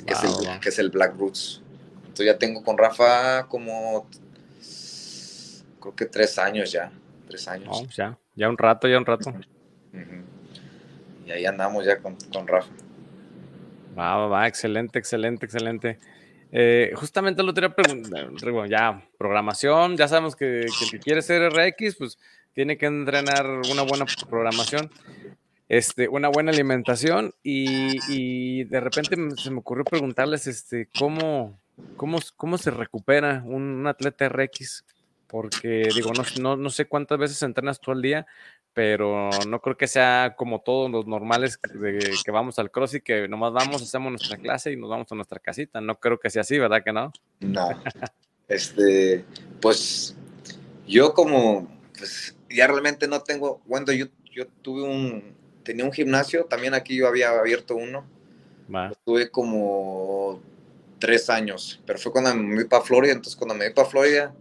que, 0.05 0.13
es 0.13 0.25
el, 0.25 0.61
que 0.61 0.69
es 0.69 0.79
el 0.79 0.91
Black 0.91 1.17
Roots. 1.17 1.63
Entonces 2.03 2.27
ya 2.27 2.39
tengo 2.39 2.63
con 2.63 2.77
Rafa 2.77 3.47
como, 3.49 4.07
creo 5.81 5.95
que 5.95 6.07
tres 6.07 6.39
años 6.39 6.71
ya, 6.71 6.93
tres 7.27 7.49
años. 7.49 7.89
ya, 7.95 8.19
ya 8.35 8.49
un 8.49 8.59
rato, 8.59 8.89
ya 8.89 8.99
un 8.99 9.07
rato. 9.07 9.33
Y 11.26 11.30
ahí 11.30 11.47
andamos 11.47 11.84
ya 11.84 11.99
con, 11.99 12.16
con 12.32 12.47
Rafa. 12.47 12.72
Va, 13.97 14.16
va, 14.16 14.26
va, 14.26 14.49
excelente, 14.49 14.99
excelente, 14.99 15.47
excelente. 15.47 15.99
Eh, 16.51 16.93
justamente 16.95 17.43
lo 17.43 17.55
quería 17.55 17.74
preguntar, 17.74 18.30
ya, 18.68 19.03
programación, 19.18 19.97
ya 19.97 20.09
sabemos 20.09 20.36
que, 20.36 20.66
que 20.90 20.99
quiere 20.99 21.22
ser 21.22 21.51
RX, 21.51 21.97
pues 21.97 22.18
tiene 22.53 22.76
que 22.76 22.86
entrenar 22.86 23.47
una 23.47 23.82
buena 23.82 24.05
programación 24.28 24.90
este, 25.72 26.07
una 26.07 26.28
buena 26.28 26.51
alimentación 26.51 27.32
y, 27.43 28.64
de 28.64 28.78
repente 28.78 29.16
se 29.36 29.51
me 29.51 29.61
ocurrió 29.61 29.84
preguntarles 29.84 30.47
este, 30.47 30.86
¿cómo, 30.99 31.59
cómo, 31.97 32.18
cómo 32.36 32.59
se 32.59 32.70
recupera 32.70 33.43
un, 33.47 33.86
atleta 33.86 34.28
RX, 34.28 34.84
porque 35.26 35.88
digo, 35.95 36.12
no, 36.43 36.59
no, 36.59 36.68
sé 36.68 36.84
cuántas 36.84 37.18
veces 37.18 37.43
entrenas 37.43 37.80
tú 37.80 37.90
al 37.90 38.03
día, 38.03 38.26
pero 38.75 39.31
no 39.47 39.61
creo 39.61 39.77
que 39.77 39.87
sea 39.87 40.35
como 40.37 40.61
todos 40.61 40.91
los 40.91 41.07
normales 41.07 41.59
de, 41.75 42.14
que 42.25 42.31
vamos 42.31 42.59
al 42.59 42.70
cross 42.70 42.95
y 42.95 43.01
que 43.01 43.29
nomás 43.29 43.53
vamos, 43.53 43.83
hacemos 43.83 44.12
nuestra 44.12 44.39
clase 44.39 44.73
y 44.73 44.77
nos 44.77 44.91
vamos 44.91 45.11
a 45.11 45.14
nuestra 45.14 45.39
casita. 45.39 45.81
No 45.81 45.99
creo 45.99 46.18
que 46.18 46.31
sea 46.31 46.43
así, 46.43 46.59
¿verdad 46.59 46.83
que 46.85 46.93
no? 46.93 47.12
No. 47.41 47.68
este, 48.49 49.25
pues 49.61 50.16
yo 50.87 51.12
como, 51.14 51.68
pues 51.97 52.37
ya 52.49 52.66
realmente 52.66 53.07
no 53.09 53.23
tengo, 53.23 53.61
cuando 53.66 53.93
yo, 53.93 54.07
yo 54.31 54.47
tuve 54.62 54.83
un, 54.83 55.35
tenía 55.62 55.85
un 55.85 55.93
gimnasio, 55.93 56.45
también 56.45 56.75
aquí 56.75 56.97
yo 56.97 57.07
había 57.07 57.31
abierto 57.31 57.77
uno. 57.77 58.07
Tuve 59.05 59.29
como 59.29 60.41
tres 60.99 61.29
años, 61.29 61.83
pero 61.85 61.99
fue 61.99 62.11
cuando 62.11 62.35
me 62.35 62.55
fui 62.55 62.64
para 62.64 62.83
Florida, 62.83 63.12
entonces 63.12 63.37
cuando 63.37 63.55
me 63.55 63.66
fui 63.66 63.75
para 63.75 63.89
Florida 63.89 64.35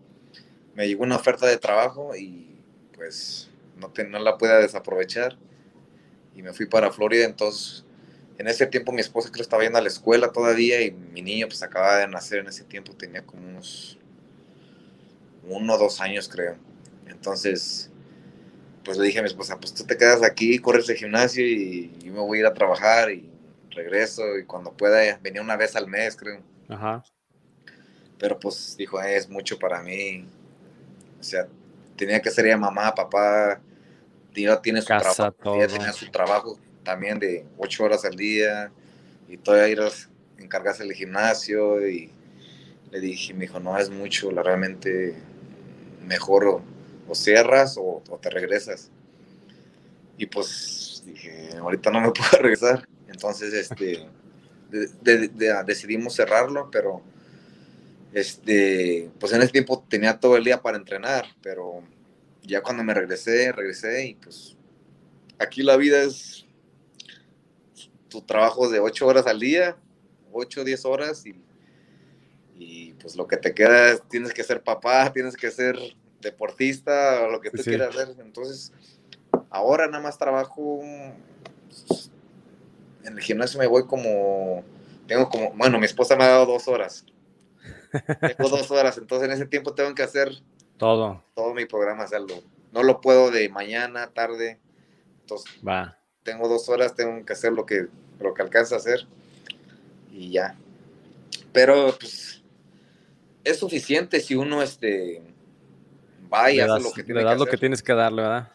me 0.74 0.88
llegó 0.88 1.04
una 1.04 1.18
oferta 1.18 1.46
de 1.48 1.58
trabajo 1.58 2.16
y 2.16 2.56
pues 2.96 3.51
no, 3.82 3.92
no 4.10 4.20
la 4.20 4.38
pude 4.38 4.62
desaprovechar 4.62 5.38
y 6.36 6.42
me 6.42 6.54
fui 6.54 6.68
para 6.68 6.92
Florida, 6.92 7.26
entonces 7.26 7.84
en 8.38 8.48
ese 8.48 8.66
tiempo 8.66 8.92
mi 8.92 9.02
esposa 9.02 9.30
creo 9.32 9.42
estaba 9.42 9.64
yendo 9.64 9.78
a 9.78 9.82
la 9.82 9.88
escuela 9.88 10.32
todavía 10.32 10.82
y 10.82 10.92
mi 10.92 11.22
niño 11.22 11.48
pues 11.48 11.62
acababa 11.64 11.98
de 11.98 12.08
nacer 12.08 12.40
en 12.40 12.48
ese 12.48 12.64
tiempo, 12.64 12.94
tenía 12.94 13.26
como 13.26 13.48
unos 13.48 13.98
uno 15.44 15.74
o 15.74 15.78
dos 15.78 16.00
años 16.02 16.30
creo. 16.30 16.56
Entonces, 17.08 17.92
pues 18.84 18.98
le 18.98 19.06
dije 19.06 19.20
a 19.20 19.22
mi 19.22 19.28
esposa, 19.28 19.60
pues 19.60 19.74
tú 19.74 19.84
te 19.84 19.98
quedas 19.98 20.24
aquí, 20.24 20.58
corres 20.60 20.90
el 20.90 20.96
gimnasio 20.96 21.46
y 21.46 21.92
yo 22.00 22.14
me 22.14 22.20
voy 22.20 22.38
a 22.38 22.42
ir 22.42 22.46
a 22.48 22.54
trabajar 22.54 23.12
y 23.12 23.30
regreso 23.72 24.38
y 24.38 24.46
cuando 24.46 24.72
pueda, 24.72 25.20
venía 25.22 25.42
una 25.42 25.56
vez 25.56 25.76
al 25.76 25.88
mes, 25.88 26.16
creo. 26.16 26.42
Ajá. 26.70 27.04
Pero 28.18 28.40
pues 28.40 28.76
dijo, 28.78 29.02
es 29.02 29.30
mucho 29.30 29.58
para 29.58 29.82
mí. 29.82 30.26
O 31.20 31.24
sea, 31.24 31.48
tenía 31.96 32.22
que 32.22 32.32
ser 32.32 32.48
ya 32.48 32.58
mamá, 32.58 32.94
papá, 32.94 33.62
tiene 34.34 34.82
su 34.82 34.88
trabajo, 34.88 35.34
tenía 35.42 35.94
su 35.94 36.10
trabajo 36.10 36.60
también 36.84 37.20
de 37.20 37.46
ocho 37.58 37.84
horas 37.84 38.06
al 38.06 38.16
día 38.16 38.72
y 39.28 39.38
todavía 39.38 39.70
ir 39.70 39.82
a 39.82 39.90
encargarse 40.38 40.84
del 40.84 40.94
gimnasio 40.94 41.88
y 41.88 42.12
le 42.92 43.00
dije, 43.00 43.34
me 43.34 43.42
dijo, 43.42 43.60
no 43.60 43.78
es 43.78 43.90
mucho, 43.90 44.32
la 44.32 44.44
realmente 44.44 45.16
mejor 46.06 46.46
o, 46.46 46.62
o 47.08 47.16
cierras 47.16 47.76
o, 47.78 48.02
te 48.22 48.30
regresas. 48.30 48.90
Y 50.18 50.26
pues 50.26 51.04
dije, 51.06 51.50
ahorita 51.58 51.90
no 51.92 52.02
me 52.02 52.12
puedo 52.12 52.42
regresar. 52.42 52.88
Entonces, 53.08 53.54
este, 53.54 54.08
decidimos 55.66 56.16
cerrarlo, 56.16 56.70
pero 56.72 57.02
este, 58.14 59.10
pues 59.20 59.32
en 59.34 59.42
ese 59.42 59.52
tiempo 59.52 59.86
tenía 59.90 60.20
todo 60.20 60.36
el 60.36 60.44
día 60.44 60.62
para 60.62 60.78
entrenar, 60.78 61.26
pero 61.42 61.84
ya 62.52 62.62
cuando 62.62 62.84
me 62.84 62.94
regresé, 62.94 63.54
regresé 63.54 64.08
y 64.08 64.16
pues 64.16 64.58
aquí 65.40 65.64
la 65.64 65.78
vida 65.78 66.04
es 66.04 66.46
tu 68.10 68.22
trabajo 68.22 68.70
de 68.70 68.82
ocho 68.82 69.08
horas 69.08 69.26
al 69.26 69.40
día, 69.40 69.78
ocho 70.34 70.62
o 70.62 70.64
diez 70.66 70.84
horas 70.84 71.26
y, 71.26 71.42
y, 72.58 72.94
pues 72.96 73.16
lo 73.16 73.26
que 73.26 73.38
te 73.38 73.54
queda 73.54 73.92
es, 73.92 74.04
tienes 74.10 74.34
que 74.34 74.44
ser 74.44 74.62
papá, 74.62 75.14
tienes 75.14 75.38
que 75.38 75.50
ser 75.50 75.78
deportista 76.20 77.26
lo 77.30 77.40
que 77.40 77.52
tú 77.52 77.64
quieras 77.64 77.96
hacer. 77.96 78.18
Entonces, 78.20 78.74
ahora 79.50 79.88
nada 79.88 80.04
más 80.04 80.18
trabajo 80.18 80.82
en 83.04 83.18
el 83.18 83.22
gimnasio 83.22 83.60
me 83.60 83.68
voy 83.68 83.86
como, 83.86 84.66
tengo 85.08 85.30
como, 85.30 85.54
bueno, 85.54 85.80
mi 85.80 85.86
esposa 85.86 86.18
me 86.18 86.26
ha 86.26 86.32
dado 86.32 86.48
dos 86.48 86.68
horas. 86.68 87.06
Tengo 88.36 88.50
dos 88.50 88.72
horas, 88.72 88.98
entonces 88.98 89.28
en 89.28 89.36
ese 89.36 89.46
tiempo 89.46 89.74
tengo 89.74 89.94
que 89.94 90.02
hacer 90.02 90.32
todo. 90.82 91.24
Todo 91.36 91.54
mi 91.54 91.66
programa, 91.66 92.04
hacerlo. 92.04 92.42
No 92.72 92.82
lo 92.82 93.02
puedo 93.02 93.30
de 93.30 93.48
mañana, 93.50 94.08
tarde. 94.08 94.60
Entonces, 95.20 95.52
Va. 95.66 95.96
tengo 96.24 96.50
dos 96.50 96.68
horas, 96.70 96.96
tengo 96.96 97.24
que 97.24 97.34
hacer 97.34 97.54
lo 97.54 97.68
que, 97.68 97.86
lo 98.20 98.34
que 98.34 98.42
alcanza 98.42 98.74
a 98.76 98.78
hacer. 98.80 99.06
Y 100.12 100.32
ya. 100.32 100.56
Pero, 101.54 101.96
pues, 102.00 102.42
es 103.44 103.60
suficiente 103.60 104.20
si 104.22 104.34
uno, 104.34 104.64
este, 104.64 105.22
va 106.34 106.52
y 106.52 106.60
hace 106.60 106.84
lo 106.84 106.92
que 106.92 107.04
tiene 107.04 107.20
le 107.20 107.26
das 107.28 107.38
lo 107.38 107.46
que 107.46 107.58
tienes 107.58 107.84
que 107.84 107.94
darle, 107.94 108.24
¿verdad? 108.24 108.52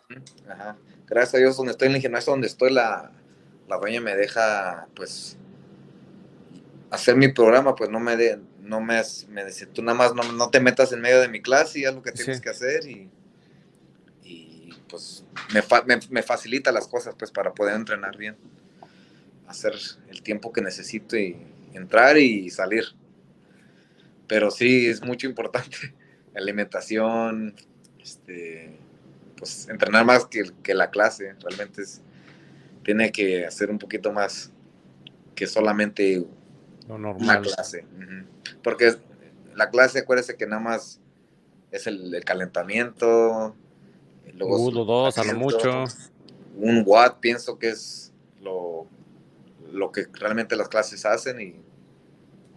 Ajá. 0.49 0.77
Gracias 1.07 1.35
a 1.35 1.39
Dios, 1.39 1.57
donde 1.57 1.73
estoy 1.73 1.87
en 1.87 1.95
el 1.95 2.01
gimnasio, 2.01 2.33
donde 2.33 2.49
estoy, 2.49 2.73
la, 2.73 3.13
la 3.69 3.77
dueña 3.79 4.01
me 4.01 4.17
deja, 4.17 4.89
pues, 4.97 5.39
hacer 6.91 7.15
mi 7.15 7.29
programa, 7.29 7.77
pues 7.77 7.89
no 7.89 8.01
me 8.01 8.17
de, 8.17 8.41
no 8.67 8.81
me, 8.81 9.01
me 9.29 9.45
decía, 9.45 9.69
tú 9.73 9.83
nada 9.83 9.97
más 9.97 10.13
no, 10.15 10.51
te 10.51 10.61
metas 10.61 10.93
en 10.93 11.01
medio 11.01 11.21
de 11.21 11.29
mi 11.29 11.41
clase 11.41 11.81
y 11.81 11.85
haz 11.85 11.95
lo 11.95 12.03
que 12.03 12.13
tienes 12.13 12.41
que 12.41 12.51
hacer 12.51 12.87
y, 12.87 13.09
y 14.25 14.73
pues 14.89 15.25
me, 15.53 15.99
me, 16.11 16.23
facilita 16.23 16.73
las 16.73 16.89
cosas 16.89 17.15
pues 17.17 17.31
para 17.31 17.55
poder 17.55 17.77
entrenar 17.77 18.17
bien, 18.17 18.37
hacer 19.47 19.75
el 20.09 20.23
tiempo 20.23 20.53
que 20.53 20.61
necesito 20.61 21.17
y 21.17 21.37
entrar 21.73 22.19
y 22.19 22.51
salir. 22.51 22.85
Pero 24.27 24.51
sí, 24.51 24.87
es 24.87 25.03
mucho 25.03 25.29
importante 25.29 25.95
alimentación, 26.35 27.55
este, 28.03 28.77
pues 29.37 29.69
entrenar 29.69 30.05
más 30.05 30.27
que, 30.27 30.51
que 30.63 30.75
la 30.75 30.91
clase, 30.91 31.35
realmente 31.41 31.83
es, 31.83 32.03
tiene 32.83 33.13
que 33.13 33.47
hacer 33.47 33.71
un 33.71 33.79
poquito 33.79 34.13
más 34.13 34.51
que 35.35 35.47
solamente 35.47 36.25
normal. 36.89 37.23
una 37.23 37.41
clase. 37.41 37.85
Porque 38.63 38.95
la 39.55 39.71
clase, 39.71 40.01
acuérdese 40.01 40.37
que 40.37 40.47
nada 40.47 40.61
más 40.61 41.01
es 41.71 41.87
el, 41.87 42.23
calentamiento. 42.25 43.55
Luego 44.35 44.71
dos, 44.85 45.19
a 45.19 45.25
lo 45.25 45.35
mucho. 45.35 45.85
Un 46.57 46.83
watt, 46.87 47.19
pienso 47.21 47.59
que 47.59 47.71
es 47.71 48.13
lo, 48.41 48.87
lo 49.73 49.93
que 49.93 50.07
realmente 50.13 50.57
las 50.57 50.69
clases 50.69 51.05
hacen 51.05 51.41
y, 51.41 51.55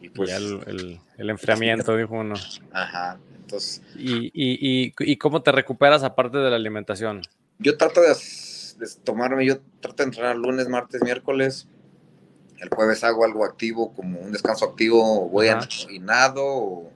y 0.02 0.10
pues. 0.10 0.32
el, 0.32 1.00
enfriamiento, 1.18 1.96
dijo 1.96 2.16
uno. 2.16 2.36
Ajá. 2.72 3.20
Entonces. 3.42 3.82
¿Y, 3.96 4.32
y, 4.34 4.94
y, 4.98 5.18
cómo 5.18 5.42
te 5.42 5.52
recuperas 5.52 6.04
aparte 6.04 6.38
de 6.38 6.50
la 6.50 6.56
alimentación? 6.56 7.22
Yo 7.58 7.78
trato 7.78 8.02
de, 8.02 8.08
de 8.08 8.88
tomarme, 9.04 9.46
yo 9.46 9.60
trato 9.82 10.04
de 10.04 10.04
entrenar 10.06 10.38
lunes, 10.38 10.70
martes, 10.70 11.02
miércoles 11.04 11.68
el 12.60 12.70
jueves 12.70 13.04
hago 13.04 13.24
algo 13.24 13.46
activo, 13.46 13.94
como 13.94 14.20
un 14.20 14.32
descanso 14.32 14.66
activo, 14.66 15.30
voy 15.30 15.48
a 15.48 15.60
nado 16.02 16.44
o, 16.46 16.92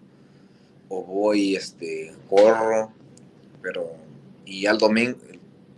voy, 0.89 1.55
este, 1.55 2.13
corro, 2.29 2.91
pero, 3.61 3.91
y 4.45 4.65
al 4.65 4.77
domingo, 4.77 5.17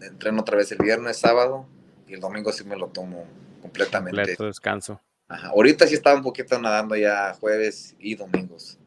entreno 0.01 0.41
otra 0.41 0.57
vez 0.57 0.71
el 0.71 0.79
viernes, 0.79 1.17
sábado, 1.17 1.65
y 2.07 2.13
el 2.13 2.19
domingo 2.19 2.51
sí 2.51 2.63
me 2.63 2.75
lo 2.75 2.87
tomo 2.87 3.25
completamente. 3.61 4.17
Completo 4.17 4.45
descanso. 4.45 4.99
Ajá. 5.27 5.49
Ahorita 5.49 5.87
sí 5.87 5.93
estaba 5.93 6.17
un 6.17 6.23
poquito 6.23 6.59
nadando 6.59 6.95
ya 6.95 7.33
jueves 7.39 7.95
y 7.99 8.15
domingos, 8.15 8.77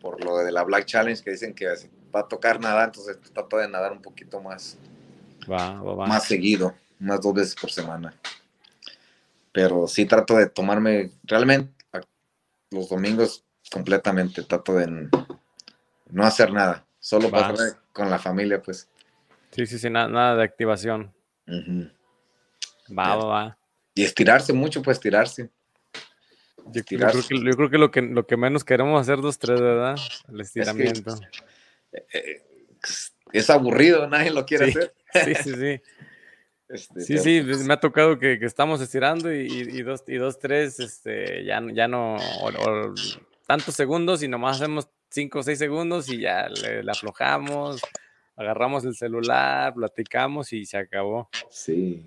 por 0.00 0.24
lo 0.24 0.38
de 0.38 0.52
la 0.52 0.62
Black 0.62 0.86
Challenge, 0.86 1.22
que 1.22 1.32
dicen 1.32 1.54
que 1.54 1.66
va 2.14 2.20
a 2.20 2.28
tocar 2.28 2.60
nadar, 2.60 2.86
entonces 2.86 3.18
trato 3.32 3.58
de 3.58 3.68
nadar 3.68 3.92
un 3.92 4.02
poquito 4.02 4.40
más, 4.40 4.78
va, 5.50 5.82
va, 5.82 5.94
va. 5.94 6.06
más 6.06 6.24
seguido, 6.24 6.74
unas 7.00 7.20
dos 7.20 7.34
veces 7.34 7.54
por 7.54 7.70
semana 7.70 8.14
pero 9.52 9.86
sí 9.86 10.06
trato 10.06 10.36
de 10.36 10.48
tomarme 10.48 11.12
realmente 11.24 11.72
los 12.70 12.88
domingos 12.88 13.44
completamente, 13.70 14.42
trato 14.42 14.74
de 14.74 15.08
no 16.10 16.24
hacer 16.24 16.52
nada, 16.52 16.86
solo 16.98 17.30
pasar 17.30 17.78
con 17.92 18.10
la 18.10 18.18
familia, 18.18 18.60
pues. 18.62 18.88
Sí, 19.50 19.66
sí, 19.66 19.78
sí, 19.78 19.90
nada, 19.90 20.34
de 20.34 20.42
activación. 20.42 21.12
Va, 21.46 23.16
va, 23.16 23.24
va. 23.24 23.58
Y 23.94 24.04
estirarse 24.04 24.52
mucho, 24.52 24.82
pues 24.82 24.96
estirarse. 24.96 25.50
Yo, 26.72 26.82
creo 26.84 27.70
que, 27.70 27.78
lo 27.78 27.90
que 27.90 28.02
lo 28.02 28.26
que 28.26 28.36
menos 28.36 28.64
queremos 28.64 29.00
hacer 29.00 29.20
dos, 29.20 29.38
tres, 29.38 29.60
¿verdad? 29.60 29.96
El 30.28 30.40
estiramiento. 30.40 31.12
Es, 31.90 32.00
eh, 32.14 32.42
eh, 33.32 33.44
aburrido, 33.48 34.06
nadie 34.08 34.30
lo 34.30 34.46
quiere 34.46 34.70
hacer. 34.70 34.94
Sí, 35.12 35.34
sí, 35.34 35.54
sí. 35.54 35.82
Este, 36.72 37.02
sí, 37.02 37.18
sí, 37.18 37.42
pues, 37.42 37.64
me 37.64 37.74
ha 37.74 37.80
tocado 37.80 38.18
que, 38.18 38.38
estamos 38.40 38.80
estirando 38.80 39.30
y, 39.30 39.82
dos, 39.82 40.04
y 40.06 40.16
dos, 40.16 40.38
tres, 40.38 40.80
este, 40.80 41.44
ya, 41.44 41.60
ya 41.72 41.86
no, 41.86 42.16
tantos 43.46 43.74
segundos 43.74 44.22
y 44.22 44.28
nomás 44.28 44.56
hacemos 44.56 44.88
cinco 45.10 45.40
o 45.40 45.42
seis 45.42 45.58
segundos 45.58 46.08
y 46.08 46.20
ya 46.20 46.48
le, 46.48 46.90
aflojamos, 46.90 47.82
agarramos 48.36 48.86
el 48.86 48.94
celular, 48.94 49.74
platicamos 49.74 50.54
y 50.54 50.64
se 50.64 50.78
acabó. 50.78 51.28
Sí, 51.50 52.06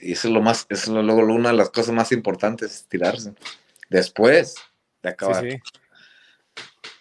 y 0.00 0.12
eso 0.12 0.28
es 0.28 0.34
lo 0.34 0.40
más, 0.40 0.64
eso 0.68 0.98
es 0.98 1.04
luego 1.04 1.22
una 1.22 1.50
de 1.50 1.56
las 1.56 1.70
cosas 1.70 1.92
más 1.92 2.12
importantes, 2.12 2.72
estirarse. 2.72 3.34
Después 3.90 4.54
de 5.02 5.08
acabar. 5.08 5.42
Sí, 5.42 5.58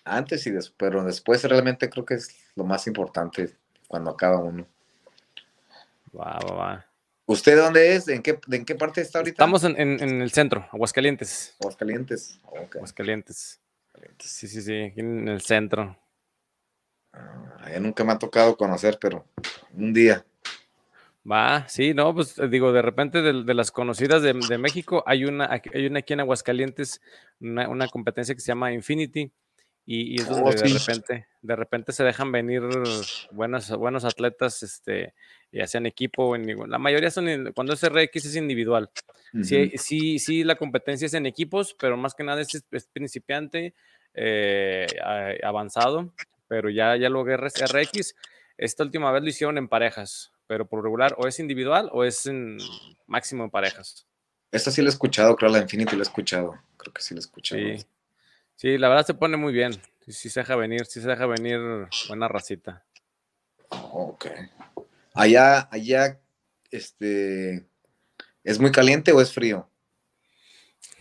Antes 0.03 0.47
y 0.47 0.49
después, 0.49 0.75
pero 0.77 1.03
después 1.03 1.43
realmente 1.43 1.91
creo 1.91 2.05
que 2.05 2.15
es 2.15 2.35
lo 2.55 2.63
más 2.63 2.87
importante 2.87 3.55
cuando 3.87 4.09
acaba 4.09 4.39
uno. 4.39 4.67
Va, 6.17 6.39
va, 6.39 6.53
va. 6.53 6.85
¿Usted 7.25 7.57
dónde 7.57 7.95
es? 7.95 8.07
¿En 8.07 8.21
qué, 8.21 8.39
¿En 8.51 8.65
qué 8.65 8.75
parte 8.75 9.01
está 9.01 9.19
ahorita? 9.19 9.35
Estamos 9.35 9.63
en, 9.63 9.79
en, 9.79 10.21
el 10.21 10.31
centro, 10.31 10.67
Aguascalientes. 10.71 11.55
Aguascalientes. 11.59 12.39
Aguascalientes. 12.75 13.61
Sí, 14.19 14.47
sí, 14.47 14.61
sí, 14.61 14.93
en 14.95 15.27
el 15.27 15.41
centro. 15.41 15.97
Ah, 17.13 17.79
nunca 17.79 18.03
me 18.03 18.11
ha 18.13 18.19
tocado 18.19 18.57
conocer, 18.57 18.97
pero 18.99 19.25
un 19.73 19.93
día. 19.93 20.25
Va, 21.29 21.67
sí, 21.67 21.93
no, 21.93 22.13
pues 22.13 22.37
eh, 22.39 22.47
digo, 22.47 22.73
de 22.73 22.81
repente 22.81 23.21
de, 23.21 23.53
las 23.53 23.71
conocidas 23.71 24.23
de, 24.23 24.33
de, 24.33 24.57
México, 24.57 25.03
hay 25.05 25.25
una, 25.25 25.49
hay 25.51 25.85
una 25.85 25.99
aquí 25.99 26.13
en 26.13 26.21
Aguascalientes, 26.21 26.99
una, 27.39 27.69
una 27.69 27.87
competencia 27.87 28.33
que 28.33 28.41
se 28.41 28.47
llama 28.47 28.73
Infinity, 28.73 29.31
y, 29.93 30.21
es 30.21 30.29
donde 30.29 30.49
oh, 30.49 30.53
de 30.53 30.69
repente, 30.69 31.27
de 31.41 31.55
repente 31.55 31.91
se 31.91 32.03
dejan 32.05 32.31
venir 32.31 32.61
buenos, 33.31 33.69
buenos 33.71 34.05
atletas, 34.05 34.63
este, 34.63 35.13
ya 35.51 35.67
sea 35.67 35.79
en 35.79 35.85
equipo 35.85 36.33
en 36.33 36.69
la 36.69 36.77
mayoría 36.77 37.11
son 37.11 37.51
cuando 37.53 37.73
es 37.73 37.83
RX 37.83 38.25
es 38.25 38.35
individual. 38.37 38.89
sí, 39.43 39.73
sí, 39.75 40.19
sí, 40.19 40.45
la 40.45 40.55
competencia 40.55 41.07
es 41.07 41.13
en 41.13 41.25
equipos, 41.25 41.75
pero 41.77 41.97
más 41.97 42.13
que 42.13 42.23
nada 42.23 42.41
es, 42.41 42.63
principiante, 42.93 43.73
eh, 44.13 44.87
avanzado, 45.43 46.13
pero 46.47 46.69
ya, 46.69 46.95
ya 46.95 47.09
lo 47.09 47.25
RX. 47.25 48.15
Esta 48.57 48.83
última 48.83 49.11
vez 49.11 49.23
lo 49.23 49.29
hicieron 49.29 49.57
en 49.57 49.67
parejas, 49.67 50.31
pero 50.47 50.67
por 50.67 50.83
regular 50.83 51.15
o 51.17 51.27
es 51.27 51.39
individual 51.39 51.89
o 51.91 52.05
es 52.05 52.25
en 52.27 52.59
máximo 53.07 53.43
en 53.43 53.49
parejas. 53.49 54.07
Esta 54.51 54.71
sí 54.71 54.81
la 54.81 54.87
he 54.87 54.91
escuchado, 54.91 55.35
creo 55.35 55.51
la 55.51 55.59
Infinity 55.59 55.95
la 55.95 55.99
he 55.99 56.03
escuchado. 56.03 56.57
Creo 56.77 56.93
que 56.93 57.01
sí 57.01 57.13
la 57.13 57.19
he 57.19 57.23
escuchado. 57.23 57.61
Sí. 57.61 57.85
Sí, 58.61 58.77
la 58.77 58.89
verdad 58.89 59.07
se 59.07 59.15
pone 59.15 59.37
muy 59.37 59.53
bien. 59.53 59.71
Sí, 60.07 60.29
se 60.29 60.41
deja 60.41 60.55
venir, 60.55 60.85
sí 60.85 61.01
se 61.01 61.07
deja 61.07 61.25
venir 61.25 61.59
buena 62.07 62.27
racita. 62.27 62.85
Ok. 63.69 64.27
Allá, 65.15 65.67
allá, 65.71 66.19
este, 66.69 67.65
¿es 68.43 68.59
muy 68.59 68.71
caliente 68.71 69.13
o 69.13 69.19
es 69.19 69.33
frío? 69.33 69.67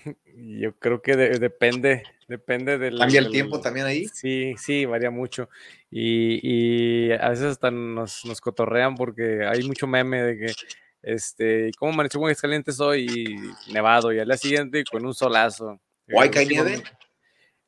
Yo 0.34 0.74
creo 0.78 1.02
que 1.02 1.14
depende, 1.16 2.04
depende 2.28 2.78
del... 2.78 2.98
¿Cambia 2.98 3.20
el 3.20 3.30
tiempo 3.30 3.61
también 3.61 3.84
ahí? 3.84 4.08
Sí, 4.08 4.54
sí, 4.56 4.86
varía 4.86 5.11
mucho. 5.11 5.50
Y, 5.90 7.12
a 7.12 7.28
veces 7.28 7.44
hasta 7.44 7.70
nos, 7.70 8.24
nos, 8.24 8.40
cotorrean 8.40 8.94
porque 8.94 9.44
hay 9.46 9.64
mucho 9.64 9.86
meme 9.86 10.22
de 10.22 10.38
que, 10.38 10.52
este, 11.02 11.72
¿cómo 11.78 11.92
amaneció 11.92 12.20
muy 12.20 12.34
caliente 12.34 12.72
hoy? 12.78 13.04
Y 13.68 13.70
nevado, 13.70 14.14
y 14.14 14.18
al 14.18 14.28
día 14.28 14.38
siguiente 14.38 14.82
con 14.90 15.04
un 15.04 15.12
solazo. 15.12 15.78
¿O 16.11 16.22
hay 16.22 16.30
nieve? 16.46 16.82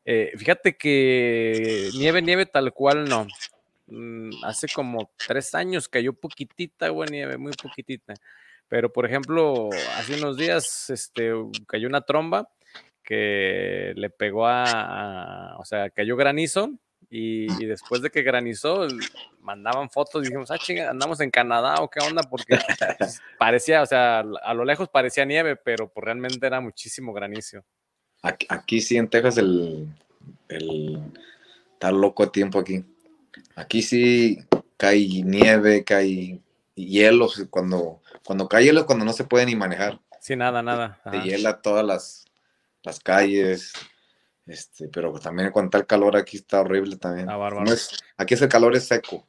Eh, 0.05 0.33
fíjate 0.37 0.77
que 0.77 1.91
nieve, 1.95 2.23
nieve 2.23 2.47
tal 2.47 2.73
cual 2.73 3.09
no. 3.09 3.27
Mm, 3.87 4.45
hace 4.45 4.69
como 4.69 5.11
tres 5.27 5.55
años 5.55 5.89
cayó 5.89 6.13
poquitita 6.13 6.87
agua 6.87 7.07
nieve, 7.07 7.37
muy 7.37 7.53
poquitita. 7.53 8.15
Pero, 8.69 8.93
por 8.93 9.05
ejemplo, 9.05 9.69
hace 9.97 10.15
unos 10.15 10.37
días 10.37 10.89
este, 10.89 11.33
cayó 11.67 11.89
una 11.89 12.01
tromba 12.01 12.49
que 13.05 13.93
le 13.97 14.09
pegó 14.11 14.47
a, 14.47 15.57
o 15.59 15.65
sea, 15.65 15.91
cayó 15.91 16.17
granizo 16.17 16.71
y, 17.11 17.67
después 17.67 18.01
de 18.01 18.11
que 18.11 18.23
granizó, 18.23 18.87
mandaban 19.41 19.91
fotos 19.91 20.23
y 20.23 20.29
dijimos, 20.29 20.51
ah, 20.51 20.57
chinga, 20.57 20.89
andamos 20.89 21.21
en 21.21 21.31
Canadá 21.31 21.75
o 21.81 21.91
qué 21.91 22.01
onda, 22.01 22.23
porque 22.23 22.57
parecía, 23.39 23.83
o 23.83 23.87
sea, 23.87 24.21
a 24.21 24.55
lo 24.55 24.65
lejos 24.65 24.89
parecía 24.89 25.27
nieve, 25.27 25.57
pero 25.57 25.89
pues 25.89 26.05
realmente 26.05 26.47
era 26.47 26.61
muchísimo 26.61 27.13
granizo. 27.13 27.63
Aquí, 28.23 28.81
sí 28.81 28.97
en 28.97 29.09
Texas 29.09 29.37
el, 29.37 29.89
el 30.49 31.01
está 31.73 31.91
loco 31.91 32.31
tiempo 32.31 32.61
aquí. 32.61 32.85
Aquí 33.57 33.83
sí 33.83 34.39
cae 34.77 35.23
nieve, 35.25 35.83
cae 35.85 36.41
hielo, 36.77 37.29
cuando, 37.51 38.01
cuando 38.25 38.49
cae 38.49 38.65
hielo 38.65 38.87
cuando 38.87 39.05
no 39.05 39.13
se 39.13 39.25
puede 39.25 39.47
ni 39.47 39.57
manejar. 39.57 40.01
Sí, 40.21 40.37
nada, 40.37 40.63
nada. 40.63 41.01
Se 41.11 41.19
hiela 41.23 41.61
todas 41.61 41.85
las, 41.85 42.25
las 42.85 43.01
calles, 43.01 43.73
este, 44.47 44.89
pero 44.89 45.13
también 45.19 45.51
cuando 45.51 45.69
está 45.69 45.79
el 45.79 45.87
calor 45.87 46.17
aquí 46.17 46.37
está 46.37 46.61
horrible 46.61 46.97
también. 46.97 47.29
Ah, 47.29 47.65
aquí 48.17 48.35
ese 48.35 48.49
calor 48.49 48.77
es 48.77 48.87
seco. 48.87 49.27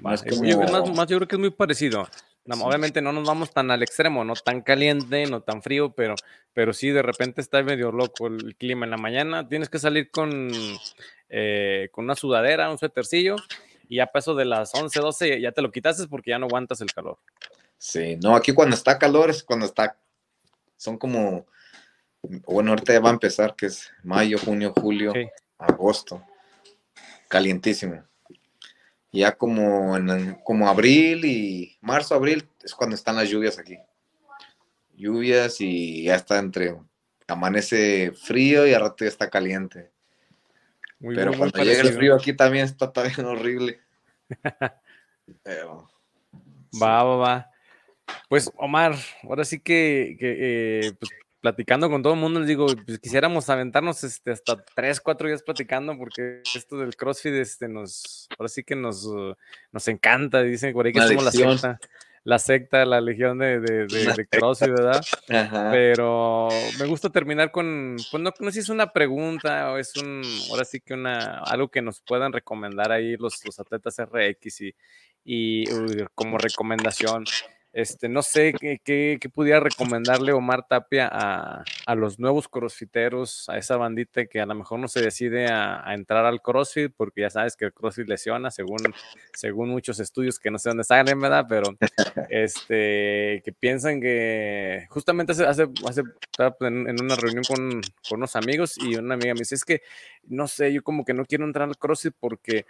Más, 0.00 0.24
yo, 0.24 1.16
creo 1.16 1.28
que 1.28 1.36
es 1.36 1.40
muy 1.40 1.50
parecido. 1.50 2.08
Obviamente 2.46 3.02
no 3.02 3.12
nos 3.12 3.26
vamos 3.26 3.52
tan 3.52 3.70
al 3.70 3.82
extremo, 3.82 4.24
no 4.24 4.34
tan 4.34 4.62
caliente, 4.62 5.26
no 5.26 5.42
tan 5.42 5.62
frío, 5.62 5.92
pero, 5.92 6.14
pero 6.52 6.72
sí 6.72 6.90
de 6.90 7.02
repente 7.02 7.40
está 7.40 7.62
medio 7.62 7.92
loco 7.92 8.26
el 8.26 8.56
clima. 8.56 8.86
En 8.86 8.90
la 8.90 8.96
mañana 8.96 9.48
tienes 9.48 9.68
que 9.68 9.78
salir 9.78 10.10
con, 10.10 10.50
eh, 11.28 11.88
con 11.92 12.04
una 12.04 12.16
sudadera, 12.16 12.70
un 12.70 12.78
suétercillo, 12.78 13.36
y 13.88 13.96
ya 13.96 14.06
paso 14.06 14.34
de 14.34 14.46
las 14.46 14.74
11, 14.74 15.00
12 15.00 15.40
ya 15.40 15.52
te 15.52 15.62
lo 15.62 15.70
quitaste 15.70 16.08
porque 16.08 16.30
ya 16.30 16.38
no 16.38 16.46
aguantas 16.46 16.80
el 16.80 16.92
calor. 16.92 17.18
Sí, 17.76 18.16
no, 18.22 18.34
aquí 18.34 18.52
cuando 18.52 18.74
está 18.74 18.98
calor 18.98 19.30
es 19.30 19.42
cuando 19.42 19.66
está, 19.66 19.98
son 20.76 20.98
como, 20.98 21.46
bueno, 22.22 22.72
ahorita 22.72 22.92
ya 22.92 23.00
va 23.00 23.10
a 23.10 23.14
empezar, 23.14 23.54
que 23.54 23.66
es 23.66 23.90
mayo, 24.02 24.38
junio, 24.38 24.72
julio, 24.74 25.12
agosto, 25.58 26.22
calientísimo. 27.28 28.04
Ya 29.12 29.36
como 29.36 29.96
en 29.96 30.34
como 30.44 30.68
abril 30.68 31.24
y 31.24 31.76
marzo, 31.80 32.14
abril 32.14 32.48
es 32.62 32.74
cuando 32.74 32.94
están 32.94 33.16
las 33.16 33.28
lluvias 33.28 33.58
aquí. 33.58 33.76
Lluvias 34.94 35.60
y 35.60 36.04
ya 36.04 36.14
está 36.14 36.38
entre, 36.38 36.76
amanece 37.26 38.12
frío 38.12 38.66
y 38.66 38.74
a 38.74 38.78
rato 38.78 39.04
ya 39.04 39.08
está 39.08 39.28
caliente. 39.30 39.90
Pero 41.00 41.32
cuando 41.36 41.64
llega 41.64 41.80
el 41.82 41.94
frío 41.94 42.14
aquí 42.14 42.34
también 42.34 42.66
está 42.66 42.92
también 42.92 43.24
horrible. 43.26 43.80
Va, 46.80 47.02
va, 47.02 47.16
va. 47.16 47.50
Pues 48.28 48.50
Omar, 48.56 48.94
ahora 49.22 49.44
sí 49.44 49.60
que, 49.60 50.16
eh, 50.20 50.92
pues, 50.98 51.10
platicando 51.40 51.88
con 51.88 52.02
todo 52.02 52.14
el 52.14 52.20
mundo, 52.20 52.40
les 52.40 52.48
digo, 52.48 52.66
pues 52.86 52.98
quisiéramos 52.98 53.48
aventarnos 53.48 54.04
este, 54.04 54.32
hasta 54.32 54.62
tres, 54.74 55.00
cuatro 55.00 55.26
días 55.26 55.42
platicando, 55.42 55.96
porque 55.96 56.42
esto 56.54 56.78
del 56.78 56.96
CrossFit 56.96 57.32
este, 57.34 57.68
nos, 57.68 58.28
ahora 58.38 58.48
sí 58.48 58.62
que 58.62 58.76
nos, 58.76 59.08
nos 59.72 59.88
encanta, 59.88 60.42
dicen 60.42 60.72
por 60.72 60.86
ahí 60.86 60.92
que 60.92 61.00
somos 61.00 61.24
la 61.24 61.30
secta, 61.32 61.80
la 62.24 62.38
secta, 62.38 62.84
la 62.84 63.00
legión 63.00 63.38
de, 63.38 63.60
de, 63.60 64.26
CrossFit, 64.30 64.68
¿verdad? 64.68 65.02
Pero 65.70 66.48
me 66.78 66.86
gusta 66.86 67.08
terminar 67.08 67.50
con, 67.50 67.96
pues 68.10 68.22
no, 68.22 68.32
sé 68.38 68.52
si 68.52 68.58
es 68.58 68.68
una 68.68 68.92
pregunta 68.92 69.72
o 69.72 69.78
es 69.78 69.96
un, 69.96 70.22
ahora 70.50 70.64
sí 70.64 70.80
que 70.80 70.92
una, 70.92 71.38
algo 71.38 71.68
que 71.68 71.80
nos 71.80 72.02
puedan 72.02 72.32
recomendar 72.32 72.92
ahí 72.92 73.16
los, 73.16 73.42
los 73.46 73.58
atletas 73.58 73.96
RX 73.98 74.60
y, 74.60 74.74
y 75.24 75.64
como 76.14 76.36
recomendación. 76.36 77.24
Este, 77.72 78.08
no 78.08 78.22
sé 78.22 78.52
qué, 78.52 79.20
pudiera 79.32 79.60
recomendarle 79.60 80.32
Omar 80.32 80.66
Tapia 80.66 81.08
a, 81.12 81.94
los 81.94 82.18
nuevos 82.18 82.48
crossfiteros, 82.48 83.48
a 83.48 83.58
esa 83.58 83.76
bandita 83.76 84.26
que 84.26 84.40
a 84.40 84.46
lo 84.46 84.56
mejor 84.56 84.80
no 84.80 84.88
se 84.88 85.00
decide 85.00 85.46
a, 85.46 85.84
entrar 85.94 86.26
al 86.26 86.42
crossfit, 86.42 86.92
porque 86.96 87.20
ya 87.20 87.30
sabes 87.30 87.56
que 87.56 87.66
el 87.66 87.72
crossfit 87.72 88.08
lesiona, 88.08 88.50
según, 88.50 88.78
según 89.34 89.68
muchos 89.68 90.00
estudios 90.00 90.40
que 90.40 90.50
no 90.50 90.58
sé 90.58 90.70
dónde 90.70 90.82
salen, 90.82 91.20
¿verdad? 91.20 91.46
Pero 91.48 91.76
este, 92.28 93.40
que 93.44 93.52
piensan 93.58 94.00
que 94.00 94.86
justamente 94.88 95.32
hace, 95.32 95.46
hace, 95.46 95.68
hace 95.88 96.02
en, 96.60 96.88
en, 96.88 97.00
una 97.00 97.14
reunión 97.14 97.44
con, 97.44 97.80
con 98.08 98.18
unos 98.18 98.34
amigos 98.34 98.78
y 98.78 98.96
una 98.96 99.14
amiga 99.14 99.34
me 99.34 99.40
dice, 99.40 99.54
es 99.54 99.64
que 99.64 99.82
no 100.24 100.48
sé, 100.48 100.72
yo 100.72 100.82
como 100.82 101.04
que 101.04 101.14
no 101.14 101.24
quiero 101.24 101.44
entrar 101.44 101.68
al 101.68 101.78
crossfit 101.78 102.14
porque 102.18 102.66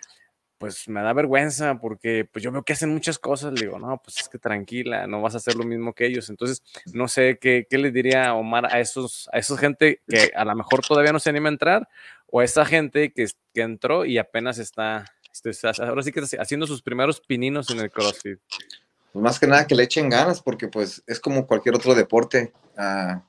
pues 0.60 0.90
me 0.90 1.00
da 1.00 1.14
vergüenza 1.14 1.78
porque 1.80 2.28
pues 2.30 2.44
yo 2.44 2.52
veo 2.52 2.62
que 2.62 2.74
hacen 2.74 2.90
muchas 2.90 3.18
cosas, 3.18 3.54
le 3.54 3.62
digo, 3.62 3.78
no, 3.78 3.96
pues 4.04 4.18
es 4.18 4.28
que 4.28 4.38
tranquila, 4.38 5.06
no 5.06 5.22
vas 5.22 5.32
a 5.32 5.38
hacer 5.38 5.54
lo 5.54 5.64
mismo 5.64 5.94
que 5.94 6.04
ellos. 6.04 6.28
Entonces, 6.28 6.62
no 6.92 7.08
sé 7.08 7.38
qué, 7.40 7.66
qué 7.68 7.78
le 7.78 7.90
diría 7.90 8.34
Omar 8.34 8.66
a 8.66 8.78
esos, 8.78 9.30
a 9.32 9.38
esa 9.38 9.56
gente 9.56 10.02
que 10.06 10.30
a 10.36 10.44
lo 10.44 10.54
mejor 10.54 10.86
todavía 10.86 11.14
no 11.14 11.18
se 11.18 11.30
anima 11.30 11.48
a 11.48 11.52
entrar, 11.52 11.88
o 12.26 12.40
a 12.40 12.44
esa 12.44 12.66
gente 12.66 13.10
que, 13.10 13.26
que 13.54 13.62
entró 13.62 14.04
y 14.04 14.18
apenas 14.18 14.58
está, 14.58 15.06
este, 15.32 15.50
ahora 15.82 16.02
sí 16.02 16.12
que 16.12 16.20
está 16.20 16.42
haciendo 16.42 16.66
sus 16.66 16.82
primeros 16.82 17.22
pininos 17.22 17.70
en 17.70 17.80
el 17.80 17.90
CrossFit. 17.90 18.38
Pues 19.14 19.22
más 19.22 19.40
que 19.40 19.46
nada 19.46 19.66
que 19.66 19.74
le 19.74 19.84
echen 19.84 20.10
ganas, 20.10 20.42
porque 20.42 20.68
pues 20.68 21.02
es 21.06 21.20
como 21.20 21.46
cualquier 21.46 21.74
otro 21.74 21.94
deporte. 21.94 22.52
Ah, 22.76 23.24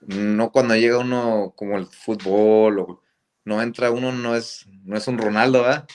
no 0.00 0.50
cuando 0.50 0.74
llega 0.74 0.98
uno 0.98 1.52
como 1.54 1.78
el 1.78 1.86
fútbol 1.86 2.80
o 2.80 3.02
no 3.44 3.62
entra 3.62 3.92
uno, 3.92 4.10
no 4.10 4.34
es, 4.34 4.66
no 4.82 4.96
es 4.96 5.06
un 5.06 5.16
Ronaldo, 5.16 5.62
¿verdad? 5.62 5.86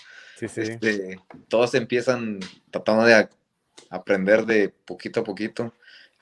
Este, 0.41 1.19
todos 1.47 1.73
empiezan 1.73 2.39
tratando 2.71 3.05
de 3.05 3.29
aprender 3.89 4.45
de 4.45 4.69
poquito 4.69 5.21
a 5.21 5.23
poquito. 5.23 5.73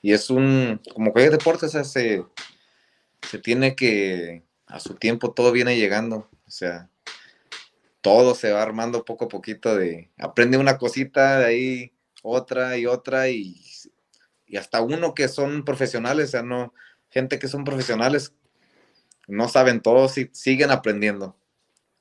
Y 0.02 0.12
es 0.12 0.30
un, 0.30 0.80
como 0.92 1.12
cualquier 1.12 1.38
deporte, 1.38 1.68
se, 1.68 1.84
se 1.84 3.38
tiene 3.42 3.74
que, 3.74 4.42
a 4.66 4.80
su 4.80 4.94
tiempo 4.94 5.32
todo 5.32 5.52
viene 5.52 5.76
llegando. 5.76 6.28
O 6.46 6.50
sea, 6.50 6.88
todo 8.00 8.34
se 8.34 8.52
va 8.52 8.62
armando 8.62 9.04
poco 9.04 9.26
a 9.26 9.28
poquito 9.28 9.76
de, 9.76 10.10
aprende 10.18 10.56
una 10.56 10.78
cosita 10.78 11.40
de 11.40 11.44
ahí, 11.46 11.92
otra 12.22 12.78
y 12.78 12.86
otra, 12.86 13.28
y, 13.28 13.60
y 14.46 14.56
hasta 14.56 14.80
uno 14.80 15.14
que 15.14 15.28
son 15.28 15.64
profesionales, 15.64 16.28
o 16.28 16.30
sea, 16.30 16.42
no, 16.42 16.72
gente 17.10 17.38
que 17.38 17.48
son 17.48 17.64
profesionales, 17.64 18.32
no 19.26 19.48
saben 19.48 19.80
todo, 19.80 20.08
si, 20.08 20.30
siguen 20.32 20.70
aprendiendo 20.70 21.36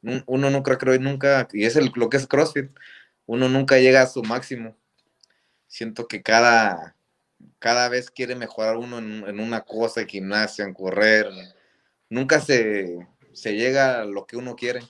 uno 0.02 0.50
no 0.50 0.64
creo 0.64 0.78
que 0.78 1.00
nunca, 1.00 1.48
y 1.52 1.66
es 1.66 1.76
el, 1.76 1.92
lo 1.96 2.10
que 2.10 2.18
es 2.18 2.28
CrossFit, 2.28 2.70
uno 3.26 3.50
nunca 3.50 3.78
llega 3.78 4.02
a 4.02 4.08
su 4.08 4.24
máximo. 4.24 4.76
Siento 5.68 6.08
que 6.08 6.22
cada, 6.22 6.96
cada 7.60 7.90
vez 7.90 8.10
quiere 8.10 8.36
mejorar 8.36 8.78
uno 8.78 9.00
en, 9.00 9.40
una 9.40 9.62
cosa, 9.62 10.02
en 10.02 10.08
gimnasia, 10.08 10.66
en 10.66 10.74
correr. 10.74 11.28
Nunca 12.10 12.40
se, 12.40 12.98
llega 13.44 14.02
a 14.02 14.06
lo 14.06 14.26
que 14.26 14.38
uno 14.38 14.56
quiere, 14.56 14.82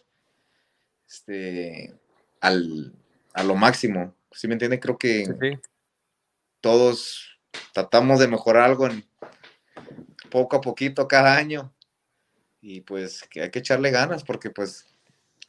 este, 1.07 1.95
al, 2.41 2.93
a 3.33 3.43
lo 3.43 3.55
máximo. 3.55 4.13
¿Sí 4.31 4.47
me 4.47 4.53
entiende? 4.53 4.79
Creo 4.79 4.97
que 4.97 5.59
todos 6.61 7.39
tratamos 7.73 8.19
de 8.19 8.27
mejorar 8.27 8.63
algo 8.63 8.85
en, 8.85 9.03
poco 10.29 10.55
a 10.55 10.61
poquito 10.61 11.07
cada 11.07 11.35
año 11.35 11.73
y 12.61 12.81
pues 12.81 13.23
que 13.29 13.41
hay 13.41 13.51
que 13.51 13.59
echarle 13.59 13.91
ganas 13.91 14.23
porque 14.23 14.49
pues 14.49 14.87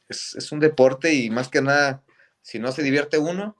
es, 0.08 0.52
un 0.52 0.60
deporte 0.60 1.12
y 1.14 1.30
más 1.30 1.48
que 1.48 1.62
nada, 1.62 2.02
si 2.42 2.58
no 2.58 2.72
se 2.72 2.82
divierte 2.82 3.18
uno, 3.18 3.56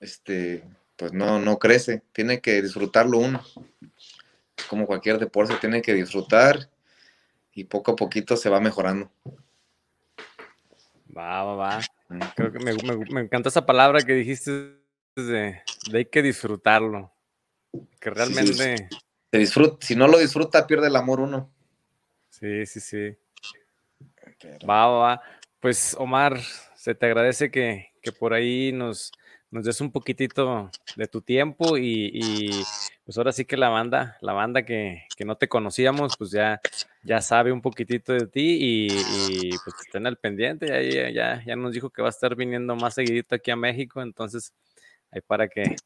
este, 0.00 0.64
pues 0.96 1.12
no, 1.12 1.38
no 1.38 1.58
crece, 1.58 2.02
tiene 2.12 2.40
que 2.40 2.62
disfrutarlo 2.62 3.18
uno. 3.18 3.42
Como 4.68 4.86
cualquier 4.86 5.18
deporte, 5.18 5.54
tiene 5.60 5.82
que 5.82 5.94
disfrutar 5.94 6.68
y 7.52 7.64
poco 7.64 7.92
a 7.92 7.96
poquito 7.96 8.36
se 8.36 8.50
va 8.50 8.60
mejorando. 8.60 9.10
Va, 11.16 11.44
va, 11.44 11.54
va. 11.54 11.80
Creo 12.34 12.52
que 12.52 12.58
me, 12.58 13.20
encanta 13.20 13.48
esa 13.48 13.64
palabra 13.64 14.02
que 14.02 14.12
dijiste 14.12 14.76
de, 15.16 15.62
hay 15.92 16.04
que 16.06 16.22
disfrutarlo. 16.22 17.12
Que 18.00 18.10
realmente. 18.10 18.88
si 19.80 19.96
no 19.96 20.08
lo 20.08 20.18
disfruta, 20.18 20.66
pierde 20.66 20.88
el 20.88 20.96
amor 20.96 21.20
uno. 21.20 21.50
Sí, 22.28 22.66
sí, 22.66 22.80
sí. 22.80 23.16
Va, 24.68 24.86
va, 24.86 24.98
va. 24.98 25.22
Pues 25.60 25.96
Omar, 25.98 26.38
se 26.76 26.94
te 26.94 27.06
agradece 27.06 27.50
que, 27.50 27.88
que 28.02 28.12
por 28.12 28.32
ahí 28.34 28.72
nos, 28.72 29.12
nos 29.50 29.64
des 29.64 29.80
un 29.80 29.90
poquitito 29.90 30.70
de 30.96 31.06
tu 31.06 31.20
tiempo 31.22 31.78
y, 31.78 32.50
pues 33.04 33.16
ahora 33.16 33.32
sí 33.32 33.44
que 33.44 33.56
la 33.56 33.68
banda, 33.68 34.16
la 34.20 34.32
banda 34.32 34.64
que, 34.64 35.06
no 35.24 35.36
te 35.36 35.48
conocíamos, 35.48 36.16
pues 36.16 36.30
ya, 36.30 36.60
ya 37.02 37.20
sabe 37.20 37.52
un 37.52 37.62
poquitito 37.62 38.12
de 38.12 38.26
ti 38.26 38.58
y, 38.60 39.50
pues 39.64 39.76
estén 39.84 40.06
al 40.06 40.16
pendiente, 40.16 40.66
ya, 40.66 41.10
ya, 41.10 41.42
ya 41.44 41.56
nos 41.56 41.72
dijo 41.72 41.90
que 41.90 42.02
va 42.02 42.08
a 42.08 42.10
estar 42.10 42.34
viniendo 42.34 42.76
más 42.76 42.94
seguidito 42.94 43.34
aquí 43.34 43.50
a 43.50 43.56
México, 43.56 44.02
entonces 44.02 44.52
ahí 45.10 45.20
para 45.20 45.48
que, 45.48 45.76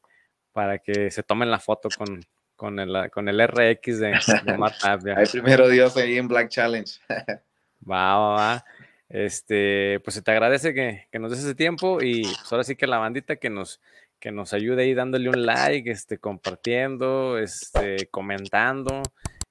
para 0.51 0.79
que 0.79 1.11
se 1.11 1.23
tomen 1.23 1.51
la 1.51 1.59
foto 1.59 1.89
con, 1.95 2.19
con 2.55 2.79
el, 2.79 3.09
con 3.11 3.29
el 3.29 3.47
RX 3.47 3.99
de, 3.99 4.19
de 4.45 4.57
Mar 4.57 4.73
Ahí 5.15 5.27
primero 5.31 5.69
Dios 5.69 5.95
ahí 5.97 6.17
en 6.17 6.27
Black 6.27 6.49
Challenge. 6.49 6.91
va, 7.89 8.17
va, 8.17 8.35
va 8.35 8.65
este, 9.11 9.99
pues 10.05 10.15
se 10.15 10.21
te 10.21 10.31
agradece 10.31 10.73
que, 10.73 11.19
nos 11.19 11.31
des 11.31 11.41
ese 11.41 11.53
tiempo 11.53 12.01
y 12.01 12.23
pues 12.23 12.51
ahora 12.51 12.63
sí 12.63 12.77
que 12.77 12.87
la 12.87 12.97
bandita 12.97 13.35
que 13.35 13.49
nos, 13.49 13.81
que 14.19 14.31
nos 14.31 14.53
ayude 14.53 14.83
ahí 14.83 14.93
dándole 14.93 15.29
un 15.29 15.45
like, 15.45 15.91
este, 15.91 16.17
compartiendo, 16.17 17.37
este, 17.37 18.07
comentando, 18.09 19.01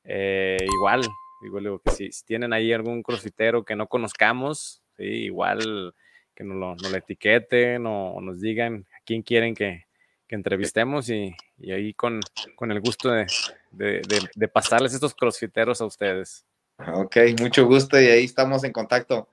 eh, 0.03 0.57
igual, 0.77 1.03
igual 1.43 1.79
que 1.85 1.91
si, 1.91 2.25
tienen 2.25 2.55
ahí 2.55 2.73
algún 2.73 3.03
crossfitero 3.03 3.63
que 3.65 3.77
no 3.77 3.87
conozcamos, 3.87 4.83
igual 4.97 5.95
que 6.35 6.43
nos 6.43 6.57
lo, 6.57 6.75
nos 6.77 6.95
etiqueten 6.95 7.85
o, 7.87 8.19
nos 8.23 8.41
digan 8.41 8.87
a 8.97 9.05
quién 9.05 9.23
quieren 9.23 9.55
que, 9.55 9.85
entrevistemos 10.33 11.11
y, 11.11 11.35
ahí 11.73 11.93
con, 11.93 12.21
con, 12.55 12.71
el 12.71 12.81
gusto 12.81 13.11
de, 13.11 13.27
de 13.73 14.49
pasarles 14.49 14.95
estos 14.95 15.13
crossfiteros 15.13 15.81
a 15.81 15.87
ustedes. 15.87 16.47
Ok, 16.95 17.17
mucho 17.41 17.67
gusto 17.67 18.01
y 18.01 18.07
ahí 18.07 18.25
estamos 18.27 18.63
en 18.63 18.73
contacto. 18.73 19.29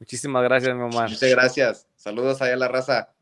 Muchísimas 0.00 0.42
gracias, 0.42 0.74
mi 0.74 0.80
mamá. 0.80 1.06
Muchas 1.06 1.30
gracias. 1.30 1.86
Saludos 1.94 2.40
allá 2.40 2.54
a 2.54 2.56
la 2.56 2.68
raza. 2.68 3.12